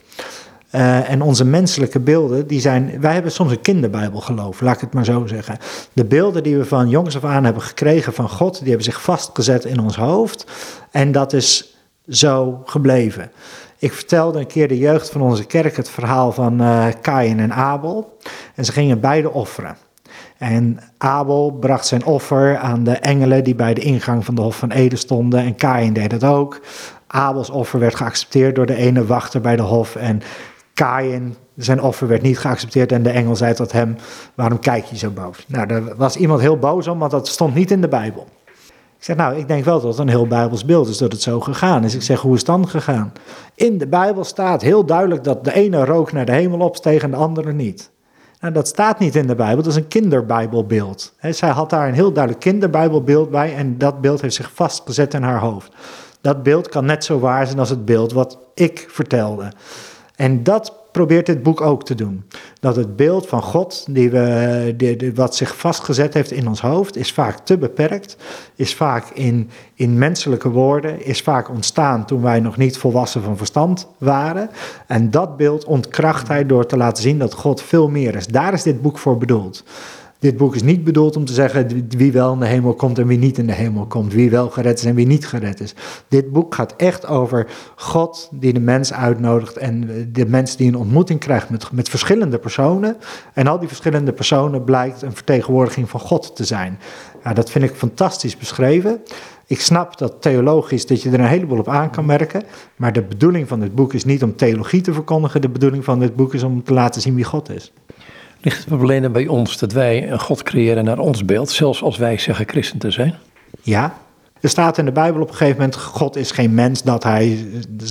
Uh, 0.71 1.09
en 1.09 1.21
onze 1.21 1.45
menselijke 1.45 1.99
beelden, 1.99 2.47
die 2.47 2.59
zijn. 2.59 3.01
Wij 3.01 3.13
hebben 3.13 3.31
soms 3.31 3.51
een 3.51 3.61
kinderbijbel 3.61 4.19
geloof, 4.19 4.61
laat 4.61 4.75
ik 4.75 4.81
het 4.81 4.93
maar 4.93 5.05
zo 5.05 5.25
zeggen. 5.25 5.57
De 5.93 6.05
beelden 6.05 6.43
die 6.43 6.57
we 6.57 6.65
van 6.65 6.89
jongs 6.89 7.15
af 7.15 7.23
aan 7.23 7.43
hebben 7.43 7.63
gekregen 7.63 8.13
van 8.13 8.29
God, 8.29 8.59
die 8.59 8.67
hebben 8.67 8.85
zich 8.85 9.01
vastgezet 9.01 9.65
in 9.65 9.79
ons 9.79 9.95
hoofd. 9.95 10.45
En 10.91 11.11
dat 11.11 11.33
is 11.33 11.77
zo 12.07 12.61
gebleven. 12.65 13.31
Ik 13.77 13.93
vertelde 13.93 14.39
een 14.39 14.47
keer 14.47 14.67
de 14.67 14.77
jeugd 14.77 15.09
van 15.09 15.21
onze 15.21 15.45
kerk 15.45 15.75
het 15.77 15.89
verhaal 15.89 16.31
van 16.31 16.61
uh, 16.61 16.85
Kain 17.01 17.39
en 17.39 17.53
Abel. 17.53 18.17
En 18.55 18.65
ze 18.65 18.71
gingen 18.71 18.99
beide 18.99 19.31
offeren. 19.31 19.77
En 20.37 20.79
Abel 20.97 21.51
bracht 21.51 21.85
zijn 21.85 22.05
offer 22.05 22.57
aan 22.57 22.83
de 22.83 22.91
engelen 22.91 23.43
die 23.43 23.55
bij 23.55 23.73
de 23.73 23.81
ingang 23.81 24.25
van 24.25 24.35
de 24.35 24.41
Hof 24.41 24.57
van 24.57 24.71
Eden 24.71 24.97
stonden. 24.97 25.39
En 25.39 25.55
Kain 25.55 25.93
deed 25.93 26.11
het 26.11 26.23
ook. 26.23 26.61
Abels 27.07 27.49
offer 27.49 27.79
werd 27.79 27.95
geaccepteerd 27.95 28.55
door 28.55 28.65
de 28.65 28.75
ene 28.75 29.05
wachter 29.05 29.41
bij 29.41 29.55
de 29.55 29.61
Hof. 29.61 29.95
En 29.95 30.21
Kain, 30.73 31.35
zijn 31.55 31.81
offer 31.81 32.07
werd 32.07 32.21
niet 32.21 32.39
geaccepteerd. 32.39 32.91
En 32.91 33.03
de 33.03 33.09
engel 33.09 33.35
zei 33.35 33.53
tot 33.53 33.71
hem: 33.71 33.95
Waarom 34.35 34.59
kijk 34.59 34.85
je 34.85 34.97
zo 34.97 35.09
boos? 35.09 35.45
Nou, 35.47 35.67
daar 35.67 35.95
was 35.95 36.15
iemand 36.15 36.41
heel 36.41 36.57
boos 36.57 36.87
om, 36.87 36.99
want 36.99 37.11
dat 37.11 37.27
stond 37.27 37.55
niet 37.55 37.71
in 37.71 37.81
de 37.81 37.87
Bijbel. 37.87 38.27
Ik 39.03 39.09
zeg, 39.09 39.17
nou, 39.17 39.35
ik 39.35 39.47
denk 39.47 39.65
wel 39.65 39.81
dat 39.81 39.89
het 39.89 39.99
een 39.99 40.09
heel 40.09 40.27
Bijbels 40.27 40.65
beeld 40.65 40.87
is 40.87 40.97
dat 40.97 41.11
het 41.11 41.21
zo 41.21 41.39
gegaan 41.39 41.83
is. 41.83 41.95
Ik 41.95 42.01
zeg, 42.01 42.19
hoe 42.19 42.33
is 42.33 42.37
het 42.37 42.47
dan 42.47 42.67
gegaan? 42.67 43.13
In 43.55 43.77
de 43.77 43.87
Bijbel 43.87 44.23
staat 44.23 44.61
heel 44.61 44.85
duidelijk 44.85 45.23
dat 45.23 45.43
de 45.43 45.53
ene 45.53 45.85
rook 45.85 46.11
naar 46.11 46.25
de 46.25 46.31
hemel 46.31 46.59
opsteeg 46.59 47.03
en 47.03 47.11
de 47.11 47.17
andere 47.17 47.53
niet. 47.53 47.91
Nou, 48.43 48.55
dat 48.55 48.67
staat 48.67 48.99
niet 48.99 49.15
in 49.15 49.27
de 49.27 49.35
Bijbel, 49.35 49.63
dat 49.63 49.71
is 49.71 49.75
een 49.75 49.87
kinderbijbelbeeld. 49.87 51.13
Zij 51.29 51.49
had 51.49 51.69
daar 51.69 51.87
een 51.87 51.93
heel 51.93 52.11
duidelijk 52.11 52.43
kinderbijbelbeeld 52.43 53.29
bij 53.29 53.55
en 53.55 53.77
dat 53.77 54.01
beeld 54.01 54.21
heeft 54.21 54.35
zich 54.35 54.51
vastgezet 54.53 55.13
in 55.13 55.23
haar 55.23 55.39
hoofd. 55.39 55.71
Dat 56.21 56.43
beeld 56.43 56.69
kan 56.69 56.85
net 56.85 57.03
zo 57.03 57.19
waar 57.19 57.45
zijn 57.45 57.59
als 57.59 57.69
het 57.69 57.85
beeld 57.85 58.13
wat 58.13 58.37
ik 58.53 58.85
vertelde. 58.89 59.51
En 60.15 60.43
dat 60.43 60.73
probeert 60.93 61.25
dit 61.25 61.43
boek 61.43 61.61
ook 61.61 61.85
te 61.85 61.95
doen. 61.95 62.23
Dat 62.59 62.75
het 62.75 62.95
beeld 62.95 63.27
van 63.27 63.41
God, 63.41 63.85
die 63.89 64.09
we, 64.09 64.73
die, 64.77 65.11
wat 65.15 65.35
zich 65.35 65.57
vastgezet 65.57 66.13
heeft 66.13 66.31
in 66.31 66.47
ons 66.47 66.61
hoofd, 66.61 66.95
is 66.95 67.11
vaak 67.11 67.37
te 67.37 67.57
beperkt, 67.57 68.17
is 68.55 68.75
vaak 68.75 69.09
in, 69.09 69.49
in 69.73 69.97
menselijke 69.97 70.49
woorden, 70.49 71.05
is 71.05 71.21
vaak 71.21 71.49
ontstaan 71.49 72.05
toen 72.05 72.21
wij 72.21 72.39
nog 72.39 72.57
niet 72.57 72.77
volwassen 72.77 73.23
van 73.23 73.37
verstand 73.37 73.87
waren. 73.97 74.49
En 74.87 75.11
dat 75.11 75.37
beeld 75.37 75.65
ontkracht 75.65 76.27
hij 76.27 76.45
door 76.45 76.65
te 76.65 76.77
laten 76.77 77.03
zien 77.03 77.19
dat 77.19 77.33
God 77.33 77.61
veel 77.61 77.89
meer 77.89 78.15
is. 78.15 78.27
Daar 78.27 78.53
is 78.53 78.63
dit 78.63 78.81
boek 78.81 78.97
voor 78.97 79.17
bedoeld. 79.17 79.63
Dit 80.23 80.37
boek 80.37 80.55
is 80.55 80.63
niet 80.63 80.83
bedoeld 80.83 81.15
om 81.15 81.25
te 81.25 81.33
zeggen 81.33 81.87
wie 81.89 82.11
wel 82.11 82.33
in 82.33 82.39
de 82.39 82.45
hemel 82.45 82.73
komt 82.73 82.99
en 82.99 83.07
wie 83.07 83.17
niet 83.17 83.37
in 83.37 83.47
de 83.47 83.53
hemel 83.53 83.85
komt. 83.85 84.13
Wie 84.13 84.29
wel 84.29 84.49
gered 84.49 84.77
is 84.77 84.85
en 84.85 84.95
wie 84.95 85.05
niet 85.05 85.27
gered 85.27 85.59
is. 85.59 85.75
Dit 86.07 86.31
boek 86.31 86.55
gaat 86.55 86.73
echt 86.77 87.07
over 87.07 87.47
God 87.75 88.29
die 88.31 88.53
de 88.53 88.59
mens 88.59 88.93
uitnodigt 88.93 89.57
en 89.57 90.07
de 90.11 90.25
mens 90.25 90.55
die 90.55 90.67
een 90.67 90.75
ontmoeting 90.75 91.19
krijgt 91.19 91.49
met, 91.49 91.71
met 91.71 91.89
verschillende 91.89 92.37
personen. 92.37 92.97
En 93.33 93.47
al 93.47 93.59
die 93.59 93.67
verschillende 93.67 94.13
personen 94.13 94.63
blijkt 94.63 95.01
een 95.01 95.15
vertegenwoordiging 95.15 95.89
van 95.89 95.99
God 95.99 96.35
te 96.35 96.43
zijn. 96.43 96.79
Ja, 97.23 97.33
dat 97.33 97.51
vind 97.51 97.63
ik 97.63 97.75
fantastisch 97.75 98.37
beschreven. 98.37 99.01
Ik 99.47 99.61
snap 99.61 99.97
dat 99.97 100.21
theologisch 100.21 100.85
dat 100.85 101.01
je 101.01 101.09
er 101.09 101.19
een 101.19 101.25
heleboel 101.25 101.59
op 101.59 101.67
aan 101.67 101.89
kan 101.89 102.05
merken. 102.05 102.43
Maar 102.75 102.93
de 102.93 103.03
bedoeling 103.03 103.47
van 103.47 103.59
dit 103.59 103.75
boek 103.75 103.93
is 103.93 104.05
niet 104.05 104.23
om 104.23 104.35
theologie 104.35 104.81
te 104.81 104.93
verkondigen. 104.93 105.41
De 105.41 105.49
bedoeling 105.49 105.83
van 105.83 105.99
dit 105.99 106.15
boek 106.15 106.33
is 106.33 106.43
om 106.43 106.63
te 106.63 106.73
laten 106.73 107.01
zien 107.01 107.15
wie 107.15 107.23
God 107.23 107.49
is. 107.49 107.71
Ligt 108.43 108.57
het 108.57 108.67
probleem 108.67 109.11
bij 109.11 109.27
ons 109.27 109.57
dat 109.57 109.71
wij 109.71 110.11
een 110.11 110.19
God 110.19 110.43
creëren 110.43 110.83
naar 110.83 110.99
ons 110.99 111.25
beeld, 111.25 111.49
zelfs 111.49 111.83
als 111.83 111.97
wij 111.97 112.17
zeggen 112.17 112.47
christen 112.47 112.79
te 112.79 112.91
zijn? 112.91 113.15
Ja. 113.61 113.93
Er 114.41 114.49
staat 114.49 114.77
in 114.77 114.85
de 114.85 114.91
Bijbel 114.91 115.21
op 115.21 115.29
een 115.29 115.35
gegeven 115.35 115.59
moment: 115.59 115.77
God 115.77 116.15
is 116.15 116.31
geen 116.31 116.53
mens 116.53 116.83
dat 116.83 117.03
hij 117.03 117.45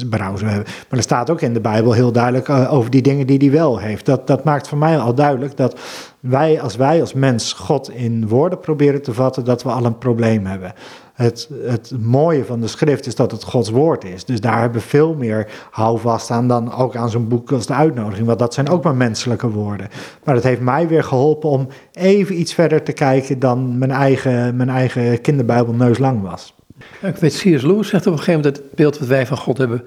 berouw 0.06 0.36
zou 0.36 0.50
hebben. 0.50 0.72
Maar 0.88 0.98
er 0.98 1.04
staat 1.04 1.30
ook 1.30 1.40
in 1.40 1.52
de 1.52 1.60
Bijbel 1.60 1.92
heel 1.92 2.12
duidelijk 2.12 2.48
eh, 2.48 2.72
over 2.72 2.90
die 2.90 3.02
dingen 3.02 3.26
die 3.26 3.38
hij 3.38 3.50
wel 3.50 3.78
heeft. 3.78 4.06
Dat, 4.06 4.26
dat 4.26 4.44
maakt 4.44 4.68
voor 4.68 4.78
mij 4.78 4.98
al 4.98 5.14
duidelijk 5.14 5.56
dat 5.56 5.80
wij, 6.20 6.60
als 6.60 6.76
wij 6.76 7.00
als 7.00 7.12
mens 7.12 7.52
God 7.52 7.90
in 7.90 8.28
woorden 8.28 8.60
proberen 8.60 9.02
te 9.02 9.14
vatten, 9.14 9.44
dat 9.44 9.62
we 9.62 9.70
al 9.70 9.84
een 9.84 9.98
probleem 9.98 10.46
hebben 10.46 10.74
het, 11.22 11.48
het 11.64 11.92
mooie 12.00 12.44
van 12.44 12.60
de 12.60 12.66
schrift 12.66 13.06
is 13.06 13.14
dat 13.14 13.30
het 13.30 13.42
Gods 13.42 13.70
woord 13.70 14.04
is. 14.04 14.24
Dus 14.24 14.40
daar 14.40 14.60
hebben 14.60 14.80
we 14.80 14.86
veel 14.86 15.14
meer 15.14 15.48
houvast 15.70 16.30
aan 16.30 16.48
dan 16.48 16.72
ook 16.72 16.96
aan 16.96 17.10
zo'n 17.10 17.28
boek 17.28 17.52
als 17.52 17.66
de 17.66 17.74
uitnodiging. 17.74 18.26
Want 18.26 18.38
dat 18.38 18.54
zijn 18.54 18.68
ook 18.68 18.84
maar 18.84 18.94
menselijke 18.94 19.50
woorden. 19.50 19.88
Maar 20.24 20.34
het 20.34 20.44
heeft 20.44 20.60
mij 20.60 20.88
weer 20.88 21.04
geholpen 21.04 21.50
om 21.50 21.68
even 21.92 22.40
iets 22.40 22.54
verder 22.54 22.82
te 22.82 22.92
kijken 22.92 23.38
dan 23.38 23.78
mijn 23.78 23.90
eigen, 23.90 24.56
mijn 24.56 24.68
eigen 24.68 25.20
kinderbijbel 25.20 25.74
neuslang 25.74 26.22
was. 26.22 26.54
ik 27.02 27.16
weet, 27.16 27.32
C.S. 27.32 27.62
Lewis 27.62 27.88
zegt 27.88 28.06
op 28.06 28.12
een 28.12 28.18
gegeven 28.18 28.40
moment 28.40 28.54
dat 28.54 28.64
het 28.64 28.74
beeld 28.74 28.98
wat 28.98 29.08
wij 29.08 29.26
van 29.26 29.36
God 29.36 29.58
hebben... 29.58 29.84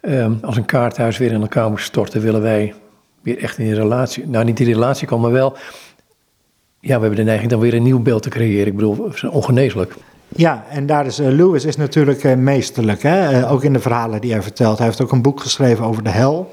Ehm, 0.00 0.32
als 0.42 0.56
een 0.56 0.64
kaarthuis 0.64 1.18
weer 1.18 1.32
in 1.32 1.40
elkaar 1.40 1.70
moet 1.70 1.80
storten, 1.80 2.20
willen 2.20 2.42
wij 2.42 2.74
weer 3.22 3.38
echt 3.38 3.58
in 3.58 3.64
die 3.64 3.74
relatie... 3.74 4.26
Nou, 4.26 4.44
niet 4.44 4.58
in 4.58 4.64
die 4.64 4.74
relatie 4.74 5.06
komen, 5.06 5.30
maar 5.30 5.40
wel... 5.40 5.56
Ja, 6.80 6.94
we 6.96 7.00
hebben 7.00 7.16
de 7.16 7.22
neiging 7.24 7.50
dan 7.50 7.60
weer 7.60 7.74
een 7.74 7.82
nieuw 7.82 8.00
beeld 8.00 8.22
te 8.22 8.28
creëren. 8.28 8.66
Ik 8.66 8.76
bedoel, 8.76 9.10
ongeneeslijk. 9.30 9.94
Ja, 10.36 10.64
en 10.68 10.86
daar 10.86 11.06
is 11.06 11.20
uh, 11.20 11.28
Lewis 11.28 11.64
is 11.64 11.76
natuurlijk 11.76 12.24
uh, 12.24 12.34
meesterlijk, 12.34 13.02
hè? 13.02 13.40
Uh, 13.40 13.52
ook 13.52 13.64
in 13.64 13.72
de 13.72 13.78
verhalen 13.78 14.20
die 14.20 14.32
hij 14.32 14.42
vertelt. 14.42 14.78
Hij 14.78 14.86
heeft 14.86 15.02
ook 15.02 15.12
een 15.12 15.22
boek 15.22 15.40
geschreven 15.40 15.84
over 15.84 16.02
de 16.02 16.10
hel. 16.10 16.52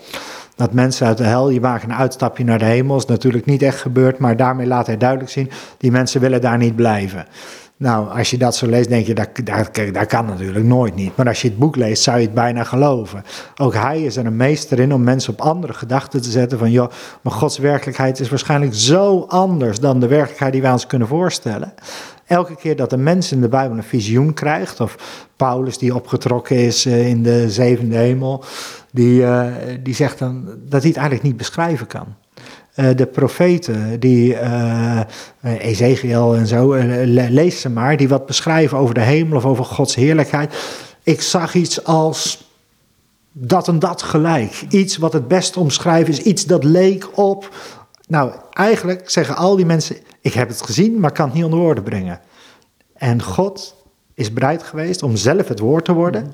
Dat 0.55 0.73
mensen 0.73 1.07
uit 1.07 1.17
de 1.17 1.23
hel, 1.23 1.45
die 1.45 1.61
maken 1.61 1.89
een 1.89 1.95
uitstapje 1.95 2.43
naar 2.43 2.59
de 2.59 2.65
hemel. 2.65 2.97
is 2.97 3.05
natuurlijk 3.05 3.45
niet 3.45 3.61
echt 3.61 3.81
gebeurd, 3.81 4.17
maar 4.17 4.37
daarmee 4.37 4.67
laat 4.67 4.87
hij 4.87 4.97
duidelijk 4.97 5.29
zien... 5.29 5.49
die 5.77 5.91
mensen 5.91 6.21
willen 6.21 6.41
daar 6.41 6.57
niet 6.57 6.75
blijven. 6.75 7.25
Nou, 7.79 8.09
als 8.17 8.29
je 8.29 8.37
dat 8.37 8.55
zo 8.55 8.67
leest, 8.67 8.89
denk 8.89 9.05
je, 9.05 9.13
dat, 9.13 9.29
dat, 9.93 10.05
kan 10.05 10.25
natuurlijk 10.25 10.65
nooit 10.65 10.95
niet. 10.95 11.15
Maar 11.15 11.27
als 11.27 11.41
je 11.41 11.47
het 11.47 11.57
boek 11.57 11.75
leest, 11.75 12.03
zou 12.03 12.17
je 12.17 12.25
het 12.25 12.33
bijna 12.33 12.63
geloven. 12.63 13.23
Ook 13.55 13.73
hij 13.73 14.03
is 14.03 14.17
er 14.17 14.25
een 14.25 14.35
meester 14.35 14.79
in 14.79 14.93
om 14.93 15.03
mensen 15.03 15.33
op 15.33 15.41
andere 15.41 15.73
gedachten 15.73 16.21
te 16.21 16.29
zetten. 16.29 16.57
Van, 16.57 16.71
joh, 16.71 16.89
maar 17.21 17.33
Gods 17.33 17.57
werkelijkheid 17.57 18.19
is 18.19 18.29
waarschijnlijk 18.29 18.73
zo 18.73 19.25
anders 19.27 19.79
dan 19.79 19.99
de 19.99 20.07
werkelijkheid 20.07 20.51
die 20.51 20.61
wij 20.61 20.71
ons 20.71 20.87
kunnen 20.87 21.07
voorstellen. 21.07 21.73
Elke 22.25 22.55
keer 22.55 22.75
dat 22.75 22.91
een 22.91 23.03
mens 23.03 23.31
in 23.31 23.41
de 23.41 23.49
Bijbel 23.49 23.77
een 23.77 23.83
visioen 23.83 24.33
krijgt, 24.33 24.79
of 24.79 25.25
Paulus 25.35 25.77
die 25.77 25.95
opgetrokken 25.95 26.55
is 26.55 26.85
eh, 26.85 27.07
in 27.07 27.23
de 27.23 27.49
zevende 27.49 27.95
hemel, 27.95 28.43
die, 28.91 29.21
uh, 29.21 29.45
die 29.83 29.95
zegt 29.95 30.19
dan 30.19 30.45
dat 30.45 30.81
hij 30.81 30.89
het 30.89 30.97
eigenlijk 30.99 31.23
niet 31.23 31.37
beschrijven 31.37 31.87
kan. 31.87 32.15
Uh, 32.79 32.89
de 32.95 33.05
profeten, 33.05 33.99
die 33.99 34.33
uh, 34.33 34.99
Ezekiel 35.41 36.35
en 36.35 36.47
zo, 36.47 36.73
lees 37.29 37.61
ze 37.61 37.69
maar, 37.69 37.97
die 37.97 38.09
wat 38.09 38.25
beschrijven 38.25 38.77
over 38.77 38.93
de 38.93 39.01
hemel 39.01 39.37
of 39.37 39.45
over 39.45 39.65
Gods 39.65 39.95
heerlijkheid. 39.95 40.53
Ik 41.03 41.21
zag 41.21 41.53
iets 41.53 41.83
als 41.83 42.49
dat 43.31 43.67
en 43.67 43.79
dat 43.79 44.01
gelijk. 44.01 44.65
Iets 44.69 44.97
wat 44.97 45.13
het 45.13 45.27
best 45.27 45.57
omschrijven 45.57 46.13
is, 46.13 46.21
iets 46.21 46.45
dat 46.45 46.63
leek 46.63 47.17
op. 47.17 47.55
Nou, 48.07 48.31
eigenlijk 48.51 49.09
zeggen 49.09 49.35
al 49.35 49.55
die 49.55 49.65
mensen: 49.65 49.95
ik 50.21 50.33
heb 50.33 50.47
het 50.47 50.61
gezien, 50.61 50.99
maar 50.99 51.11
kan 51.11 51.25
het 51.25 51.35
niet 51.35 51.43
onder 51.43 51.59
woorden 51.59 51.83
brengen. 51.83 52.19
En 52.93 53.23
God 53.23 53.75
is 54.13 54.33
bereid 54.33 54.63
geweest 54.63 55.03
om 55.03 55.15
zelf 55.15 55.47
het 55.47 55.59
woord 55.59 55.85
te 55.85 55.93
worden. 55.93 56.31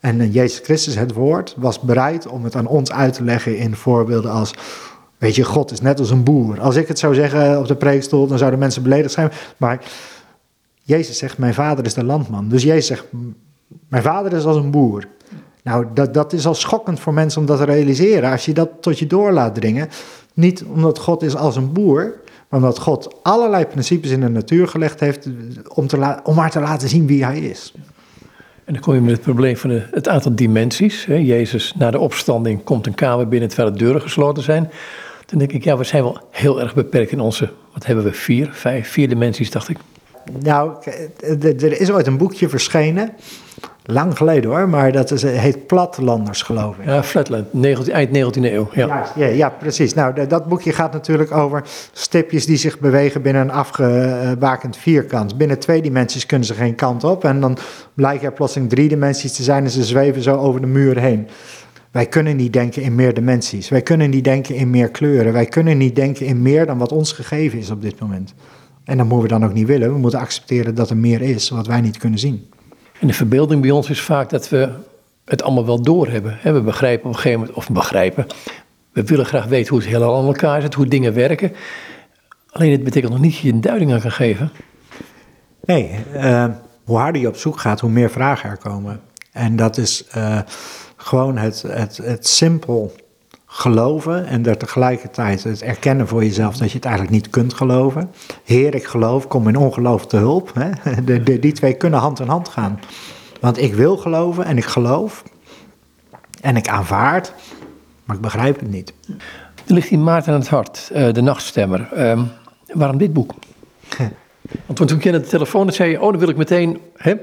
En 0.00 0.30
Jezus 0.30 0.60
Christus, 0.64 0.94
het 0.94 1.12
woord, 1.12 1.54
was 1.56 1.80
bereid 1.80 2.26
om 2.26 2.44
het 2.44 2.56
aan 2.56 2.66
ons 2.66 2.92
uit 2.92 3.14
te 3.14 3.24
leggen 3.24 3.56
in 3.56 3.76
voorbeelden 3.76 4.30
als... 4.30 4.54
Weet 5.18 5.34
je, 5.34 5.44
God 5.44 5.70
is 5.70 5.80
net 5.80 5.98
als 5.98 6.10
een 6.10 6.24
boer. 6.24 6.60
Als 6.60 6.76
ik 6.76 6.88
het 6.88 6.98
zou 6.98 7.14
zeggen 7.14 7.58
op 7.58 7.66
de 7.66 7.76
preekstoel, 7.76 8.26
dan 8.26 8.38
zouden 8.38 8.58
mensen 8.58 8.82
beledigd 8.82 9.12
zijn. 9.12 9.30
Maar 9.56 9.80
Jezus 10.82 11.18
zegt, 11.18 11.38
mijn 11.38 11.54
vader 11.54 11.84
is 11.84 11.94
de 11.94 12.04
landman. 12.04 12.48
Dus 12.48 12.62
Jezus 12.62 12.86
zegt, 12.86 13.04
mijn 13.88 14.02
vader 14.02 14.32
is 14.32 14.44
als 14.44 14.56
een 14.56 14.70
boer. 14.70 15.04
Nou, 15.62 15.86
dat, 15.94 16.14
dat 16.14 16.32
is 16.32 16.46
al 16.46 16.54
schokkend 16.54 17.00
voor 17.00 17.14
mensen 17.14 17.40
om 17.40 17.46
dat 17.46 17.58
te 17.58 17.64
realiseren. 17.64 18.30
Als 18.30 18.44
je 18.44 18.52
dat 18.52 18.68
tot 18.80 18.98
je 18.98 19.06
door 19.06 19.32
laat 19.32 19.54
dringen. 19.54 19.88
Niet 20.34 20.64
omdat 20.64 20.98
God 20.98 21.22
is 21.22 21.36
als 21.36 21.56
een 21.56 21.72
boer, 21.72 22.14
maar 22.48 22.60
omdat 22.60 22.78
God 22.78 23.16
allerlei 23.22 23.66
principes 23.66 24.10
in 24.10 24.20
de 24.20 24.28
natuur 24.28 24.68
gelegd 24.68 25.00
heeft 25.00 25.28
om, 25.74 25.86
te 25.86 26.20
om 26.22 26.34
maar 26.34 26.50
te 26.50 26.60
laten 26.60 26.88
zien 26.88 27.06
wie 27.06 27.24
hij 27.24 27.38
is. 27.38 27.72
En 28.64 28.74
dan 28.74 28.82
kom 28.82 28.94
je 28.94 29.00
met 29.00 29.10
het 29.10 29.20
probleem 29.20 29.56
van 29.56 29.70
de, 29.70 29.82
het 29.90 30.08
aantal 30.08 30.34
dimensies. 30.34 31.04
Hè. 31.04 31.14
Jezus, 31.14 31.74
na 31.78 31.90
de 31.90 31.98
opstanding, 31.98 32.64
komt 32.64 32.86
een 32.86 32.94
kamer 32.94 33.28
binnen 33.28 33.48
terwijl 33.48 33.72
de 33.72 33.78
deuren 33.78 34.00
gesloten 34.00 34.42
zijn. 34.42 34.70
Dan 35.30 35.38
denk 35.38 35.52
ik, 35.52 35.64
ja, 35.64 35.76
we 35.76 35.84
zijn 35.84 36.02
wel 36.02 36.20
heel 36.30 36.60
erg 36.60 36.74
beperkt 36.74 37.10
in 37.10 37.20
onze, 37.20 37.50
wat 37.72 37.86
hebben 37.86 38.04
we, 38.04 38.12
vier, 38.12 38.48
vijf, 38.52 38.88
vier 38.88 39.08
dimensies, 39.08 39.50
dacht 39.50 39.68
ik. 39.68 39.76
Nou, 40.42 40.72
er 41.40 41.80
is 41.80 41.90
ooit 41.90 42.06
een 42.06 42.16
boekje 42.16 42.48
verschenen. 42.48 43.12
Lang 43.84 44.16
geleden 44.16 44.50
hoor, 44.50 44.68
maar 44.68 44.92
dat 44.92 45.10
is, 45.10 45.22
heet 45.22 45.66
Platlanders, 45.66 46.42
geloof 46.42 46.78
ik. 46.78 46.84
Ja, 46.84 47.02
Flatland, 47.02 47.52
19, 47.52 47.92
eind 47.92 48.36
19e 48.36 48.42
eeuw. 48.42 48.68
Ja. 48.72 49.06
Ja, 49.14 49.26
ja, 49.26 49.48
precies. 49.48 49.94
Nou, 49.94 50.26
dat 50.26 50.46
boekje 50.46 50.72
gaat 50.72 50.92
natuurlijk 50.92 51.32
over 51.32 51.62
stipjes 51.92 52.46
die 52.46 52.56
zich 52.56 52.78
bewegen 52.78 53.22
binnen 53.22 53.42
een 53.42 53.50
afgebakend 53.50 54.76
vierkant. 54.76 55.38
Binnen 55.38 55.58
twee 55.58 55.82
dimensies 55.82 56.26
kunnen 56.26 56.46
ze 56.46 56.54
geen 56.54 56.74
kant 56.74 57.04
op. 57.04 57.24
En 57.24 57.40
dan 57.40 57.58
blijken 57.94 58.26
er 58.26 58.32
plotseling 58.32 58.70
drie 58.70 58.88
dimensies 58.88 59.32
te 59.32 59.42
zijn 59.42 59.64
en 59.64 59.70
ze 59.70 59.84
zweven 59.84 60.22
zo 60.22 60.36
over 60.36 60.60
de 60.60 60.66
muur 60.66 60.98
heen. 60.98 61.28
Wij 61.90 62.06
kunnen 62.06 62.36
niet 62.36 62.52
denken 62.52 62.82
in 62.82 62.94
meer 62.94 63.14
dimensies. 63.14 63.68
Wij 63.68 63.82
kunnen 63.82 64.10
niet 64.10 64.24
denken 64.24 64.54
in 64.54 64.70
meer 64.70 64.88
kleuren. 64.88 65.32
Wij 65.32 65.46
kunnen 65.46 65.78
niet 65.78 65.96
denken 65.96 66.26
in 66.26 66.42
meer 66.42 66.66
dan 66.66 66.78
wat 66.78 66.92
ons 66.92 67.12
gegeven 67.12 67.58
is 67.58 67.70
op 67.70 67.82
dit 67.82 68.00
moment. 68.00 68.34
En 68.84 68.96
dat 68.96 69.06
moeten 69.06 69.28
we 69.28 69.38
dan 69.38 69.48
ook 69.48 69.54
niet 69.54 69.66
willen. 69.66 69.92
We 69.92 69.98
moeten 69.98 70.20
accepteren 70.20 70.74
dat 70.74 70.90
er 70.90 70.96
meer 70.96 71.22
is 71.22 71.48
wat 71.48 71.66
wij 71.66 71.80
niet 71.80 71.98
kunnen 71.98 72.18
zien. 72.18 72.50
En 73.00 73.06
de 73.06 73.12
verbeelding 73.12 73.62
bij 73.62 73.70
ons 73.70 73.90
is 73.90 74.00
vaak 74.00 74.30
dat 74.30 74.48
we 74.48 74.70
het 75.24 75.42
allemaal 75.42 75.66
wel 75.66 75.82
doorhebben. 75.82 76.38
We 76.42 76.60
begrijpen 76.60 77.06
op 77.06 77.14
een 77.14 77.20
gegeven 77.20 77.38
moment, 77.38 77.56
of 77.56 77.70
begrijpen, 77.70 78.26
we 78.92 79.02
willen 79.02 79.26
graag 79.26 79.46
weten 79.46 79.68
hoe 79.68 79.78
het 79.78 79.88
helemaal 79.88 80.18
aan 80.18 80.26
elkaar 80.26 80.60
zit, 80.60 80.74
hoe 80.74 80.86
dingen 80.86 81.14
werken. 81.14 81.52
Alleen 82.50 82.72
het 82.72 82.84
betekent 82.84 83.12
nog 83.12 83.20
niet 83.20 83.32
dat 83.32 83.40
je 83.40 83.52
een 83.52 83.60
duiding 83.60 83.92
aan 83.92 84.00
kan 84.00 84.12
geven. 84.12 84.50
Nee, 85.64 85.90
uh, 86.14 86.46
hoe 86.84 86.98
harder 86.98 87.20
je 87.20 87.28
op 87.28 87.36
zoek 87.36 87.58
gaat, 87.58 87.80
hoe 87.80 87.90
meer 87.90 88.10
vragen 88.10 88.50
er 88.50 88.56
komen. 88.56 89.00
En 89.32 89.56
dat 89.56 89.76
is 89.76 90.04
uh, 90.16 90.40
gewoon 91.08 91.36
het, 91.36 91.62
het, 91.62 91.96
het 91.96 92.26
simpel 92.26 92.92
geloven 93.46 94.26
en 94.26 94.46
er 94.46 94.56
tegelijkertijd 94.56 95.42
het 95.42 95.62
erkennen 95.62 96.08
voor 96.08 96.24
jezelf 96.24 96.56
dat 96.56 96.70
je 96.70 96.76
het 96.76 96.84
eigenlijk 96.84 97.14
niet 97.14 97.30
kunt 97.30 97.54
geloven. 97.54 98.10
Heer, 98.44 98.74
ik 98.74 98.84
geloof, 98.84 99.28
kom 99.28 99.48
in 99.48 99.56
ongeloof 99.56 100.06
te 100.06 100.16
hulp. 100.16 100.50
Hè? 100.54 100.70
De, 101.04 101.22
de, 101.22 101.38
die 101.38 101.52
twee 101.52 101.74
kunnen 101.74 101.98
hand 101.98 102.20
in 102.20 102.28
hand 102.28 102.48
gaan. 102.48 102.80
Want 103.40 103.58
ik 103.58 103.74
wil 103.74 103.96
geloven 103.96 104.44
en 104.44 104.56
ik 104.56 104.64
geloof 104.64 105.22
en 106.40 106.56
ik 106.56 106.68
aanvaard, 106.68 107.32
maar 108.04 108.16
ik 108.16 108.22
begrijp 108.22 108.60
het 108.60 108.70
niet. 108.70 108.92
Er 109.66 109.74
ligt 109.74 109.90
in 109.90 110.04
Maarten 110.04 110.32
aan 110.32 110.40
het 110.40 110.48
hart, 110.48 110.90
uh, 110.92 111.12
de 111.12 111.20
nachtstemmer. 111.20 111.88
Uh, 111.96 112.22
waarom 112.72 112.98
dit 112.98 113.12
boek? 113.12 113.34
Want 114.66 114.88
toen 114.88 114.98
je 115.00 115.12
aan 115.12 115.20
de 115.20 115.26
telefoon 115.26 115.72
zei 115.72 115.90
je, 115.90 116.00
oh 116.00 116.10
dan 116.10 116.18
wil 116.18 116.28
ik 116.28 116.36
meteen... 116.36 116.80
Hè? 116.96 117.14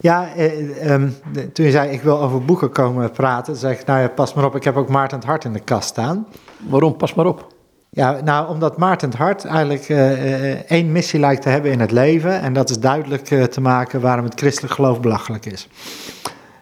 Ja, 0.00 0.34
eh, 0.34 0.92
um, 0.92 1.16
toen 1.52 1.64
je 1.64 1.70
zei 1.70 1.90
ik 1.90 2.02
wil 2.02 2.20
over 2.20 2.44
boeken 2.44 2.70
komen 2.70 3.10
praten, 3.10 3.56
zei 3.56 3.74
ik, 3.74 3.86
nou 3.86 4.00
ja, 4.00 4.08
pas 4.08 4.34
maar 4.34 4.44
op, 4.44 4.56
ik 4.56 4.64
heb 4.64 4.76
ook 4.76 4.88
Maarten 4.88 5.18
het 5.18 5.26
Hart 5.26 5.44
in 5.44 5.52
de 5.52 5.60
kast 5.60 5.88
staan. 5.88 6.26
Waarom 6.68 6.96
pas 6.96 7.14
maar 7.14 7.26
op? 7.26 7.46
Ja, 7.90 8.20
nou, 8.24 8.48
omdat 8.48 8.78
Maarten 8.78 9.08
het 9.08 9.18
Hart 9.18 9.44
eigenlijk 9.44 9.88
uh, 9.88 10.70
één 10.70 10.92
missie 10.92 11.20
lijkt 11.20 11.42
te 11.42 11.48
hebben 11.48 11.70
in 11.70 11.80
het 11.80 11.90
leven. 11.90 12.40
En 12.40 12.52
dat 12.52 12.70
is 12.70 12.78
duidelijk 12.78 13.30
uh, 13.30 13.44
te 13.44 13.60
maken 13.60 14.00
waarom 14.00 14.24
het 14.24 14.40
christelijk 14.40 14.74
geloof 14.74 15.00
belachelijk 15.00 15.46
is. 15.46 15.68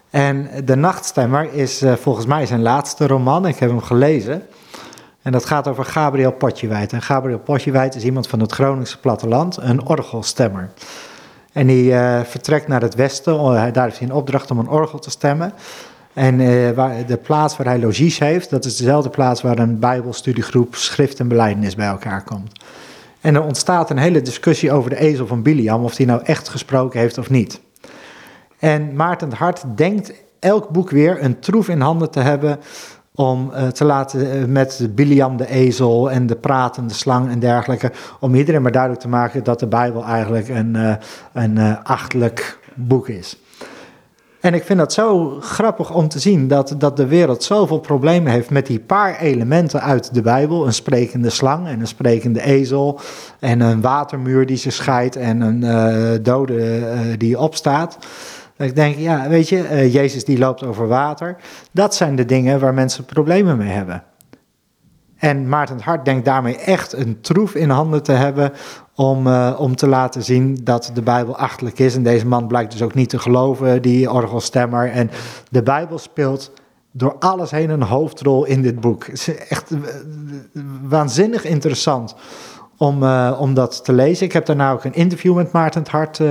En 0.09 0.49
De 0.65 0.75
Nachtstemmer 0.75 1.53
is 1.53 1.83
volgens 1.95 2.25
mij 2.25 2.45
zijn 2.45 2.61
laatste 2.61 3.07
roman. 3.07 3.47
Ik 3.47 3.59
heb 3.59 3.69
hem 3.69 3.81
gelezen. 3.81 4.43
En 5.21 5.31
dat 5.31 5.45
gaat 5.45 5.67
over 5.67 5.85
Gabriel 5.85 6.31
Potjewijd. 6.31 6.93
En 6.93 7.01
Gabriel 7.01 7.39
Potjewijd 7.39 7.95
is 7.95 8.03
iemand 8.03 8.27
van 8.27 8.39
het 8.39 8.51
Groningse 8.51 8.99
platteland, 8.99 9.57
een 9.57 9.85
orgelstemmer. 9.85 10.69
En 11.53 11.67
die 11.67 11.91
uh, 11.91 12.19
vertrekt 12.23 12.67
naar 12.67 12.81
het 12.81 12.95
westen, 12.95 13.37
daar 13.73 13.83
heeft 13.83 13.99
hij 13.99 14.07
een 14.07 14.13
opdracht 14.13 14.51
om 14.51 14.59
een 14.59 14.69
orgel 14.69 14.99
te 14.99 15.09
stemmen. 15.09 15.53
En 16.13 16.39
uh, 16.39 16.69
waar, 16.69 17.05
de 17.05 17.17
plaats 17.17 17.57
waar 17.57 17.67
hij 17.67 17.79
logies 17.79 18.19
heeft, 18.19 18.49
dat 18.49 18.65
is 18.65 18.77
dezelfde 18.77 19.09
plaats 19.09 19.41
waar 19.41 19.59
een 19.59 19.79
bijbelstudiegroep 19.79 20.75
schrift 20.75 21.19
en 21.19 21.27
belijdenis 21.27 21.75
bij 21.75 21.87
elkaar 21.87 22.23
komt. 22.23 22.51
En 23.21 23.35
er 23.35 23.43
ontstaat 23.43 23.89
een 23.89 23.97
hele 23.97 24.21
discussie 24.21 24.71
over 24.71 24.89
de 24.89 24.99
ezel 24.99 25.27
van 25.27 25.41
Biliam, 25.41 25.83
of 25.83 25.95
die 25.95 26.05
nou 26.05 26.21
echt 26.23 26.49
gesproken 26.49 26.99
heeft 26.99 27.17
of 27.17 27.29
niet. 27.29 27.61
En 28.59 28.95
Maarten 28.95 29.33
Hart 29.33 29.63
denkt 29.75 30.13
elk 30.39 30.69
boek 30.69 30.89
weer 30.89 31.23
een 31.23 31.39
troef 31.39 31.69
in 31.69 31.81
handen 31.81 32.11
te 32.11 32.19
hebben 32.19 32.59
om 33.19 33.51
uh, 33.53 33.67
te 33.67 33.85
laten 33.85 34.37
uh, 34.37 34.45
met 34.45 34.87
Biliam 34.91 35.37
de 35.37 35.49
ezel 35.49 36.11
en 36.11 36.27
de 36.27 36.35
pratende 36.35 36.93
slang 36.93 37.29
en 37.29 37.39
dergelijke, 37.39 37.91
om 38.19 38.35
iedereen 38.35 38.61
maar 38.61 38.71
duidelijk 38.71 39.01
te 39.01 39.07
maken 39.07 39.43
dat 39.43 39.59
de 39.59 39.67
Bijbel 39.67 40.03
eigenlijk 40.03 40.49
een, 40.49 40.75
uh, 40.75 40.93
een 41.33 41.83
achtelijk 41.83 42.59
boek 42.73 43.07
is. 43.07 43.37
En 44.39 44.53
ik 44.53 44.63
vind 44.63 44.79
dat 44.79 44.93
zo 44.93 45.37
grappig 45.39 45.93
om 45.93 46.07
te 46.07 46.19
zien 46.19 46.47
dat, 46.47 46.75
dat 46.77 46.97
de 46.97 47.07
wereld 47.07 47.43
zoveel 47.43 47.79
problemen 47.79 48.31
heeft 48.31 48.49
met 48.49 48.65
die 48.65 48.79
paar 48.79 49.19
elementen 49.19 49.81
uit 49.81 50.13
de 50.13 50.21
Bijbel. 50.21 50.65
Een 50.65 50.73
sprekende 50.73 51.29
slang 51.29 51.67
en 51.67 51.79
een 51.79 51.87
sprekende 51.87 52.41
ezel 52.41 52.99
en 53.39 53.59
een 53.59 53.81
watermuur 53.81 54.45
die 54.45 54.57
ze 54.57 54.69
scheidt 54.69 55.15
en 55.15 55.41
een 55.41 56.23
dode 56.23 57.17
die 57.17 57.39
opstaat. 57.39 57.97
Dat 58.59 58.67
ik 58.67 58.75
denk, 58.75 58.95
ja, 58.95 59.29
weet 59.29 59.49
je, 59.49 59.57
uh, 59.57 59.93
Jezus 59.93 60.25
die 60.25 60.37
loopt 60.37 60.63
over 60.63 60.87
water. 60.87 61.35
Dat 61.71 61.95
zijn 61.95 62.15
de 62.15 62.25
dingen 62.25 62.59
waar 62.59 62.73
mensen 62.73 63.05
problemen 63.05 63.57
mee 63.57 63.69
hebben. 63.69 64.03
En 65.15 65.49
Maarten 65.49 65.79
Hart 65.79 66.05
denkt 66.05 66.25
daarmee 66.25 66.57
echt 66.57 66.93
een 66.93 67.21
troef 67.21 67.55
in 67.55 67.69
handen 67.69 68.03
te 68.03 68.11
hebben 68.11 68.51
om, 68.95 69.27
uh, 69.27 69.55
om 69.57 69.75
te 69.75 69.87
laten 69.87 70.23
zien 70.23 70.57
dat 70.63 70.91
de 70.93 71.01
Bijbel 71.01 71.37
achtelijk 71.37 71.79
is. 71.79 71.95
En 71.95 72.03
deze 72.03 72.27
man 72.27 72.47
blijkt 72.47 72.71
dus 72.71 72.81
ook 72.81 72.93
niet 72.93 73.09
te 73.09 73.19
geloven, 73.19 73.81
die 73.81 74.11
orgelstemmer. 74.11 74.91
En 74.91 75.09
de 75.51 75.63
Bijbel 75.63 75.97
speelt 75.97 76.51
door 76.91 77.15
alles 77.19 77.51
heen 77.51 77.69
een 77.69 77.83
hoofdrol 77.83 78.45
in 78.45 78.61
dit 78.61 78.79
boek. 78.79 79.05
Het 79.05 79.13
is 79.13 79.47
echt 79.47 79.71
uh, 79.71 79.79
waanzinnig 80.83 81.45
interessant 81.45 82.15
om, 82.79 83.03
uh, 83.03 83.37
om 83.39 83.53
dat 83.53 83.85
te 83.85 83.93
lezen. 83.93 84.25
Ik 84.25 84.33
heb 84.33 84.45
daarna 84.45 84.71
ook 84.71 84.83
een 84.83 84.93
interview 84.93 85.35
met 85.35 85.51
Maarten 85.51 85.83
Hart 85.89 86.21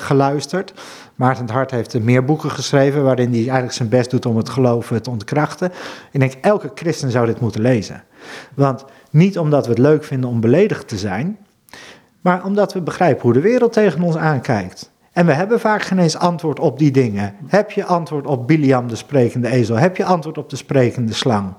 geluisterd. 0.00 0.74
Maarten 1.14 1.44
het 1.44 1.52
Hart 1.52 1.70
heeft 1.70 2.00
meer 2.00 2.24
boeken 2.24 2.50
geschreven 2.50 3.04
waarin 3.04 3.30
hij 3.30 3.38
eigenlijk 3.38 3.72
zijn 3.72 3.88
best 3.88 4.10
doet 4.10 4.26
om 4.26 4.36
het 4.36 4.48
geloven 4.48 5.02
te 5.02 5.10
ontkrachten. 5.10 5.72
Ik 6.10 6.20
denk, 6.20 6.32
elke 6.40 6.70
christen 6.74 7.10
zou 7.10 7.26
dit 7.26 7.40
moeten 7.40 7.60
lezen. 7.60 8.02
Want 8.54 8.84
niet 9.10 9.38
omdat 9.38 9.64
we 9.64 9.70
het 9.70 9.78
leuk 9.78 10.04
vinden 10.04 10.30
om 10.30 10.40
beledigd 10.40 10.88
te 10.88 10.98
zijn, 10.98 11.38
maar 12.20 12.44
omdat 12.44 12.72
we 12.72 12.80
begrijpen 12.80 13.22
hoe 13.22 13.32
de 13.32 13.40
wereld 13.40 13.72
tegen 13.72 14.02
ons 14.02 14.16
aankijkt. 14.16 14.90
En 15.12 15.26
we 15.26 15.32
hebben 15.32 15.60
vaak 15.60 15.82
geen 15.82 15.98
eens 15.98 16.16
antwoord 16.16 16.60
op 16.60 16.78
die 16.78 16.90
dingen. 16.90 17.34
Heb 17.46 17.70
je 17.70 17.84
antwoord 17.84 18.26
op 18.26 18.46
Biliam 18.46 18.88
de 18.88 18.96
sprekende 18.96 19.48
ezel? 19.48 19.76
Heb 19.76 19.96
je 19.96 20.04
antwoord 20.04 20.38
op 20.38 20.50
de 20.50 20.56
sprekende 20.56 21.12
slang? 21.12 21.54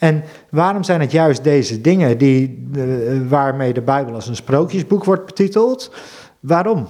En 0.00 0.22
waarom 0.50 0.82
zijn 0.82 1.00
het 1.00 1.12
juist 1.12 1.44
deze 1.44 1.80
dingen 1.80 2.18
die, 2.18 2.68
uh, 2.76 2.84
waarmee 3.28 3.72
de 3.72 3.82
Bijbel 3.82 4.14
als 4.14 4.28
een 4.28 4.36
sprookjesboek 4.36 5.04
wordt 5.04 5.26
betiteld? 5.26 5.92
Waarom? 6.40 6.88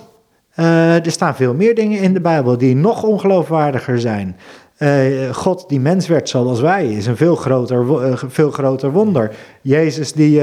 Uh, 0.56 1.06
er 1.06 1.10
staan 1.10 1.36
veel 1.36 1.54
meer 1.54 1.74
dingen 1.74 2.00
in 2.00 2.12
de 2.12 2.20
Bijbel 2.20 2.58
die 2.58 2.76
nog 2.76 3.02
ongeloofwaardiger 3.02 4.00
zijn. 4.00 4.36
Uh, 4.78 5.30
God 5.32 5.68
die 5.68 5.80
mens 5.80 6.06
werd 6.06 6.28
zoals 6.28 6.60
wij 6.60 6.92
is 6.92 7.06
een 7.06 7.16
veel 7.16 7.36
groter, 7.36 7.86
veel 8.28 8.50
groter 8.50 8.92
wonder. 8.92 9.36
Jezus 9.62 10.12
die, 10.12 10.42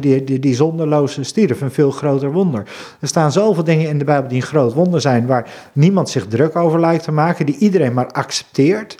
die, 0.00 0.24
die, 0.24 0.38
die 0.38 0.54
zonderloze 0.54 1.22
stierf, 1.22 1.60
een 1.60 1.70
veel 1.70 1.90
groter 1.90 2.32
wonder. 2.32 2.62
Er 3.00 3.08
staan 3.08 3.32
zoveel 3.32 3.64
dingen 3.64 3.88
in 3.88 3.98
de 3.98 4.04
Bijbel 4.04 4.28
die 4.28 4.40
een 4.40 4.46
groot 4.46 4.72
wonder 4.72 5.00
zijn, 5.00 5.26
waar 5.26 5.50
niemand 5.72 6.08
zich 6.08 6.26
druk 6.26 6.56
over 6.56 6.80
lijkt 6.80 7.04
te 7.04 7.12
maken, 7.12 7.46
die 7.46 7.58
iedereen 7.58 7.94
maar 7.94 8.10
accepteert. 8.10 8.96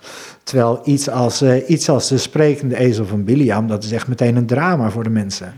Terwijl 0.49 0.81
iets 0.83 1.09
als, 1.09 1.43
iets 1.67 1.89
als 1.89 2.07
de 2.07 2.17
sprekende 2.17 2.77
ezel 2.77 3.05
van 3.05 3.23
Biliam, 3.23 3.67
dat 3.67 3.83
is 3.83 3.91
echt 3.91 4.07
meteen 4.07 4.35
een 4.35 4.45
drama 4.45 4.89
voor 4.89 5.03
de 5.03 5.09
mensen 5.09 5.53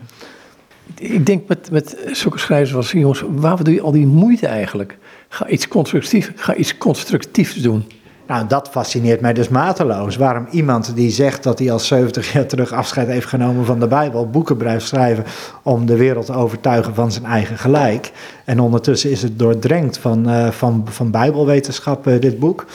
ik 1.02 1.26
denk 1.26 1.48
met, 1.48 1.72
met 1.72 1.98
zulke 2.12 2.38
schrijvers 2.38 2.76
als 2.76 2.92
jongens, 2.92 3.24
waarom 3.30 3.64
doe 3.64 3.74
je 3.74 3.82
al 3.82 3.92
die 3.92 4.08
moeite 4.08 4.48
eigenlijk? 4.48 4.98
Ga 5.30 5.48
iets 5.48 5.68
constructiefs, 5.68 6.30
ga 6.36 6.56
iets 6.56 6.78
constructiefs 6.78 7.56
doen. 7.56 7.86
Nou, 8.28 8.48
dat 8.48 8.70
fascineert 8.70 9.22
mij 9.22 9.34
dus 9.34 9.50
mateloos. 9.50 10.16
Waarom 10.16 10.48
iemand 10.52 10.96
die 10.96 11.12
zegt 11.12 11.44
dat 11.44 11.60
hij 11.60 11.72
al 11.72 11.80
70 11.80 12.34
jaar 12.34 12.46
terug 12.46 12.72
afscheid 12.72 13.08
heeft 13.08 13.28
genomen 13.28 13.66
van 13.66 13.80
de 13.80 13.88
Bijbel, 13.88 14.30
boeken 14.30 14.58
blijft 14.58 14.88
schrijven 14.88 15.24
om 15.64 15.86
de 15.86 15.96
wereld 15.96 16.26
te 16.26 16.34
overtuigen 16.34 16.96
van 16.96 17.12
zijn 17.12 17.26
eigen 17.26 17.58
gelijk. 17.58 18.12
En 18.46 18.60
ondertussen 18.60 19.12
is 19.12 19.22
het 19.22 19.40
doordrenkt 19.40 19.98
van, 19.98 20.30
uh, 20.30 20.48
van, 20.50 20.86
van 20.90 21.12
Bijbelwetenschap, 21.12 22.08
uh, 22.08 22.20
dit 22.20 22.40
boek. 22.40 22.66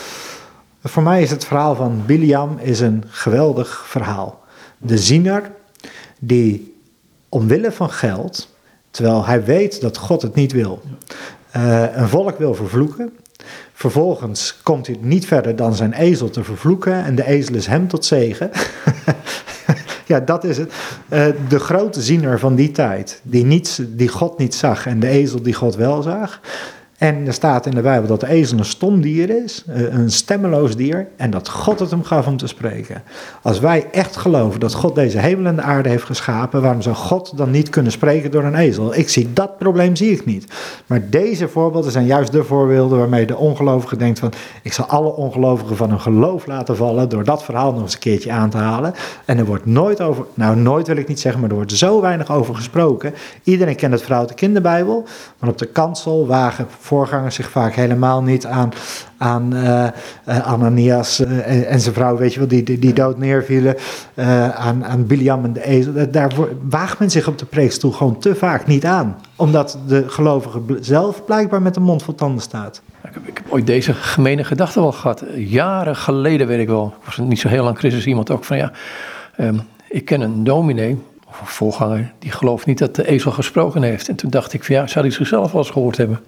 Voor 0.89 1.03
mij 1.03 1.23
is 1.23 1.31
het 1.31 1.45
verhaal 1.45 1.75
van 1.75 2.03
Biliam 2.07 2.59
is 2.59 2.81
een 2.81 3.05
geweldig 3.09 3.85
verhaal. 3.87 4.45
De 4.79 4.99
ziener 4.99 5.51
die 6.19 6.75
omwille 7.29 7.73
van 7.73 7.91
geld, 7.91 8.55
terwijl 8.91 9.27
hij 9.27 9.45
weet 9.45 9.81
dat 9.81 9.97
God 9.97 10.23
het 10.23 10.35
niet 10.35 10.53
wil, 10.53 10.83
uh, 11.57 11.97
een 11.97 12.09
volk 12.09 12.39
wil 12.39 12.55
vervloeken. 12.55 13.13
Vervolgens 13.73 14.59
komt 14.63 14.87
hij 14.87 14.97
niet 15.01 15.27
verder 15.27 15.57
dan 15.57 15.75
zijn 15.75 15.93
ezel 15.93 16.31
te 16.31 16.45
vervloeken 16.45 17.05
en 17.05 17.15
de 17.15 17.27
ezel 17.27 17.55
is 17.55 17.67
hem 17.67 17.89
tot 17.89 18.05
zegen. 18.05 18.51
ja, 20.07 20.21
dat 20.21 20.45
is 20.45 20.59
het. 20.59 20.73
Uh, 21.09 21.27
de 21.49 21.59
grote 21.59 22.03
ziener 22.03 22.39
van 22.39 22.55
die 22.55 22.71
tijd, 22.71 23.21
die, 23.23 23.45
niet, 23.45 23.83
die 23.89 24.09
God 24.09 24.39
niet 24.39 24.55
zag 24.55 24.87
en 24.87 25.01
de 25.01 25.09
ezel 25.09 25.43
die 25.43 25.55
God 25.55 25.75
wel 25.75 26.03
zag. 26.03 26.41
En 26.99 27.27
er 27.27 27.33
staat 27.33 27.67
in 27.67 27.75
de 27.75 27.81
Bijbel 27.81 28.09
dat 28.09 28.21
de 28.21 28.29
ezel 28.29 28.59
een 28.59 28.65
stom 28.65 29.01
dier 29.01 29.45
is, 29.45 29.65
eh, 29.67 29.93
een 29.93 30.11
stemmeloos 30.11 30.77
dier, 30.77 31.09
en 31.17 31.31
dat 31.31 31.49
God 31.49 31.79
het 31.79 31.91
hem 31.91 32.03
gaf 32.03 32.27
om 32.27 32.37
te 32.37 32.47
spreken. 32.47 33.03
Als 33.43 33.61
wij 33.61 33.87
echt 33.91 34.17
geloven 34.17 34.61
dat 34.61 34.75
God 34.75 34.95
deze 34.95 35.19
hemel 35.19 35.47
en 35.47 35.57
de 35.57 35.63
aarde 35.63 35.89
heeft 35.89 36.05
geschapen, 36.05 36.63
waarom 36.63 36.83
zou 36.83 36.97
God 36.97 37.37
dan 37.37 37.51
niet 37.51 37.69
kunnen 37.69 37.93
spreken 37.93 38.31
door 38.31 38.45
een 38.45 38.55
ezel? 38.55 38.95
Ik 38.95 39.09
zie 39.09 39.33
dat 39.33 39.59
probleem 39.59 39.97
zie 39.97 40.11
ik 40.11 40.25
niet. 40.25 40.53
Maar 40.87 41.11
deze 41.11 41.49
voorbeelden 41.49 41.93
zijn 41.93 42.07
juist 42.07 42.33
de 42.33 42.45
voorbeelden 42.45 42.99
waarmee 42.99 43.27
de 43.27 43.37
ongelovige 43.37 43.97
denkt 43.97 44.19
van, 44.19 44.33
ik 44.63 44.73
zal 44.73 44.85
alle 44.85 45.15
ongelovigen 45.15 45.77
van 45.77 45.91
hun 45.91 46.01
geloof 46.01 46.47
laten 46.47 46.77
vallen 46.77 47.09
door 47.09 47.25
dat 47.25 47.45
verhaal 47.45 47.73
nog 47.73 47.83
eens 47.83 47.95
een 47.95 48.01
keertje 48.01 48.33
aan 48.33 48.51
te 48.51 48.57
halen. 48.57 48.95
En 49.25 49.39
er 49.39 49.45
wordt 49.45 49.67
nooit 49.67 50.01
over, 50.01 50.25
nou 50.35 50.57
nooit 50.57 50.87
wil 50.87 50.97
ik 50.97 51.09
niet 51.09 51.21
zeggen, 51.21 51.41
maar 51.41 51.51
er 51.51 51.57
wordt 51.57 51.73
zo 51.73 52.01
weinig 52.01 52.31
over 52.31 52.55
gesproken. 52.55 53.15
Iedereen 53.43 53.77
kent 53.77 53.93
het 53.93 54.03
verhaal 54.03 54.27
de 54.27 54.35
kinderbijbel, 54.35 55.05
maar 55.39 55.51
op 55.51 55.59
de 55.59 55.67
kansel 55.67 56.27
wagen 56.27 56.67
voorgangers 56.87 57.35
zich 57.35 57.51
vaak 57.51 57.75
helemaal 57.75 58.23
niet 58.23 58.47
aan, 58.47 58.73
aan 59.17 59.55
uh, 59.55 59.89
Ananias 60.25 61.21
uh, 61.21 61.73
en 61.73 61.81
zijn 61.81 61.95
vrouw, 61.95 62.17
weet 62.17 62.33
je 62.33 62.39
wel, 62.39 62.49
die, 62.49 62.63
die, 62.63 62.79
die 62.79 62.93
dood 62.93 63.19
neervielen, 63.19 63.77
aan, 64.55 64.85
aan 64.85 65.07
Biliam 65.07 65.45
en 65.45 65.53
de 65.53 65.67
ezel. 65.67 66.11
Daar 66.11 66.33
waagt 66.69 66.99
men 66.99 67.11
zich 67.11 67.29
op 67.29 67.39
de 67.39 67.45
preekstoel 67.45 67.93
gewoon 67.93 68.19
te 68.19 68.35
vaak 68.35 68.67
niet 68.67 68.85
aan, 68.85 69.17
omdat 69.37 69.79
de 69.87 70.09
gelovige 70.09 70.61
zelf 70.81 71.25
blijkbaar 71.25 71.63
met 71.63 71.75
de 71.75 71.81
mond 71.81 72.03
vol 72.03 72.15
tanden 72.15 72.43
staat. 72.43 72.83
Ik 73.03 73.15
heb, 73.15 73.27
ik 73.27 73.43
ooit 73.49 73.67
deze 73.67 73.95
gemene 73.95 74.45
gedachte 74.45 74.81
wel 74.81 74.93
gehad. 74.93 75.25
Jaren 75.35 75.97
geleden 75.97 76.47
weet 76.47 76.61
ik 76.61 76.69
wel, 76.69 76.95
ik 77.01 77.05
was 77.05 77.17
niet 77.17 77.41
zo 77.41 77.49
heel 77.49 77.65
lang 77.65 77.79
Christus, 77.79 78.07
iemand 78.07 78.31
ook 78.31 78.45
van 78.45 78.57
ja, 78.57 78.73
um, 79.41 79.61
ik 79.89 80.05
ken 80.05 80.21
een 80.21 80.45
dominee, 80.45 80.99
of 81.29 81.41
een 81.41 81.47
voorganger, 81.47 82.13
die 82.19 82.31
gelooft 82.31 82.67
niet 82.67 82.79
dat 82.79 82.95
de 82.95 83.09
ezel 83.09 83.31
gesproken 83.31 83.83
heeft. 83.83 84.09
En 84.09 84.15
toen 84.15 84.31
dacht 84.31 84.53
ik 84.53 84.65
van 84.65 84.75
ja, 84.75 84.87
zou 84.87 85.05
hij 85.05 85.15
zichzelf 85.15 85.53
wel 85.53 85.61
eens 85.61 85.71
gehoord 85.71 85.97
hebben? 85.97 86.21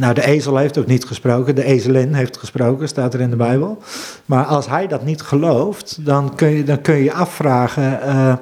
Nou, 0.00 0.14
de 0.14 0.26
ezel 0.26 0.56
heeft 0.56 0.78
ook 0.78 0.86
niet 0.86 1.04
gesproken, 1.04 1.54
de 1.54 1.64
ezelin 1.64 2.14
heeft 2.14 2.36
gesproken, 2.36 2.88
staat 2.88 3.14
er 3.14 3.20
in 3.20 3.30
de 3.30 3.36
Bijbel. 3.36 3.78
Maar 4.26 4.44
als 4.44 4.68
hij 4.68 4.86
dat 4.86 5.04
niet 5.04 5.22
gelooft, 5.22 6.04
dan 6.04 6.34
kun 6.34 6.48
je 6.48 6.64
dan 6.64 6.80
kun 6.80 6.94
je 6.94 7.12
afvragen, 7.12 8.00
uh, 8.06 8.34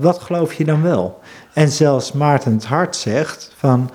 wat 0.00 0.18
geloof 0.18 0.52
je 0.52 0.64
dan 0.64 0.82
wel? 0.82 1.20
En 1.52 1.68
zelfs 1.68 2.12
Maarten 2.12 2.52
het 2.52 2.64
Hart 2.64 2.96
zegt 2.96 3.52
van, 3.56 3.90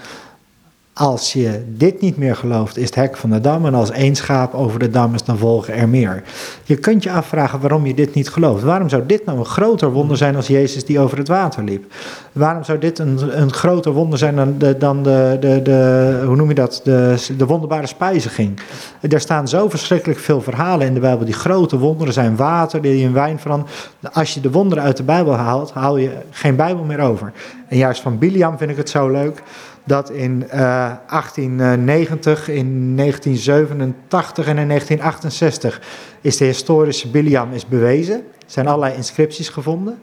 als 0.94 1.34
je 1.34 1.64
dit 1.68 2.02
niet 2.02 2.18
meer 2.18 2.36
gelooft, 2.36 2.78
is 2.78 2.86
het 2.86 2.96
hek 2.96 3.18
van 3.18 3.30
de 3.30 3.40
dam. 3.40 3.66
En 3.66 3.74
als 3.74 3.92
één 3.92 4.16
schaap 4.16 4.54
over 4.54 4.80
de 4.80 4.90
dam 4.90 5.14
is, 5.14 5.24
dan 5.24 5.38
volgen 5.38 5.74
er 5.74 5.90
meer. 5.90 6.24
Je 6.64 6.76
kunt 6.76 7.04
je 7.04 7.12
afvragen 7.12 7.60
waarom 7.60 7.86
je 7.86 7.94
dit 7.94 8.14
niet 8.14 8.30
gelooft. 8.30 8.64
Waarom 8.64 8.90
zou 8.90 9.06
dit 9.06 9.26
nou 9.26 9.38
een 9.38 9.46
groter 9.46 9.92
wonder 9.92 10.18
zijn 10.18 10.36
als 10.36 10.48
Jezus 10.48 10.86
die 10.86 11.00
over 11.00 11.18
het 11.18 11.28
water 11.28 11.64
liep? 11.64 11.94
Waarom 12.32 12.64
zou 12.64 12.80
dit 12.80 13.00
een, 13.00 13.42
een 13.42 13.54
groter 13.54 13.92
wonder 13.92 14.20
zijn 14.20 14.36
dan, 14.36 14.56
de, 14.58 14.78
dan 14.78 15.04
de, 15.04 15.38
de, 15.40 15.62
de, 15.62 16.24
hoe 16.26 16.36
noem 16.36 16.48
je 16.48 16.56
dat, 16.56 16.82
de, 16.84 17.26
de 17.38 17.46
wonderbare 17.46 17.88
spijziging? 17.88 18.60
Er 19.02 19.20
staan 19.20 19.48
zo 19.48 19.70
verschrikkelijk 19.70 20.20
veel 20.20 20.42
verhalen 20.42 20.88
in 20.88 20.94
de 20.94 21.00
Bijbel 21.00 21.26
die 21.26 21.34
grote 21.34 21.78
wonderen 21.78 22.14
zijn. 22.14 22.36
Water 22.36 22.82
die 22.82 23.04
in 23.04 23.14
wijn 23.14 23.40
verandert. 23.40 23.92
Als 24.14 24.34
je 24.34 24.42
de 24.42 24.52
wonderen 24.52 24.84
uit 24.84 24.98
de 24.98 25.04
Bijbel 25.04 25.34
haalt, 25.34 25.72
haal 25.72 25.98
je 25.98 26.12
geen 26.30 26.56
Bijbel 26.56 26.84
meer 26.84 27.00
over. 27.00 27.32
En 27.68 27.78
juist 27.78 28.02
van 28.02 28.18
Biliam 28.18 28.58
vind 28.58 28.72
ik 28.72 28.78
het 28.78 28.90
zo 28.90 29.10
leuk 29.10 29.44
dat 29.84 30.10
in 30.10 30.46
1890, 30.50 32.48
in 32.48 32.96
1987 32.96 34.48
en 34.48 34.58
in 34.58 34.68
1968 34.68 35.82
is 36.22 36.38
de 36.38 36.46
historische 36.46 37.08
Biliam 37.08 37.54
is 37.54 37.68
bewezen. 37.68 38.16
Er 38.16 38.24
zijn 38.46 38.68
allerlei 38.68 38.96
inscripties 38.96 39.50
gevonden. 39.50 39.98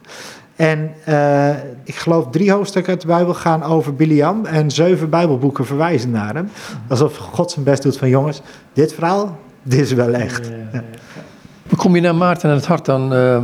En 0.57 0.95
uh, 1.09 1.49
ik 1.85 1.95
geloof 1.95 2.27
drie 2.31 2.53
hoofdstukken 2.53 2.93
uit 2.93 3.01
de 3.01 3.07
Bijbel 3.07 3.35
gaan 3.35 3.63
over 3.63 3.95
Biliam 3.95 4.45
en 4.45 4.71
zeven 4.71 5.11
Bijbelboeken 5.11 5.67
verwijzen 5.67 6.11
naar 6.11 6.35
hem. 6.35 6.51
Alsof 6.89 7.17
God 7.17 7.51
zijn 7.51 7.65
best 7.65 7.83
doet 7.83 7.99
van 7.99 8.09
jongens, 8.09 8.41
dit 8.73 8.95
verhaal, 8.95 9.39
dit 9.63 9.81
is 9.81 9.93
wel 9.93 10.13
echt. 10.13 10.51
Ja. 10.73 10.83
Kom 11.77 11.95
je 11.95 12.01
naar 12.01 12.15
Maarten 12.15 12.51
en 12.51 12.57
het 12.57 12.67
hart 12.67 12.85
dan 12.85 13.13
uh, 13.13 13.43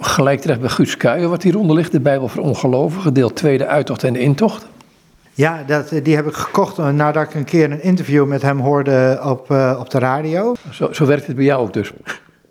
gelijk 0.00 0.40
terecht 0.40 0.60
bij 0.60 0.68
Guus 0.68 0.96
Kuijer, 0.96 1.28
wat 1.28 1.42
hieronder 1.42 1.76
ligt, 1.76 1.92
de 1.92 2.00
Bijbel 2.00 2.28
voor 2.28 2.42
ongelovigen, 2.42 3.14
deel 3.14 3.32
2, 3.32 3.58
de 3.58 3.66
uittocht 3.66 4.04
en 4.04 4.12
de 4.12 4.20
intocht? 4.20 4.66
Ja, 5.34 5.62
dat, 5.66 5.92
die 6.02 6.16
heb 6.16 6.26
ik 6.26 6.34
gekocht 6.34 6.76
nadat 6.76 7.22
ik 7.22 7.34
een 7.34 7.44
keer 7.44 7.70
een 7.70 7.82
interview 7.82 8.26
met 8.26 8.42
hem 8.42 8.58
hoorde 8.58 9.20
op, 9.24 9.50
uh, 9.50 9.76
op 9.80 9.90
de 9.90 9.98
radio. 9.98 10.54
Zo, 10.70 10.92
zo 10.92 11.06
werkt 11.06 11.26
het 11.26 11.36
bij 11.36 11.44
jou 11.44 11.62
ook 11.62 11.72
dus? 11.72 11.92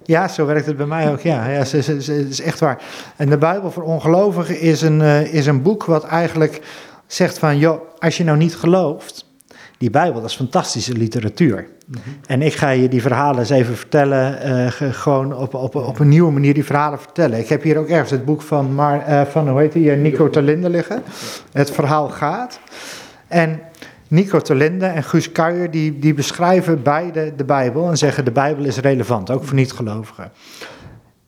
Ja, 0.04 0.28
zo 0.28 0.46
werkt 0.46 0.66
het 0.66 0.78
bij 0.78 0.86
mij 0.86 1.12
ook. 1.12 1.20
Ja, 1.20 1.48
ja 1.48 1.58
het 1.58 1.74
is 2.08 2.42
echt 2.42 2.60
waar. 2.60 2.82
En 3.16 3.30
de 3.30 3.38
Bijbel 3.38 3.72
voor 3.72 3.84
ongelovigen 3.84 4.60
is 4.60 4.82
een, 4.82 5.00
uh, 5.00 5.34
is 5.34 5.46
een 5.46 5.62
boek 5.62 5.86
wat 5.86 6.04
eigenlijk 6.04 6.62
zegt 7.08 7.40
van, 7.40 7.58
joh, 7.58 7.82
als 8.00 8.18
je 8.18 8.24
nou 8.24 8.38
niet 8.38 8.56
gelooft, 8.56 9.21
die 9.82 9.90
Bijbel, 9.90 10.22
dat 10.22 10.30
is 10.30 10.36
fantastische 10.36 10.94
literatuur. 10.94 11.68
Mm 11.88 11.96
-hmm. 12.04 12.14
En 12.26 12.42
ik 12.42 12.54
ga 12.54 12.70
je 12.70 12.88
die 12.88 13.02
verhalen 13.02 13.40
eens 13.40 13.50
even 13.50 13.78
vertellen, 13.78 14.50
uh, 14.50 14.92
gewoon 14.94 15.36
op, 15.36 15.54
op, 15.54 15.76
op 15.76 16.00
een 16.00 16.10
nieuwe 16.10 16.32
manier 16.32 16.54
die 16.54 16.66
verhalen 16.66 17.00
vertellen. 17.00 17.40
Ik 17.40 17.50
heb 17.50 17.64
hier 17.64 17.78
ook 17.78 17.88
ergens 17.88 18.12
het 18.12 18.26
boek 18.26 18.42
van, 18.42 18.74
Mar, 18.74 19.10
uh, 19.10 19.22
van 19.22 19.50
hoe 19.50 19.60
heet 19.60 19.72
die, 19.72 19.92
Nico 19.92 20.30
Terlinde 20.30 20.70
liggen. 20.70 21.04
Het 21.52 21.72
verhaal 21.72 22.10
gaat. 22.10 22.60
En 23.28 23.60
Nico 24.08 24.40
Terlinde 24.40 24.86
en 24.86 25.04
Guus 25.04 25.32
Kuijer, 25.32 25.72
die, 25.72 26.00
die 26.00 26.14
beschrijven 26.14 26.84
beide 26.84 27.34
de 27.36 27.44
Bijbel 27.46 27.90
en 27.90 27.98
zeggen 27.98 28.26
de 28.26 28.32
Bijbel 28.32 28.66
is 28.66 28.78
relevant, 28.78 29.32
ook 29.32 29.44
voor 29.44 29.56
niet-gelovigen. 29.56 30.32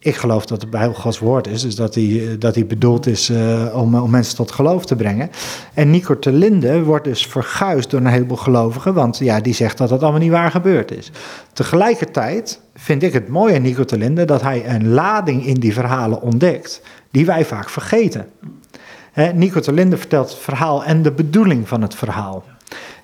Ik 0.04 0.16
geloof 0.16 0.46
dat 0.46 0.62
de 0.62 0.68
Bijbel 0.68 0.94
Gods 0.94 1.20
woord 1.20 1.48
is, 1.48 1.62
dus 1.62 1.76
dat 1.76 1.94
die, 1.94 2.38
dat 2.38 2.54
die 2.54 2.66
bedoeld 2.66 3.06
is 3.06 3.30
uh, 3.30 3.76
om, 3.76 3.96
om 3.96 4.10
mensen 4.10 4.36
tot 4.36 4.52
geloof 4.52 4.86
te 4.86 4.96
brengen. 4.96 5.30
En 5.74 5.90
Nico 5.90 6.20
Terlinde 6.20 6.84
wordt 6.84 7.04
dus 7.04 7.26
verguisd 7.26 7.90
door 7.90 8.00
een 8.00 8.06
heleboel 8.06 8.38
gelovigen, 8.38 8.94
want 8.94 9.18
ja, 9.18 9.40
die 9.40 9.54
zegt 9.54 9.78
dat 9.78 9.90
dat 9.90 10.02
allemaal 10.02 10.20
niet 10.20 10.32
waar 10.32 10.52
gebeurd 10.52 10.92
is. 10.92 11.12
Tegelijkertijd 11.54 12.60
vind 12.76 13.04
ik 13.04 13.14
het 13.14 13.28
mooi 13.28 13.56
aan 13.56 13.62
Nico 13.62 13.84
Terlinde 13.84 14.26
dat 14.26 14.42
hij 14.42 14.70
een 14.70 14.90
lading 14.90 15.46
in 15.46 15.60
die 15.60 15.74
verhalen 15.74 16.22
ontdekt, 16.22 16.82
die 17.12 17.26
wij 17.26 17.46
vaak 17.46 17.70
vergeten. 17.70 18.28
He, 19.12 19.32
Nico 19.32 19.60
Terlinde 19.60 19.98
vertelt 19.98 20.30
het 20.30 20.40
verhaal 20.40 20.84
en 20.84 21.02
de 21.02 21.12
bedoeling 21.12 21.68
van 21.68 21.82
het 21.82 21.96
verhaal. 21.96 22.44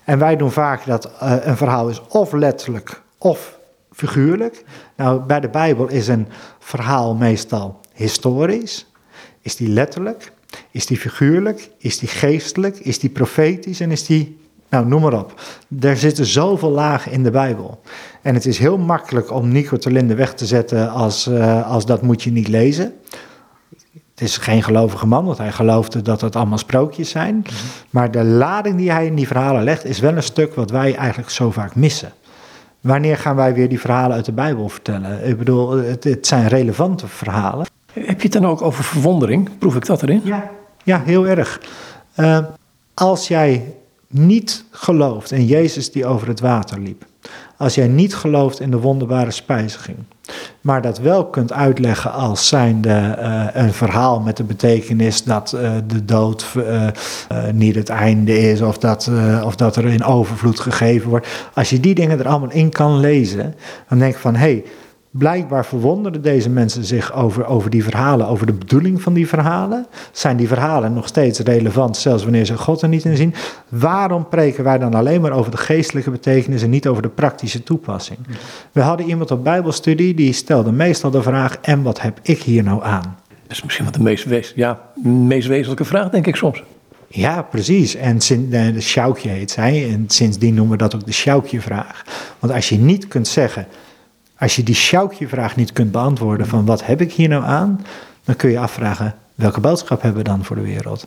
En 0.04 0.18
wij 0.18 0.36
doen 0.36 0.52
vaak 0.52 0.86
dat 0.86 1.10
uh, 1.22 1.34
een 1.40 1.56
verhaal 1.56 1.88
is 1.88 2.02
of 2.08 2.32
letterlijk 2.32 3.02
of 3.18 3.58
figuurlijk. 4.00 4.64
Nou, 4.96 5.20
bij 5.20 5.40
de 5.40 5.48
Bijbel 5.48 5.88
is 5.88 6.08
een 6.08 6.26
verhaal 6.58 7.14
meestal 7.14 7.80
historisch. 7.94 8.86
Is 9.40 9.56
die 9.56 9.68
letterlijk? 9.68 10.32
Is 10.70 10.86
die 10.86 10.96
figuurlijk? 10.96 11.70
Is 11.78 11.98
die 11.98 12.08
geestelijk? 12.08 12.76
Is 12.76 12.98
die 12.98 13.10
profetisch? 13.10 13.80
En 13.80 13.90
is 13.90 14.06
die, 14.06 14.38
nou 14.68 14.86
noem 14.86 15.02
maar 15.02 15.18
op. 15.18 15.40
Er 15.80 15.96
zitten 15.96 16.26
zoveel 16.26 16.70
lagen 16.70 17.12
in 17.12 17.22
de 17.22 17.30
Bijbel. 17.30 17.80
En 18.22 18.34
het 18.34 18.46
is 18.46 18.58
heel 18.58 18.78
makkelijk 18.78 19.32
om 19.32 19.48
Nico 19.48 19.76
Terlinde 19.76 20.14
weg 20.14 20.34
te 20.34 20.46
zetten 20.46 20.90
als, 20.90 21.28
uh, 21.28 21.70
als 21.70 21.86
dat 21.86 22.02
moet 22.02 22.22
je 22.22 22.30
niet 22.30 22.48
lezen. 22.48 22.94
Het 24.10 24.28
is 24.28 24.36
geen 24.36 24.62
gelovige 24.62 25.06
man, 25.06 25.24
want 25.24 25.38
hij 25.38 25.52
geloofde 25.52 26.02
dat 26.02 26.20
het 26.20 26.36
allemaal 26.36 26.58
sprookjes 26.58 27.10
zijn. 27.10 27.34
Mm 27.34 27.42
-hmm. 27.44 27.56
Maar 27.90 28.10
de 28.10 28.24
lading 28.24 28.76
die 28.76 28.90
hij 28.90 29.06
in 29.06 29.14
die 29.14 29.26
verhalen 29.26 29.64
legt, 29.64 29.84
is 29.84 30.00
wel 30.00 30.16
een 30.16 30.22
stuk 30.22 30.54
wat 30.54 30.70
wij 30.70 30.94
eigenlijk 30.94 31.30
zo 31.30 31.50
vaak 31.50 31.74
missen. 31.74 32.12
Wanneer 32.80 33.16
gaan 33.16 33.36
wij 33.36 33.54
weer 33.54 33.68
die 33.68 33.80
verhalen 33.80 34.16
uit 34.16 34.24
de 34.24 34.32
Bijbel 34.32 34.68
vertellen? 34.68 35.28
Ik 35.28 35.38
bedoel, 35.38 35.70
het, 35.70 36.04
het 36.04 36.26
zijn 36.26 36.48
relevante 36.48 37.06
verhalen. 37.06 37.66
Heb 37.92 38.16
je 38.16 38.22
het 38.22 38.32
dan 38.32 38.46
ook 38.46 38.62
over 38.62 38.84
verwondering? 38.84 39.58
Proef 39.58 39.76
ik 39.76 39.86
dat 39.86 40.02
erin? 40.02 40.20
Ja, 40.24 40.50
ja 40.84 41.02
heel 41.04 41.26
erg. 41.26 41.60
Uh, 42.16 42.38
als 42.94 43.28
jij 43.28 43.74
niet 44.06 44.64
gelooft 44.70 45.30
in 45.30 45.46
Jezus 45.46 45.92
die 45.92 46.06
over 46.06 46.28
het 46.28 46.40
water 46.40 46.78
liep, 46.78 47.04
als 47.56 47.74
jij 47.74 47.88
niet 47.88 48.14
gelooft 48.14 48.60
in 48.60 48.70
de 48.70 48.78
wonderbare 48.78 49.30
spijziging, 49.30 49.98
maar 50.60 50.82
dat 50.82 50.98
wel 50.98 51.26
kunt 51.26 51.52
uitleggen 51.52 52.12
als 52.12 52.48
zijnde 52.48 53.16
uh, 53.18 53.46
een 53.52 53.72
verhaal 53.72 54.20
met 54.20 54.36
de 54.36 54.44
betekenis 54.44 55.24
dat 55.24 55.52
uh, 55.54 55.70
de 55.86 56.04
dood 56.04 56.46
uh, 56.56 56.86
niet 57.52 57.74
het 57.74 57.88
einde 57.88 58.50
is 58.50 58.60
of 58.60 58.78
dat, 58.78 59.10
of 59.44 59.56
dat 59.56 59.76
er 59.76 59.84
in 59.84 60.04
overvloed 60.04 60.60
gegeven 60.60 61.08
wordt. 61.08 61.26
Als 61.54 61.70
je 61.70 61.80
die 61.80 61.94
dingen 61.94 62.18
er 62.18 62.28
allemaal 62.28 62.52
in 62.52 62.70
kan 62.70 63.00
lezen, 63.00 63.54
dan 63.88 63.98
denk 63.98 64.14
ik 64.14 64.20
van 64.20 64.34
hé, 64.34 64.40
hey, 64.40 64.64
Blijkbaar 65.10 65.66
verwonderen 65.66 66.22
deze 66.22 66.50
mensen 66.50 66.84
zich 66.84 67.14
over, 67.14 67.46
over 67.46 67.70
die 67.70 67.84
verhalen, 67.84 68.26
over 68.26 68.46
de 68.46 68.52
bedoeling 68.52 69.02
van 69.02 69.12
die 69.12 69.28
verhalen. 69.28 69.86
Zijn 70.12 70.36
die 70.36 70.48
verhalen 70.48 70.92
nog 70.92 71.06
steeds 71.06 71.38
relevant, 71.38 71.96
zelfs 71.96 72.22
wanneer 72.22 72.44
ze 72.44 72.58
God 72.58 72.82
er 72.82 72.88
niet 72.88 73.04
in 73.04 73.16
zien? 73.16 73.34
Waarom 73.68 74.28
preken 74.28 74.64
wij 74.64 74.78
dan 74.78 74.94
alleen 74.94 75.20
maar 75.20 75.32
over 75.32 75.50
de 75.50 75.56
geestelijke 75.56 76.10
betekenis 76.10 76.62
en 76.62 76.70
niet 76.70 76.86
over 76.86 77.02
de 77.02 77.08
praktische 77.08 77.62
toepassing? 77.62 78.18
We 78.72 78.80
hadden 78.80 79.08
iemand 79.08 79.30
op 79.30 79.44
Bijbelstudie 79.44 80.14
die 80.14 80.32
stelde 80.32 80.72
meestal 80.72 81.10
de 81.10 81.22
vraag: 81.22 81.58
en 81.60 81.82
wat 81.82 82.00
heb 82.00 82.18
ik 82.22 82.42
hier 82.42 82.62
nou 82.62 82.82
aan? 82.84 83.16
Dat 83.28 83.56
is 83.58 83.62
misschien 83.62 83.84
wat 83.84 83.94
de 83.94 84.02
meest, 84.02 84.24
wees, 84.24 84.52
ja, 84.56 84.80
meest 85.02 85.48
wezenlijke 85.48 85.84
vraag, 85.84 86.10
denk 86.10 86.26
ik 86.26 86.36
soms. 86.36 86.62
Ja, 87.08 87.42
precies. 87.42 87.94
En 87.94 88.18
de, 88.18 88.72
de 88.72 88.80
Sjoukje 88.80 89.28
heet 89.28 89.50
zij. 89.50 89.92
En 89.92 90.04
sindsdien 90.06 90.54
noemen 90.54 90.72
we 90.72 90.82
dat 90.82 90.94
ook 90.94 91.06
de 91.06 91.12
Sjoukje-vraag. 91.12 92.04
Want 92.38 92.52
als 92.52 92.68
je 92.68 92.78
niet 92.78 93.08
kunt 93.08 93.28
zeggen 93.28 93.66
als 94.40 94.56
je 94.56 94.62
die 94.62 94.74
Sjoukje-vraag 94.74 95.56
niet 95.56 95.72
kunt 95.72 95.92
beantwoorden 95.92 96.46
van 96.46 96.64
wat 96.64 96.86
heb 96.86 97.00
ik 97.00 97.12
hier 97.12 97.28
nou 97.28 97.44
aan, 97.44 97.86
dan 98.24 98.36
kun 98.36 98.50
je 98.50 98.58
afvragen 98.58 99.14
welke 99.34 99.60
boodschap 99.60 100.02
hebben 100.02 100.22
we 100.22 100.28
dan 100.28 100.44
voor 100.44 100.56
de 100.56 100.62
wereld. 100.62 101.06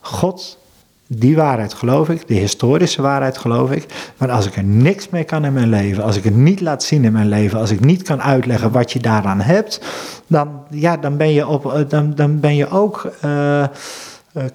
God, 0.00 0.58
die 1.06 1.36
waarheid 1.36 1.74
geloof 1.74 2.08
ik, 2.08 2.28
de 2.28 2.34
historische 2.34 3.02
waarheid 3.02 3.38
geloof 3.38 3.70
ik, 3.70 4.12
maar 4.16 4.30
als 4.30 4.46
ik 4.46 4.56
er 4.56 4.64
niks 4.64 5.08
mee 5.08 5.24
kan 5.24 5.44
in 5.44 5.52
mijn 5.52 5.68
leven, 5.68 6.04
als 6.04 6.16
ik 6.16 6.24
het 6.24 6.34
niet 6.34 6.60
laat 6.60 6.82
zien 6.82 7.04
in 7.04 7.12
mijn 7.12 7.28
leven, 7.28 7.58
als 7.58 7.70
ik 7.70 7.80
niet 7.80 8.02
kan 8.02 8.22
uitleggen 8.22 8.72
wat 8.72 8.92
je 8.92 8.98
daaraan 8.98 9.40
hebt, 9.40 9.80
dan, 10.26 10.62
ja, 10.70 10.96
dan, 10.96 11.16
ben, 11.16 11.32
je 11.32 11.46
op, 11.46 11.84
dan, 11.88 12.14
dan 12.14 12.40
ben 12.40 12.56
je 12.56 12.70
ook 12.70 13.12
uh, 13.24 13.64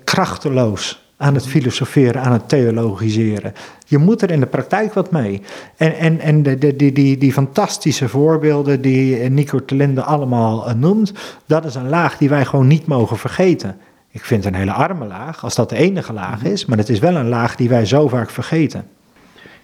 krachteloos 0.03 1.02
aan 1.23 1.33
het 1.33 1.47
filosoferen, 1.47 2.21
aan 2.21 2.31
het 2.31 2.49
theologiseren. 2.49 3.53
Je 3.85 3.97
moet 3.97 4.21
er 4.21 4.31
in 4.31 4.39
de 4.39 4.45
praktijk 4.45 4.93
wat 4.93 5.11
mee. 5.11 5.41
En, 5.77 5.97
en, 5.97 6.19
en 6.19 6.43
de, 6.43 6.57
de, 6.57 6.75
die, 6.75 6.91
die, 6.91 7.17
die 7.17 7.33
fantastische 7.33 8.09
voorbeelden 8.09 8.81
die 8.81 9.29
Nico 9.29 9.65
Telinde 9.65 10.03
allemaal 10.03 10.75
noemt, 10.75 11.13
dat 11.45 11.65
is 11.65 11.75
een 11.75 11.89
laag 11.89 12.17
die 12.17 12.29
wij 12.29 12.45
gewoon 12.45 12.67
niet 12.67 12.85
mogen 12.85 13.17
vergeten. 13.17 13.77
Ik 14.11 14.23
vind 14.23 14.43
het 14.43 14.53
een 14.53 14.59
hele 14.59 14.71
arme 14.71 15.05
laag, 15.05 15.43
als 15.43 15.55
dat 15.55 15.69
de 15.69 15.75
enige 15.75 16.13
laag 16.13 16.43
is, 16.43 16.65
maar 16.65 16.77
het 16.77 16.89
is 16.89 16.99
wel 16.99 17.15
een 17.15 17.29
laag 17.29 17.55
die 17.55 17.69
wij 17.69 17.85
zo 17.85 18.07
vaak 18.07 18.29
vergeten. 18.29 18.85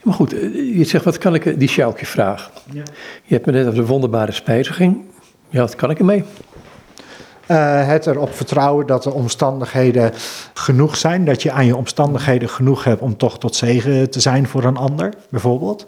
Maar 0.03 0.13
goed, 0.13 0.29
je 0.75 0.83
zegt, 0.83 1.05
wat 1.05 1.17
kan 1.17 1.35
ik, 1.35 1.59
die 1.59 1.69
Sjoukje 1.69 2.05
vraag. 2.05 2.51
Ja. 2.71 2.83
Je 3.23 3.33
hebt 3.33 3.45
me 3.45 3.51
net 3.51 3.65
over 3.65 3.79
de 3.79 3.85
wonderbare 3.85 4.31
spijziging. 4.31 4.97
Ja, 5.49 5.59
wat 5.59 5.75
kan 5.75 5.89
ik 5.89 5.99
ermee? 5.99 6.23
Uh, 7.51 7.87
het 7.87 8.07
erop 8.07 8.35
vertrouwen 8.35 8.87
dat 8.87 9.03
de 9.03 9.13
omstandigheden 9.13 10.11
genoeg 10.53 10.97
zijn. 10.97 11.25
Dat 11.25 11.41
je 11.41 11.51
aan 11.51 11.65
je 11.65 11.75
omstandigheden 11.75 12.49
genoeg 12.49 12.83
hebt 12.83 13.01
om 13.01 13.17
toch 13.17 13.39
tot 13.39 13.55
zegen 13.55 14.09
te 14.09 14.19
zijn 14.19 14.47
voor 14.47 14.63
een 14.63 14.77
ander, 14.77 15.13
bijvoorbeeld. 15.29 15.85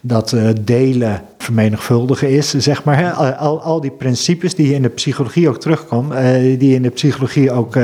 Dat 0.00 0.32
uh, 0.32 0.48
delen 0.60 1.22
vermenigvuldigen 1.46 2.30
is, 2.30 2.54
zeg 2.54 2.84
maar. 2.84 3.12
Al, 3.12 3.60
al 3.60 3.80
die 3.80 3.90
principes 3.90 4.54
die 4.54 4.68
je 4.68 4.74
in 4.74 4.82
de 4.82 4.88
psychologie 4.88 5.48
ook 5.48 5.60
terugkomt, 5.60 6.12
uh, 6.12 6.18
die 6.58 6.68
je 6.68 6.74
in 6.74 6.82
de 6.82 6.90
psychologie 6.90 7.52
ook, 7.52 7.76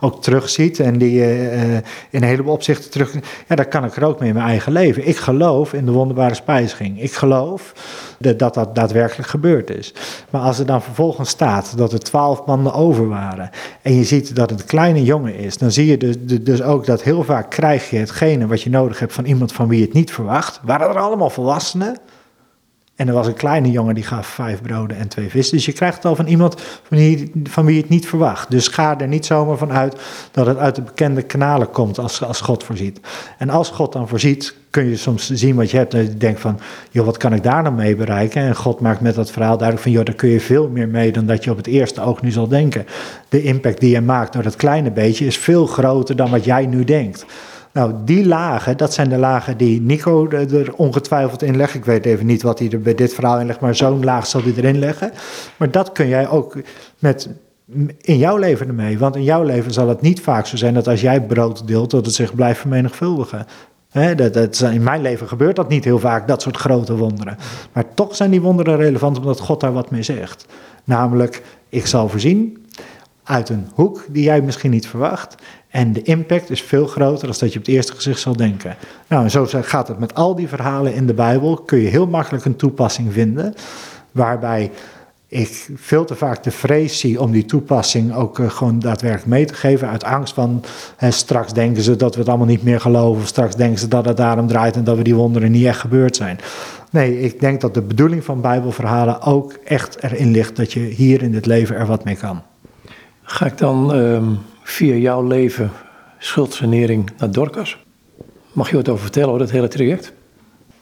ook 0.00 0.22
terugziet 0.22 0.80
en 0.80 0.98
die 0.98 1.12
je 1.12 1.80
in 2.10 2.22
een 2.22 2.28
heleboel 2.28 2.52
opzichten 2.52 2.90
terug. 2.90 3.14
Ja, 3.48 3.54
daar 3.56 3.68
kan 3.68 3.84
ik 3.84 3.96
er 3.96 4.04
ook 4.04 4.18
mee 4.18 4.28
in 4.28 4.34
mijn 4.34 4.46
eigen 4.46 4.72
leven. 4.72 5.08
Ik 5.08 5.16
geloof 5.16 5.72
in 5.72 5.84
de 5.84 5.92
wonderbare 5.92 6.34
spijziging. 6.34 7.02
Ik 7.02 7.12
geloof 7.12 7.72
dat 8.18 8.54
dat 8.54 8.74
daadwerkelijk 8.74 9.28
gebeurd 9.28 9.70
is. 9.70 9.94
Maar 10.30 10.40
als 10.40 10.58
er 10.58 10.66
dan 10.66 10.82
vervolgens 10.82 11.28
staat 11.28 11.76
dat 11.76 11.92
er 11.92 11.98
twaalf 11.98 12.46
mannen 12.46 12.72
over 12.72 13.08
waren 13.08 13.50
en 13.82 13.94
je 13.94 14.04
ziet 14.04 14.36
dat 14.36 14.50
het 14.50 14.60
een 14.60 14.66
kleine 14.66 15.02
jongen 15.02 15.36
is, 15.36 15.58
dan 15.58 15.70
zie 15.72 15.86
je 15.86 15.96
dus, 15.96 16.16
dus 16.40 16.62
ook 16.62 16.86
dat 16.86 17.02
heel 17.02 17.24
vaak 17.24 17.50
krijg 17.50 17.90
je 17.90 17.96
hetgene 17.96 18.46
wat 18.46 18.62
je 18.62 18.70
nodig 18.70 18.98
hebt 18.98 19.12
van 19.12 19.24
iemand 19.24 19.52
van 19.52 19.68
wie 19.68 19.78
je 19.78 19.84
het 19.84 19.94
niet 19.94 20.12
verwacht. 20.12 20.60
Waren 20.62 20.88
er 20.88 20.98
allemaal 20.98 21.30
volwassenen? 21.30 21.98
En 22.96 23.08
er 23.08 23.14
was 23.14 23.26
een 23.26 23.34
kleine 23.34 23.70
jongen 23.70 23.94
die 23.94 24.04
gaf 24.04 24.26
vijf 24.26 24.62
broden 24.62 24.96
en 24.96 25.08
twee 25.08 25.28
vissen. 25.28 25.56
Dus 25.56 25.66
je 25.66 25.72
krijgt 25.72 25.96
het 25.96 26.04
al 26.04 26.16
van 26.16 26.26
iemand 26.26 26.62
van 27.42 27.64
wie, 27.64 27.74
je 27.74 27.80
het 27.80 27.88
niet 27.88 28.06
verwacht. 28.06 28.50
Dus 28.50 28.68
ga 28.68 29.00
er 29.00 29.08
niet 29.08 29.26
zomaar 29.26 29.56
van 29.56 29.72
uit 29.72 30.00
dat 30.30 30.46
het 30.46 30.58
uit 30.58 30.74
de 30.74 30.82
bekende 30.82 31.22
kanalen 31.22 31.70
komt 31.70 31.98
als, 31.98 32.22
als 32.22 32.40
God 32.40 32.64
voorziet. 32.64 33.00
En 33.38 33.50
als 33.50 33.70
God 33.70 33.92
dan 33.92 34.08
voorziet, 34.08 34.54
kun 34.70 34.88
je 34.88 34.96
soms 34.96 35.30
zien 35.30 35.54
wat 35.54 35.70
je 35.70 35.76
hebt. 35.76 35.94
En 35.94 36.02
je 36.02 36.16
denkt 36.16 36.40
van, 36.40 36.60
joh, 36.90 37.04
wat 37.04 37.16
kan 37.16 37.32
ik 37.32 37.42
daar 37.42 37.62
nou 37.62 37.74
mee 37.74 37.96
bereiken? 37.96 38.42
En 38.42 38.56
God 38.56 38.80
maakt 38.80 39.00
met 39.00 39.14
dat 39.14 39.30
verhaal 39.30 39.56
duidelijk 39.56 39.82
van, 39.82 39.92
joh, 39.92 40.04
daar 40.04 40.14
kun 40.14 40.28
je 40.28 40.40
veel 40.40 40.68
meer 40.68 40.88
mee 40.88 41.12
dan 41.12 41.26
dat 41.26 41.44
je 41.44 41.50
op 41.50 41.56
het 41.56 41.66
eerste 41.66 42.00
oog 42.00 42.22
nu 42.22 42.30
zal 42.30 42.48
denken. 42.48 42.86
De 43.28 43.42
impact 43.42 43.80
die 43.80 43.90
je 43.90 44.00
maakt 44.00 44.32
door 44.32 44.42
dat 44.42 44.56
kleine 44.56 44.90
beetje 44.90 45.26
is 45.26 45.38
veel 45.38 45.66
groter 45.66 46.16
dan 46.16 46.30
wat 46.30 46.44
jij 46.44 46.66
nu 46.66 46.84
denkt. 46.84 47.26
Nou, 47.74 47.94
die 48.04 48.26
lagen, 48.26 48.76
dat 48.76 48.94
zijn 48.94 49.08
de 49.08 49.18
lagen 49.18 49.56
die 49.56 49.80
Nico 49.80 50.28
er 50.30 50.74
ongetwijfeld 50.74 51.42
in 51.42 51.56
legt. 51.56 51.74
Ik 51.74 51.84
weet 51.84 52.06
even 52.06 52.26
niet 52.26 52.42
wat 52.42 52.58
hij 52.58 52.70
er 52.70 52.80
bij 52.80 52.94
dit 52.94 53.14
verhaal 53.14 53.40
in 53.40 53.46
legt, 53.46 53.60
maar 53.60 53.74
zo'n 53.74 54.04
laag 54.04 54.26
zal 54.26 54.42
hij 54.42 54.52
erin 54.56 54.78
leggen. 54.78 55.12
Maar 55.56 55.70
dat 55.70 55.92
kun 55.92 56.08
jij 56.08 56.28
ook 56.28 56.56
met, 56.98 57.28
in 58.00 58.18
jouw 58.18 58.36
leven 58.36 58.68
ermee. 58.68 58.98
Want 58.98 59.16
in 59.16 59.22
jouw 59.22 59.42
leven 59.42 59.72
zal 59.72 59.88
het 59.88 60.00
niet 60.00 60.20
vaak 60.20 60.46
zo 60.46 60.56
zijn 60.56 60.74
dat 60.74 60.88
als 60.88 61.00
jij 61.00 61.22
brood 61.22 61.66
deelt, 61.66 61.90
dat 61.90 62.06
het 62.06 62.14
zich 62.14 62.34
blijft 62.34 62.60
vermenigvuldigen. 62.60 63.46
dat, 64.16 64.34
dat, 64.34 64.60
in 64.60 64.82
mijn 64.82 65.02
leven 65.02 65.28
gebeurt 65.28 65.56
dat 65.56 65.68
niet 65.68 65.84
heel 65.84 65.98
vaak, 65.98 66.28
dat 66.28 66.42
soort 66.42 66.56
grote 66.56 66.96
wonderen. 66.96 67.36
Maar 67.72 67.94
toch 67.94 68.16
zijn 68.16 68.30
die 68.30 68.40
wonderen 68.40 68.76
relevant 68.76 69.18
omdat 69.18 69.40
God 69.40 69.60
daar 69.60 69.72
wat 69.72 69.90
mee 69.90 70.02
zegt. 70.02 70.46
Namelijk, 70.84 71.42
ik 71.68 71.86
zal 71.86 72.08
voorzien 72.08 72.63
uit 73.24 73.48
een 73.48 73.68
hoek 73.74 74.04
die 74.08 74.22
jij 74.22 74.40
misschien 74.40 74.70
niet 74.70 74.86
verwacht. 74.86 75.34
En 75.68 75.92
de 75.92 76.02
impact 76.02 76.50
is 76.50 76.62
veel 76.62 76.86
groter 76.86 77.26
dan 77.28 77.36
dat 77.38 77.52
je 77.52 77.58
op 77.58 77.64
het 77.64 77.74
eerste 77.74 77.94
gezicht 77.94 78.20
zal 78.20 78.36
denken. 78.36 78.76
Nou, 79.08 79.24
en 79.24 79.30
zo 79.30 79.46
gaat 79.50 79.88
het 79.88 79.98
met 79.98 80.14
al 80.14 80.34
die 80.34 80.48
verhalen 80.48 80.94
in 80.94 81.06
de 81.06 81.14
Bijbel. 81.14 81.56
Kun 81.56 81.78
je 81.78 81.88
heel 81.88 82.06
makkelijk 82.06 82.44
een 82.44 82.56
toepassing 82.56 83.12
vinden. 83.12 83.54
Waarbij 84.12 84.70
ik 85.28 85.68
veel 85.74 86.04
te 86.04 86.14
vaak 86.14 86.42
de 86.42 86.50
vrees 86.50 86.98
zie 86.98 87.20
om 87.20 87.32
die 87.32 87.44
toepassing 87.44 88.14
ook 88.14 88.38
uh, 88.38 88.50
gewoon 88.50 88.78
daadwerkelijk 88.78 89.28
mee 89.28 89.44
te 89.44 89.54
geven. 89.54 89.88
Uit 89.88 90.04
angst 90.04 90.34
van 90.34 90.64
hè, 90.96 91.10
straks 91.10 91.52
denken 91.52 91.82
ze 91.82 91.96
dat 91.96 92.14
we 92.14 92.20
het 92.20 92.28
allemaal 92.28 92.46
niet 92.46 92.62
meer 92.62 92.80
geloven. 92.80 93.22
Of 93.22 93.28
straks 93.28 93.56
denken 93.56 93.78
ze 93.78 93.88
dat 93.88 94.04
het 94.04 94.16
daarom 94.16 94.46
draait 94.46 94.76
en 94.76 94.84
dat 94.84 94.96
we 94.96 95.02
die 95.02 95.14
wonderen 95.14 95.50
niet 95.50 95.66
echt 95.66 95.80
gebeurd 95.80 96.16
zijn. 96.16 96.38
Nee, 96.90 97.20
ik 97.20 97.40
denk 97.40 97.60
dat 97.60 97.74
de 97.74 97.82
bedoeling 97.82 98.24
van 98.24 98.40
Bijbelverhalen 98.40 99.22
ook 99.22 99.52
echt 99.64 100.02
erin 100.02 100.30
ligt 100.30 100.56
dat 100.56 100.72
je 100.72 100.80
hier 100.80 101.22
in 101.22 101.32
dit 101.32 101.46
leven 101.46 101.76
er 101.76 101.86
wat 101.86 102.04
mee 102.04 102.16
kan. 102.16 102.42
Ga 103.26 103.46
ik 103.46 103.58
dan 103.58 103.94
ehm, 103.94 104.24
via 104.62 104.94
jouw 104.94 105.26
leven 105.26 105.70
schuldsanering 106.18 107.10
naar 107.18 107.30
Dorcas? 107.30 107.84
Mag 108.52 108.70
je 108.70 108.76
wat 108.76 108.88
over 108.88 109.02
vertellen 109.02 109.28
over 109.28 109.40
dat 109.40 109.50
hele 109.50 109.68
traject? 109.68 110.12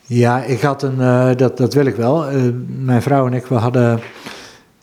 Ja, 0.02 0.42
ik 0.42 0.60
had 0.60 0.82
een, 0.82 0.98
uh, 0.98 1.30
dat, 1.36 1.56
dat 1.56 1.74
wil 1.74 1.86
ik 1.86 1.96
wel. 1.96 2.32
Uh, 2.32 2.52
mijn 2.66 3.02
vrouw 3.02 3.26
en 3.26 3.32
ik, 3.32 3.46
we 3.46 3.54
hadden, 3.54 4.00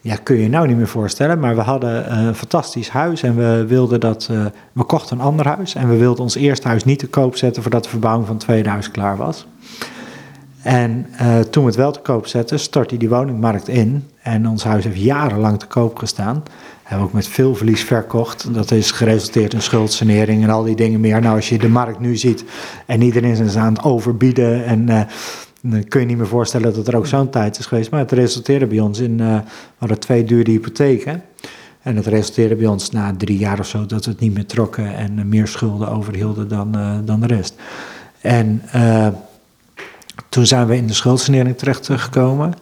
ja, 0.02 0.16
kun 0.16 0.36
je 0.36 0.42
je 0.42 0.50
nou 0.50 0.68
niet 0.68 0.78
meer 0.78 0.88
voorstellen, 0.88 1.40
maar 1.40 1.56
we 1.56 1.62
hadden 1.62 2.18
een 2.18 2.36
fantastisch 2.36 2.90
huis 2.90 3.24
en 3.24 3.36
we 3.36 3.66
wilden 3.68 4.00
dat, 4.00 4.28
uh, 4.32 4.46
we 4.74 4.84
kochten 4.84 5.18
een 5.18 5.24
ander 5.24 5.48
huis 5.48 5.76
en 5.76 5.90
we 5.90 5.98
wilden 5.98 6.24
ons 6.24 6.36
eerste 6.36 6.68
huis 6.68 6.84
niet 6.84 7.00
te 7.00 7.08
koop 7.08 7.36
zetten 7.36 7.62
voordat 7.62 7.84
de 7.84 7.90
verbouwing 7.90 8.26
van 8.26 8.36
het 8.36 8.46
tweede 8.46 8.70
huis 8.70 8.92
klaar 8.92 9.18
was. 9.18 9.48
En 10.62 11.06
toen 11.50 11.64
we 11.64 11.70
het 11.70 11.78
wel 11.78 11.92
te 11.92 12.00
koop 12.00 12.28
zetten, 12.28 12.60
stortte 12.60 12.98
die 12.98 13.10
woningmarkt 13.10 13.68
in 13.68 14.08
en 14.22 14.48
ons 14.48 14.64
huis 14.64 14.84
heeft 14.84 15.02
jarenlang 15.02 15.60
te 15.60 15.66
koop 15.66 15.98
gestaan 15.98 16.44
hebben 16.90 17.08
ook 17.08 17.14
met 17.14 17.28
veel 17.28 17.56
verlies 17.56 17.84
verkocht. 17.84 18.54
Dat 18.54 18.72
is 18.72 18.92
geresulteerd 18.92 19.54
in 19.54 19.62
schuldsanering 19.62 20.44
en 20.44 20.50
al 20.50 20.64
die 20.64 20.76
dingen 20.76 21.00
meer. 21.00 21.22
Nou, 21.22 21.36
als 21.36 21.50
je 21.50 21.58
de 21.58 21.70
markt 21.70 22.00
nu 22.00 22.16
ziet 22.16 22.44
en 22.86 23.02
iedereen 23.02 23.36
is 23.36 23.56
aan 23.56 23.74
het 23.74 23.84
overbieden 23.84 24.66
en... 24.66 24.90
Uh, 24.90 25.02
dan 25.62 25.88
kun 25.88 26.00
je 26.00 26.06
niet 26.06 26.18
meer 26.18 26.28
voorstellen 26.28 26.74
dat 26.74 26.88
er 26.88 26.96
ook 26.96 27.08
zo'n 27.08 27.30
tijd 27.30 27.60
is 27.60 27.66
geweest. 27.66 27.92
Maar 27.92 28.00
het 28.00 28.12
resulteerde 28.12 28.66
bij 28.66 28.80
ons 28.80 29.00
in, 29.00 29.12
uh, 29.12 29.36
we 29.38 29.44
hadden 29.78 30.00
twee 30.00 30.24
dure 30.24 30.52
hypotheken. 30.52 31.24
En 31.82 31.96
het 31.96 32.06
resulteerde 32.06 32.56
bij 32.56 32.68
ons 32.68 32.92
na 32.92 33.14
drie 33.18 33.38
jaar 33.38 33.60
of 33.60 33.68
zo 33.68 33.86
dat 33.86 34.06
we 34.06 34.12
het 34.12 34.20
niet 34.20 34.34
meer 34.34 34.46
trokken 34.46 34.96
en 34.96 35.18
uh, 35.18 35.26
meer 35.26 35.48
schulden 35.48 35.90
overhielden 35.90 36.48
dan, 36.48 36.78
dan 37.06 37.20
de 37.20 37.28
rest. 37.28 37.56
En 38.22 38.62
toen 40.30 40.46
zijn 40.46 40.68
we 40.68 40.76
in 40.76 40.88
de 40.88 40.94
schuldsanering 40.94 41.58
terechtgekomen. 41.58 42.54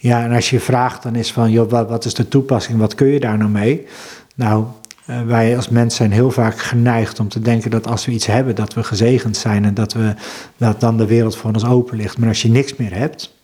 Ja, 0.00 0.24
en 0.24 0.32
als 0.32 0.50
je 0.50 0.60
vraagt, 0.60 1.02
dan 1.02 1.14
is 1.14 1.32
van, 1.32 1.50
joh, 1.50 1.70
wat, 1.70 1.88
wat 1.88 2.04
is 2.04 2.14
de 2.14 2.28
toepassing, 2.28 2.78
wat 2.78 2.94
kun 2.94 3.06
je 3.06 3.20
daar 3.20 3.38
nou 3.38 3.50
mee? 3.50 3.86
Nou, 4.34 4.64
uh, 5.10 5.22
wij 5.22 5.56
als 5.56 5.68
mens 5.68 5.96
zijn 5.96 6.12
heel 6.12 6.30
vaak 6.30 6.58
geneigd 6.58 7.20
om 7.20 7.28
te 7.28 7.40
denken 7.40 7.70
dat 7.70 7.86
als 7.86 8.06
we 8.06 8.12
iets 8.12 8.26
hebben, 8.26 8.54
dat 8.54 8.74
we 8.74 8.82
gezegend 8.82 9.36
zijn 9.36 9.64
en 9.64 9.74
dat, 9.74 9.92
we, 9.92 10.14
dat 10.56 10.80
dan 10.80 10.96
de 10.96 11.06
wereld 11.06 11.36
voor 11.36 11.52
ons 11.52 11.64
open 11.64 11.96
ligt. 11.96 12.18
Maar 12.18 12.28
als 12.28 12.42
je 12.42 12.50
niks 12.50 12.76
meer 12.76 12.94
hebt, 12.94 13.36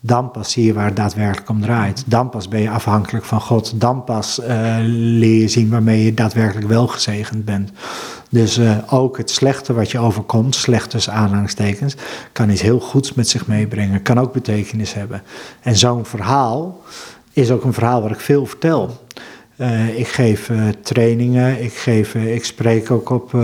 dan 0.00 0.30
pas 0.30 0.52
zie 0.52 0.64
je 0.64 0.72
waar 0.72 0.86
het 0.86 0.96
daadwerkelijk 0.96 1.48
om 1.48 1.60
draait. 1.60 2.04
Dan 2.06 2.30
pas 2.30 2.48
ben 2.48 2.60
je 2.60 2.70
afhankelijk 2.70 3.24
van 3.24 3.40
God. 3.40 3.80
Dan 3.80 4.04
pas 4.04 4.40
uh, 4.40 4.76
leer 4.82 5.40
je 5.40 5.48
zien 5.48 5.70
waarmee 5.70 6.04
je 6.04 6.14
daadwerkelijk 6.14 6.68
wel 6.68 6.86
gezegend 6.86 7.44
bent. 7.44 7.70
Dus 8.32 8.58
uh, 8.58 8.78
ook 8.90 9.16
het 9.16 9.30
slechte 9.30 9.72
wat 9.72 9.90
je 9.90 9.98
overkomt, 9.98 10.54
slecht 10.54 10.90
tussen 10.90 11.12
aanhalingstekens, 11.12 11.94
kan 12.32 12.50
iets 12.50 12.62
heel 12.62 12.80
goeds 12.80 13.14
met 13.14 13.28
zich 13.28 13.46
meebrengen. 13.46 14.02
Kan 14.02 14.18
ook 14.18 14.32
betekenis 14.32 14.94
hebben. 14.94 15.22
En 15.60 15.76
zo'n 15.76 16.04
verhaal 16.04 16.82
is 17.32 17.50
ook 17.50 17.64
een 17.64 17.72
verhaal 17.72 18.02
waar 18.02 18.10
ik 18.10 18.20
veel 18.20 18.46
vertel. 18.46 18.98
Uh, 19.60 19.98
ik 19.98 20.08
geef 20.08 20.48
uh, 20.48 20.68
trainingen, 20.82 21.62
ik, 21.62 21.72
geef, 21.72 22.14
uh, 22.14 22.34
ik 22.34 22.44
spreek 22.44 22.90
ook 22.90 23.10
op, 23.10 23.36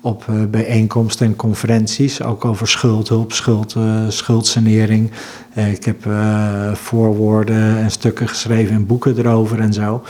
op 0.00 0.24
bijeenkomsten 0.50 1.26
en 1.26 1.36
conferenties, 1.36 2.22
ook 2.22 2.44
over 2.44 2.68
schuldhulp, 2.68 3.32
schuld, 3.32 3.76
schuldsanering. 4.08 5.10
ik 5.54 5.84
heb 5.84 6.08
voorwoorden 6.72 7.78
en 7.78 7.90
stukken 7.90 8.28
geschreven 8.28 8.74
in 8.74 8.86
boeken 8.86 9.18
erover 9.18 9.60
en 9.60 9.72
zo. 9.72 10.02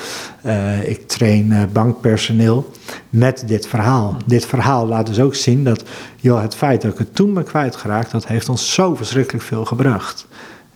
ik 0.85 1.09
train 1.09 1.69
bankpersoneel 1.73 2.71
met 3.11 3.43
dit 3.47 3.67
verhaal. 3.67 4.17
Dit 4.27 4.47
verhaal 4.47 4.87
laat 4.87 5.07
dus 5.07 5.21
ook 5.21 5.35
zien 5.35 5.65
dat 5.65 5.85
joh, 6.17 6.43
het 6.43 6.55
feit 6.55 6.83
dat 6.83 6.93
ik 6.93 6.99
het 6.99 7.15
toen 7.15 7.35
ben 7.35 7.45
kwijtgeraakt, 7.45 8.11
dat 8.11 8.27
heeft 8.27 8.49
ons 8.49 8.75
zo 8.75 8.95
verschrikkelijk 8.95 9.45
veel 9.45 9.65
gebracht. 9.65 10.27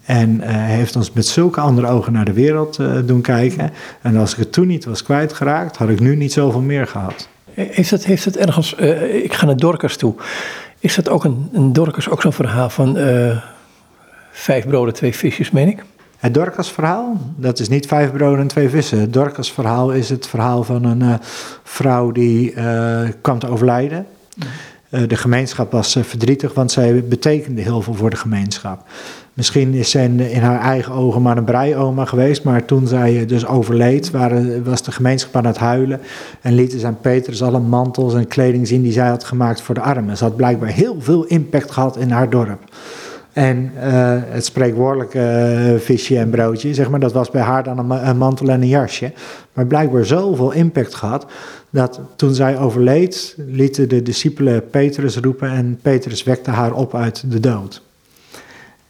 En 0.05 0.41
uh, 0.41 0.47
heeft 0.49 0.97
ons 0.97 1.13
met 1.13 1.27
zulke 1.27 1.61
andere 1.61 1.87
ogen 1.87 2.13
naar 2.13 2.25
de 2.25 2.33
wereld 2.33 2.79
uh, 2.79 2.93
doen 3.05 3.21
kijken. 3.21 3.71
En 4.01 4.17
als 4.17 4.33
ik 4.33 4.39
het 4.39 4.53
toen 4.53 4.67
niet 4.67 4.85
was 4.85 5.03
kwijtgeraakt, 5.03 5.77
had 5.77 5.89
ik 5.89 6.01
nu 6.01 6.17
niet 6.17 6.33
zoveel 6.33 6.61
meer 6.61 6.87
gehad. 6.87 7.29
Heeft 7.55 7.91
het, 7.91 8.05
heeft 8.05 8.25
het 8.25 8.37
ergens, 8.37 8.77
uh, 8.81 9.15
ik 9.25 9.33
ga 9.33 9.47
naar 9.47 9.57
Dorcas 9.57 9.97
toe. 9.97 10.15
Is 10.79 10.95
dat 10.95 11.09
ook 11.09 11.25
een, 11.25 11.49
een 11.53 11.73
Dorcas 11.73 12.09
ook 12.09 12.21
zo'n 12.21 12.33
verhaal 12.33 12.71
van 12.71 12.99
vijf 14.33 14.67
broden, 14.67 14.95
twee 14.95 15.15
visjes, 15.15 15.51
meen 15.51 15.69
ik? 15.69 15.85
Het 16.19 16.35
Dorcas-verhaal, 16.35 17.21
dat 17.37 17.59
is 17.59 17.69
niet 17.69 17.87
vijf 17.87 18.13
broden 18.13 18.41
en 18.41 18.47
twee 18.47 18.69
vissen. 18.69 18.99
Het 18.99 19.13
Dorcas-verhaal 19.13 19.93
is 19.93 20.09
het 20.09 20.27
verhaal 20.27 20.65
van 20.65 20.85
een 20.85 21.19
vrouw 21.63 22.11
die 22.13 22.55
kwam 23.21 23.39
te 23.39 23.49
overlijden. 23.49 24.07
de 24.89 25.17
gemeenschap 25.17 25.73
was 25.73 25.97
verdrietig, 26.01 26.55
want 26.55 26.73
zij 26.73 27.05
betekende 27.05 27.63
heel 27.63 27.83
veel 27.83 27.95
voor 27.95 28.11
de 28.11 28.17
gemeenschap. 28.17 28.85
Misschien 29.35 29.75
is 29.75 29.91
zij 29.91 30.05
in 30.05 30.43
haar 30.43 30.61
eigen 30.61 30.93
ogen 30.93 31.23
maar 31.23 31.37
een 31.37 31.45
breioma 31.45 32.05
geweest, 32.05 32.45
maar 32.45 32.65
toen 32.65 32.87
zij 32.87 33.27
dus 33.27 33.47
overleed, 33.47 34.11
waren, 34.11 34.65
was 34.65 34.83
de 34.83 34.93
gemeenschap 34.93 35.37
aan 35.37 35.47
het 35.47 35.57
huilen 35.57 36.01
en 36.41 36.55
lieten 36.55 36.87
aan 36.87 37.01
Petrus 37.01 37.43
alle 37.43 37.61
mantels 37.61 38.15
en 38.15 38.27
kleding 38.27 38.69
zien 38.69 38.83
die 38.83 38.93
zij 38.93 39.09
had 39.09 39.25
gemaakt 39.25 39.61
voor 39.61 39.75
de 39.75 39.81
armen. 39.81 40.17
Ze 40.17 40.25
had 40.25 40.37
blijkbaar 40.37 40.69
heel 40.69 40.97
veel 40.99 41.25
impact 41.25 41.71
gehad 41.71 41.97
in 41.97 42.11
haar 42.11 42.31
dorp. 42.31 42.61
En 43.33 43.73
uh, 43.77 43.83
het 44.25 44.45
spreekwoordelijke 44.45 45.19
uh, 45.19 45.81
visje 45.81 46.19
en 46.19 46.31
broodje, 46.31 46.75
zeg 46.75 46.91
maar, 46.91 47.01
dat 47.01 47.13
was 47.13 47.31
bij 47.31 47.43
haar 47.43 47.65
dan 47.65 47.79
een, 47.79 48.09
een, 48.09 48.17
mantel 48.17 48.49
en 48.49 48.63
een 48.63 48.69
jasje. 48.69 49.13
Maar 49.53 49.67
blijkbaar 49.67 50.05
zoveel 50.05 50.53
impact 50.53 50.95
gehad, 50.95 51.27
dat 51.71 52.01
toen 52.17 52.35
zij 52.35 52.59
overleed, 52.59 53.35
lieten 53.47 53.89
de 53.89 54.03
discipelen 54.03 54.71
Petrus 54.71 55.17
roepen 55.17 55.51
en 55.51 55.79
Petrus 55.83 56.23
wekte 56.23 56.51
haar 56.51 56.73
op 56.73 56.95
uit 56.95 57.25
de 57.31 57.41
dood. 57.41 57.83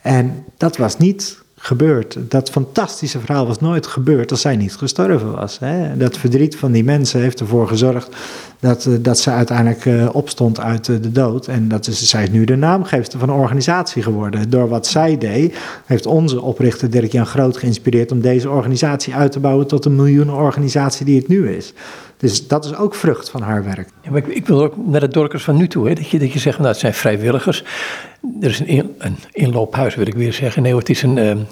En 0.03 0.45
dat 0.57 0.77
was 0.77 0.99
niet 0.99 1.43
gebeurd. 1.57 2.19
Dat 2.29 2.51
fantastische 2.51 3.21
verhaal 3.21 3.47
was 3.47 3.61
nooit 3.61 3.87
gebeurd 3.87 4.31
als 4.31 4.41
zij 4.41 4.57
niet 4.57 4.77
gestorven 4.77 5.33
was. 5.33 5.59
Hè? 5.59 5.97
Dat 5.97 6.19
verdriet 6.19 6.57
van 6.57 6.73
die 6.73 6.85
mensen 6.85 7.21
heeft 7.21 7.41
ervoor 7.41 7.69
gezorgd 7.69 8.17
dat, 8.61 8.87
eh, 8.87 8.95
dat 9.01 9.19
ze 9.19 9.31
uiteindelijk 9.31 9.85
uh, 9.85 10.09
opstond 10.13 10.61
uit 10.61 10.89
uh, 10.89 10.97
de 11.03 11.13
dood. 11.13 11.47
En 11.47 11.69
dat 11.69 11.87
is, 11.87 12.09
zij 12.09 12.23
is 12.23 12.31
nu 12.31 12.45
de 12.45 12.57
naamgeefster 12.57 13.19
van 13.19 13.29
een 13.29 13.35
organisatie 13.35 14.03
geworden. 14.03 14.51
Door 14.51 14.69
wat 14.69 14.87
zij 14.87 15.19
deed, 15.19 15.57
heeft 15.87 16.07
onze 16.07 16.41
oprichter 16.41 16.91
Dirk-Jan 16.91 17.27
Groot 17.27 17.57
geïnspireerd 17.57 18.13
om 18.13 18.21
deze 18.21 18.51
organisatie 18.51 19.15
uit 19.15 19.33
te 19.33 19.41
bouwen 19.41 19.67
tot 19.67 19.85
een 19.85 19.97
miljoenenorganisatie 19.97 21.05
die 21.07 21.19
het 21.19 21.29
nu 21.29 21.51
is. 21.51 21.73
Dus 22.23 22.47
dat 22.49 22.65
is 22.65 22.75
ook 22.75 22.95
vrucht 22.95 23.31
van 23.31 23.43
haar 23.43 23.65
werk. 23.65 23.89
Ik, 24.13 24.27
ik, 24.27 24.47
wil 24.47 24.63
ook 24.63 24.77
naar 24.77 25.01
de 25.01 25.09
dorkers 25.09 25.45
van 25.45 25.57
nu 25.57 25.69
toe. 25.69 25.89
Hè, 25.89 25.95
dat, 25.95 26.09
je, 26.09 26.19
dat 26.19 26.33
je 26.33 26.39
zegt, 26.39 26.59
nou, 26.59 26.71
het 26.71 26.79
zijn 26.79 26.95
vrijwilligers. 26.95 27.65
Er 28.41 28.51
is 28.51 28.61
een, 28.61 28.95
een 28.99 29.17
inloophuis, 29.33 29.95
wil 29.95 30.07
ik 30.07 30.15
weer 30.15 30.33
zeggen. 30.33 30.63
Nee, 30.63 30.77
het 30.77 30.89
is 30.89 31.03
een 31.03 31.19
um, 31.19 31.47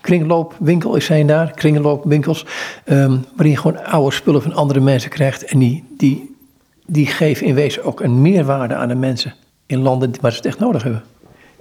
kringloopwinkel, 0.00 0.96
is 0.96 1.04
zijn 1.04 1.26
daar. 1.26 1.50
Kringloopwinkels. 1.50 2.46
Um, 2.86 3.24
waarin 3.34 3.52
je 3.52 3.58
gewoon 3.58 3.84
oude 3.84 4.14
spullen 4.14 4.42
van 4.42 4.52
andere 4.52 4.80
mensen 4.80 5.10
krijgt. 5.10 5.44
En 5.44 5.58
die, 5.58 5.84
die, 5.96 6.36
die 6.86 7.06
geven 7.06 7.46
in 7.46 7.54
wezen 7.54 7.84
ook 7.84 8.00
een 8.00 8.22
meerwaarde 8.22 8.74
aan 8.74 8.88
de 8.88 8.94
mensen 8.94 9.34
in 9.66 9.78
landen 9.78 10.12
waar 10.20 10.30
ze 10.30 10.36
het 10.36 10.46
echt 10.46 10.58
nodig 10.58 10.82
hebben. 10.82 11.02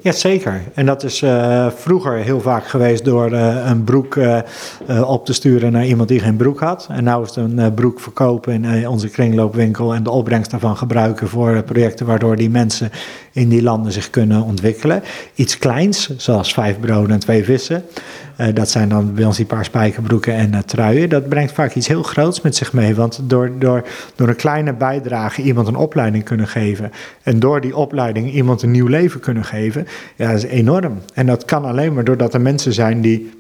Jazeker. 0.04 0.62
En 0.74 0.86
dat 0.86 1.04
is 1.04 1.22
uh, 1.22 1.68
vroeger 1.76 2.14
heel 2.14 2.42
vaak 2.42 2.68
geweest 2.68 3.06
door 3.06 3.32
uh, 3.32 3.66
een 3.66 3.84
broek 3.84 4.16
uh, 4.16 4.40
op 5.06 5.26
te 5.26 5.34
sturen 5.34 5.72
naar 5.72 5.86
iemand 5.86 6.10
die 6.10 6.20
geen 6.20 6.36
broek 6.36 6.60
had. 6.60 6.88
En 6.92 7.04
nu 7.04 7.22
is 7.22 7.36
het 7.36 7.36
een 7.36 7.74
broek 7.74 8.00
verkopen 8.00 8.66
in 8.66 8.88
onze 8.88 9.10
kringloopwinkel 9.10 9.94
en 9.94 10.04
de 10.04 10.10
opbrengst 10.10 10.52
daarvan 10.52 10.78
gebruiken 10.78 11.28
voor 11.28 11.64
projecten 11.64 12.06
waardoor 12.06 12.36
die 12.36 12.50
mensen 12.50 12.92
in 13.32 13.50
die 13.50 13.64
landen 13.64 13.92
zich 13.92 14.10
kunnen 14.10 14.44
ontwikkelen. 14.44 15.04
Iets 15.36 15.58
kleins, 15.58 16.18
zoals 16.18 16.54
vijf 16.54 16.80
broden 16.80 17.12
en 17.12 17.20
twee 17.20 17.44
vissen. 17.44 17.84
dat 18.54 18.70
zijn 18.70 18.90
dan 18.90 19.14
bij 19.14 19.26
ons 19.26 19.38
die 19.38 19.46
paar 19.46 19.66
spijkerbroeken 19.66 20.34
en 20.34 20.66
truien. 20.66 21.10
Dat 21.10 21.30
brengt 21.30 21.54
vaak 21.54 21.74
iets 21.74 21.88
heel 21.88 22.04
groots 22.04 22.42
met 22.42 22.56
zich 22.56 22.74
mee. 22.74 22.96
Want 22.96 23.20
door, 23.24 23.52
door, 23.60 23.84
door 24.16 24.28
een 24.28 24.36
kleine 24.36 24.74
bijdrage 24.74 25.42
iemand 25.42 25.68
een 25.68 25.76
opleiding 25.76 26.24
kunnen 26.24 26.48
geven. 26.48 26.92
En 27.24 27.40
door 27.40 27.62
die 27.62 27.76
opleiding 27.76 28.32
iemand 28.32 28.62
een 28.62 28.72
nieuw 28.72 28.88
leven 28.88 29.20
kunnen 29.20 29.44
geven 29.44 29.88
ja, 30.16 30.28
dat 30.28 30.44
is 30.44 30.50
enorm. 30.50 30.98
En 31.14 31.26
dat 31.26 31.46
kan 31.46 31.66
alleen 31.66 31.94
maar 31.94 32.04
doordat 32.04 32.34
er 32.34 32.42
mensen 32.42 32.74
zijn 32.74 33.02
die 33.02 33.32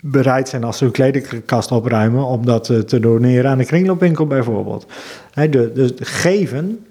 bereid 0.00 0.48
zijn 0.48 0.64
als 0.64 0.78
ze 0.78 0.84
hun 0.84 0.92
kledingkast 0.92 1.72
opruimen 1.72 2.24
om 2.24 2.46
dat 2.46 2.70
eh, 2.70 2.78
te 2.78 3.00
doneren 3.00 3.50
aan 3.50 3.58
de 3.58 3.64
kringloopwinkel 3.64 4.26
bijvoorbeeld. 4.26 4.86
de, 5.34 5.94
geven 6.00 6.86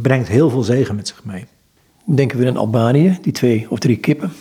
brengt 0.00 0.28
heel 0.28 0.50
veel 0.50 0.62
zegen 0.62 0.94
met 0.96 1.08
zich 1.08 1.24
mee. 1.24 1.46
Denken 2.04 2.38
we 2.38 2.46
aan 2.46 2.56
Albanië, 2.56 3.18
die 3.22 3.32
twee 3.32 3.66
of 3.68 3.78
drie 3.78 3.96
kippen? 3.96 4.32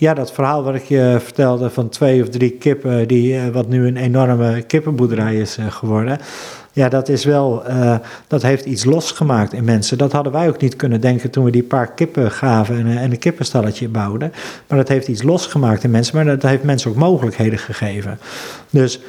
Ja, 0.00 0.14
dat 0.14 0.32
verhaal 0.32 0.62
wat 0.62 0.74
ik 0.74 0.84
je 0.84 1.16
vertelde 1.22 1.70
van 1.70 1.88
twee 1.88 2.22
of 2.22 2.28
drie 2.28 2.50
kippen, 2.50 3.08
die, 3.08 3.36
eh, 3.36 3.48
wat 3.48 3.68
nu 3.68 3.86
een 3.86 3.96
enorme 3.96 4.62
kippenboerderij 4.62 5.36
is 5.36 5.56
eh, 5.56 5.66
geworden. 5.70 6.18
Ja, 6.72 6.88
dat 6.88 7.08
is 7.08 7.24
wel, 7.24 7.62
uh, 7.68 7.96
dat 8.26 8.42
heeft 8.42 8.64
iets 8.64 8.84
losgemaakt 8.84 9.52
in 9.52 9.64
mensen. 9.64 9.98
Dat 9.98 10.12
hadden 10.12 10.32
wij 10.32 10.48
ook 10.48 10.60
niet 10.60 10.76
kunnen 10.76 11.00
denken 11.00 11.30
toen 11.30 11.44
we 11.44 11.50
die 11.50 11.62
paar 11.62 11.92
kippen 11.92 12.30
gaven 12.30 12.78
en, 12.78 12.98
en 12.98 13.10
een 13.10 13.18
kippenstalletje 13.18 13.88
bouwden. 13.88 14.32
Maar 14.66 14.78
dat 14.78 14.88
heeft 14.88 15.08
iets 15.08 15.22
losgemaakt 15.22 15.84
in 15.84 15.90
mensen, 15.90 16.16
maar 16.16 16.24
dat 16.24 16.42
heeft 16.42 16.62
mensen 16.62 16.90
ook 16.90 16.96
mogelijkheden 16.96 17.58
gegeven. 17.58 18.18
Dus 18.70 19.00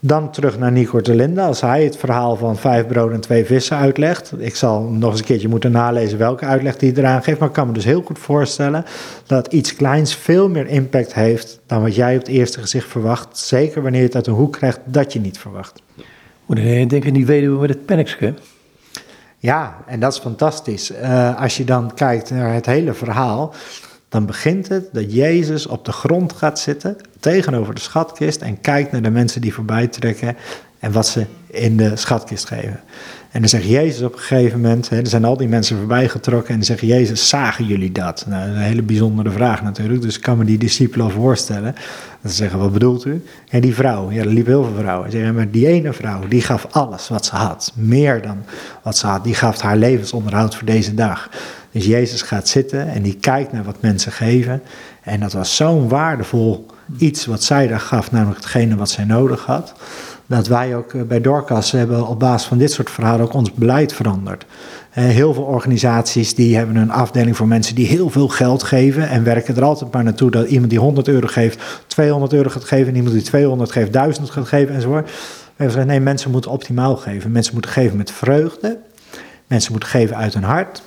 dan 0.00 0.30
terug 0.30 0.58
naar 0.58 0.72
Nico 0.72 1.00
de 1.00 1.14
Linde, 1.14 1.40
als 1.40 1.60
hij 1.60 1.84
het 1.84 1.96
verhaal 1.96 2.36
van 2.36 2.56
vijf 2.56 2.86
broden 2.86 3.14
en 3.14 3.20
twee 3.20 3.44
vissen 3.44 3.76
uitlegt. 3.76 4.32
Ik 4.38 4.56
zal 4.56 4.82
nog 4.82 5.10
eens 5.10 5.20
een 5.20 5.26
keertje 5.26 5.48
moeten 5.48 5.72
nalezen 5.72 6.18
welke 6.18 6.44
uitleg 6.44 6.80
hij 6.80 6.92
eraan 6.94 7.22
geeft, 7.22 7.38
maar 7.38 7.48
ik 7.48 7.54
kan 7.54 7.66
me 7.66 7.72
dus 7.72 7.84
heel 7.84 8.02
goed 8.02 8.18
voorstellen 8.18 8.84
dat 9.26 9.52
iets 9.52 9.74
kleins 9.74 10.14
veel 10.14 10.48
meer 10.48 10.66
impact 10.66 11.14
heeft 11.14 11.60
dan 11.66 11.82
wat 11.82 11.94
jij 11.94 12.14
op 12.14 12.20
het 12.20 12.28
eerste 12.28 12.60
gezicht 12.60 12.88
verwacht. 12.88 13.38
Zeker 13.38 13.82
wanneer 13.82 14.00
je 14.00 14.06
het 14.06 14.16
uit 14.16 14.26
een 14.26 14.32
hoek 14.34 14.52
krijgt 14.52 14.80
dat 14.84 15.12
je 15.12 15.20
niet 15.20 15.38
verwacht. 15.38 15.82
Moet 16.46 16.58
je 16.58 16.86
denken, 16.86 17.12
die 17.12 17.26
weduwe 17.26 17.60
met 17.60 17.68
het 17.68 17.84
pennekske. 17.84 18.34
Ja, 19.38 19.76
en 19.86 20.00
dat 20.00 20.12
is 20.12 20.18
fantastisch. 20.18 20.92
Uh, 20.92 21.40
als 21.40 21.56
je 21.56 21.64
dan 21.64 21.94
kijkt 21.94 22.30
naar 22.30 22.54
het 22.54 22.66
hele 22.66 22.94
verhaal, 22.94 23.54
dan 24.10 24.26
begint 24.26 24.68
het 24.68 24.88
dat 24.92 25.12
Jezus 25.12 25.66
op 25.66 25.84
de 25.84 25.92
grond 25.92 26.32
gaat 26.32 26.58
zitten 26.58 26.96
tegenover 27.20 27.74
de 27.74 27.80
schatkist 27.80 28.40
en 28.40 28.60
kijkt 28.60 28.92
naar 28.92 29.02
de 29.02 29.10
mensen 29.10 29.40
die 29.40 29.54
voorbij 29.54 29.86
trekken 29.86 30.36
en 30.78 30.92
wat 30.92 31.06
ze 31.06 31.26
in 31.46 31.76
de 31.76 31.96
schatkist 31.96 32.46
geven. 32.46 32.80
En 33.30 33.40
dan 33.40 33.48
zegt 33.48 33.64
Jezus 33.64 34.02
op 34.02 34.12
een 34.12 34.18
gegeven 34.18 34.60
moment, 34.60 34.88
hè, 34.88 34.98
er 34.98 35.06
zijn 35.06 35.24
al 35.24 35.36
die 35.36 35.48
mensen 35.48 35.76
voorbij 35.76 36.08
getrokken 36.08 36.48
en 36.48 36.54
dan 36.54 36.64
zegt 36.64 36.80
Jezus, 36.80 37.28
zagen 37.28 37.66
jullie 37.66 37.92
dat? 37.92 38.24
Nou, 38.28 38.48
een 38.48 38.56
hele 38.56 38.82
bijzondere 38.82 39.30
vraag 39.30 39.62
natuurlijk, 39.62 40.02
dus 40.02 40.16
ik 40.16 40.22
kan 40.22 40.38
me 40.38 40.44
die 40.44 40.58
discipelen 40.58 41.10
voorstellen. 41.10 41.74
Dat 42.22 42.30
ze 42.30 42.36
zeggen, 42.36 42.58
wat 42.58 42.72
bedoelt 42.72 43.04
u? 43.04 43.24
En 43.48 43.60
die 43.60 43.74
vrouw, 43.74 44.10
ja, 44.10 44.20
er 44.20 44.26
liepen 44.26 44.52
heel 44.52 44.64
veel 44.64 44.78
vrouwen. 44.78 45.10
Ze 45.10 45.16
zeggen, 45.16 45.34
maar 45.34 45.50
die 45.50 45.66
ene 45.66 45.92
vrouw, 45.92 46.28
die 46.28 46.42
gaf 46.42 46.66
alles 46.70 47.08
wat 47.08 47.26
ze 47.26 47.36
had. 47.36 47.72
Meer 47.74 48.22
dan 48.22 48.36
wat 48.82 48.96
ze 48.96 49.06
had. 49.06 49.24
Die 49.24 49.34
gaf 49.34 49.60
haar 49.60 49.76
levensonderhoud 49.76 50.54
voor 50.54 50.66
deze 50.66 50.94
dag. 50.94 51.28
Dus 51.72 51.86
Jezus 51.86 52.22
gaat 52.22 52.48
zitten 52.48 52.88
en 52.88 53.02
die 53.02 53.16
kijkt 53.16 53.52
naar 53.52 53.64
wat 53.64 53.76
mensen 53.80 54.12
geven. 54.12 54.62
En 55.02 55.20
dat 55.20 55.32
was 55.32 55.56
zo'n 55.56 55.88
waardevol 55.88 56.66
iets 56.98 57.26
wat 57.26 57.42
zij 57.42 57.66
daar 57.66 57.80
gaf, 57.80 58.10
namelijk 58.10 58.36
hetgene 58.36 58.76
wat 58.76 58.90
zij 58.90 59.04
nodig 59.04 59.44
had. 59.44 59.74
Dat 60.26 60.46
wij 60.46 60.76
ook 60.76 60.94
eh, 60.94 61.02
bij 61.02 61.20
Dorcas 61.20 61.70
hebben 61.70 62.06
op 62.06 62.18
basis 62.18 62.48
van 62.48 62.58
dit 62.58 62.72
soort 62.72 62.90
verhalen 62.90 63.24
ook 63.24 63.32
ons 63.32 63.52
beleid 63.52 63.92
veranderd. 63.92 64.46
Eh, 64.90 65.04
heel 65.04 65.34
veel 65.34 65.42
organisaties 65.42 66.34
die 66.34 66.56
hebben 66.56 66.76
een 66.76 66.90
afdeling 66.90 67.36
voor 67.36 67.48
mensen 67.48 67.74
die 67.74 67.86
heel 67.86 68.10
veel 68.10 68.28
geld 68.28 68.62
geven 68.62 69.08
en 69.08 69.24
werken 69.24 69.56
er 69.56 69.62
altijd 69.62 69.92
maar 69.92 70.04
naartoe 70.04 70.30
dat 70.30 70.48
iemand 70.48 70.70
die 70.70 70.78
100 70.78 71.08
euro 71.08 71.26
geeft 71.26 71.84
200 71.86 72.32
euro 72.32 72.48
gaat 72.48 72.64
geven 72.64 72.88
en 72.88 72.96
iemand 72.96 73.14
die 73.14 73.24
200 73.24 73.72
geeft 73.72 73.92
1000 73.92 74.30
gaat 74.30 74.48
geven 74.48 74.74
enzovoort. 74.74 75.04
We 75.06 75.66
hebben 75.66 75.74
gezegd 75.74 75.86
nee, 75.86 76.00
mensen 76.00 76.30
moeten 76.30 76.50
optimaal 76.50 76.96
geven. 76.96 77.32
Mensen 77.32 77.52
moeten 77.52 77.70
geven 77.70 77.96
met 77.96 78.10
vreugde. 78.10 78.78
Mensen 79.46 79.72
moeten 79.72 79.90
geven 79.90 80.16
uit 80.16 80.34
hun 80.34 80.42
hart. 80.42 80.82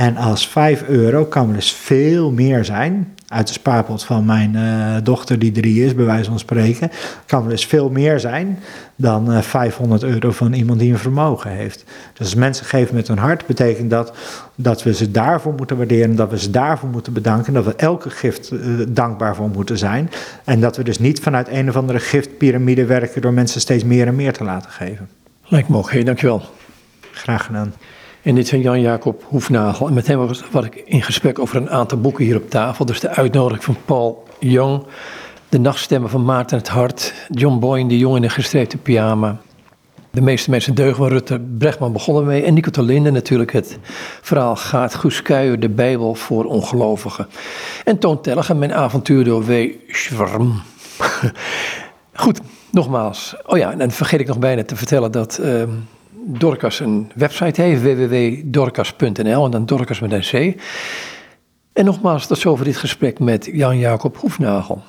En 0.00 0.16
als 0.16 0.48
5 0.48 0.82
euro 0.88 1.24
kan 1.24 1.46
wel 1.46 1.54
dus 1.54 1.72
veel 1.72 2.30
meer 2.30 2.64
zijn. 2.64 3.14
Uit 3.28 3.46
de 3.46 3.52
spaarpot 3.52 4.04
van 4.04 4.24
mijn 4.24 4.54
uh, 4.54 4.96
dochter, 5.02 5.38
die 5.38 5.52
drie 5.52 5.84
is, 5.84 5.94
bij 5.94 6.04
wijze 6.04 6.30
van 6.30 6.38
spreken. 6.38 6.90
Kan 7.26 7.42
wel 7.42 7.50
eens 7.50 7.66
veel 7.66 7.90
meer 7.90 8.20
zijn 8.20 8.58
dan 8.96 9.30
uh, 9.30 9.38
eh, 9.38 9.42
500 9.44 10.02
euro 10.02 10.30
van 10.30 10.52
iemand 10.52 10.78
die 10.80 10.92
een 10.92 10.98
vermogen 10.98 11.50
heeft. 11.50 11.84
Dus 12.12 12.26
als 12.26 12.34
mensen 12.34 12.66
geven 12.66 12.94
met 12.94 13.08
hun 13.08 13.18
hart, 13.18 13.46
betekent 13.46 13.90
dat 13.90 14.12
dat 14.54 14.82
we 14.82 14.94
ze 14.94 15.10
daarvoor 15.10 15.54
moeten 15.54 15.76
waarderen. 15.76 16.16
Dat 16.16 16.30
we 16.30 16.38
ze 16.38 16.50
daarvoor 16.50 16.88
moeten 16.88 17.12
bedanken. 17.12 17.52
Dat 17.52 17.64
we 17.64 17.74
elke 17.76 18.10
gift 18.10 18.52
uh, 18.52 18.86
dankbaar 18.88 19.36
voor 19.36 19.48
moeten 19.48 19.78
zijn. 19.78 20.10
En 20.44 20.60
dat 20.60 20.76
we 20.76 20.82
dus 20.82 20.98
niet 20.98 21.20
vanuit 21.20 21.48
een 21.48 21.68
of 21.68 21.76
andere 21.76 22.00
giftpyramide 22.00 22.84
werken 22.84 23.22
door 23.22 23.32
mensen 23.32 23.60
steeds 23.60 23.84
meer 23.84 24.06
en 24.06 24.16
meer 24.16 24.32
te 24.32 24.44
laten 24.44 24.70
geven. 24.70 25.08
Lijkt 25.44 25.68
me 25.68 25.76
oké, 25.76 26.02
dankjewel. 26.02 26.42
Graag 27.12 27.44
gedaan. 27.44 27.72
En 28.22 28.34
dit 28.34 28.48
zijn 28.48 28.60
Jan-Jacob 28.60 29.24
Hoefnagel. 29.28 29.86
En 29.86 29.94
met 29.94 30.06
hem 30.06 30.26
was, 30.26 30.42
ik 30.64 30.82
in 30.84 31.02
gesprek 31.02 31.38
over 31.38 31.56
een 31.56 31.70
aantal 31.70 32.00
boeken 32.00 32.24
hier 32.24 32.36
op 32.36 32.50
tafel. 32.50 32.84
Dus 32.84 33.00
de 33.00 33.08
uitnodiging 33.08 33.64
van 33.64 33.76
Paul 33.84 34.24
Jong, 34.38 34.82
De 35.48 35.58
Nachtstemmen 35.58 36.10
van 36.10 36.24
Maarten 36.24 36.58
het 36.58 36.68
Hart, 36.68 37.14
John 37.28 37.58
Boyne, 37.58 37.88
De 37.88 37.98
Jong 37.98 38.16
in 38.16 38.22
een 38.22 38.30
gestreepte 38.30 38.76
pyjama. 38.76 39.40
De 40.10 40.20
meeste 40.20 40.50
mensen 40.50 40.74
deugen 40.74 40.96
van 40.96 41.08
Rutte 41.08 41.40
Brechtman 41.58 41.92
begonnen 41.92 42.24
mee. 42.24 42.42
En 42.42 42.54
Nico 42.54 42.82
Linde 42.82 43.10
natuurlijk 43.10 43.52
het 43.52 43.78
verhaal 44.20 44.56
Gaat 44.56 44.94
Guus 44.94 45.22
de 45.58 45.68
Bijbel 45.68 46.14
voor 46.14 46.44
ongelovigen. 46.44 47.26
En 47.84 47.98
Toon 47.98 48.20
Tellige, 48.20 48.54
mijn 48.54 48.74
avontuur 48.74 49.24
door 49.24 49.44
W. 49.44 49.68
Schwarm. 49.88 50.62
Goed, 52.12 52.40
nogmaals. 52.70 53.34
Oh 53.46 53.58
ja, 53.58 53.72
en 53.72 53.78
dan 53.78 53.90
vergeet 53.90 54.20
ik 54.20 54.26
nog 54.26 54.38
bijna 54.38 54.64
te 54.64 54.76
vertellen 54.76 55.12
dat... 55.12 55.38
Uh, 55.42 55.62
Dorcas 56.24 56.80
een 56.80 57.10
website 57.14 57.62
heeft, 57.62 57.82
www.dorcas.nl 57.82 59.44
en 59.44 59.50
dan 59.50 59.66
Dorcas 59.66 60.00
met 60.00 60.12
een 60.12 60.54
C. 60.54 60.60
En 61.72 61.84
nogmaals, 61.84 62.26
tot 62.26 62.38
zover 62.38 62.64
dit 62.64 62.76
gesprek 62.76 63.18
met 63.18 63.48
Jan-Jacob 63.52 64.16
Hoefnagel. 64.16 64.82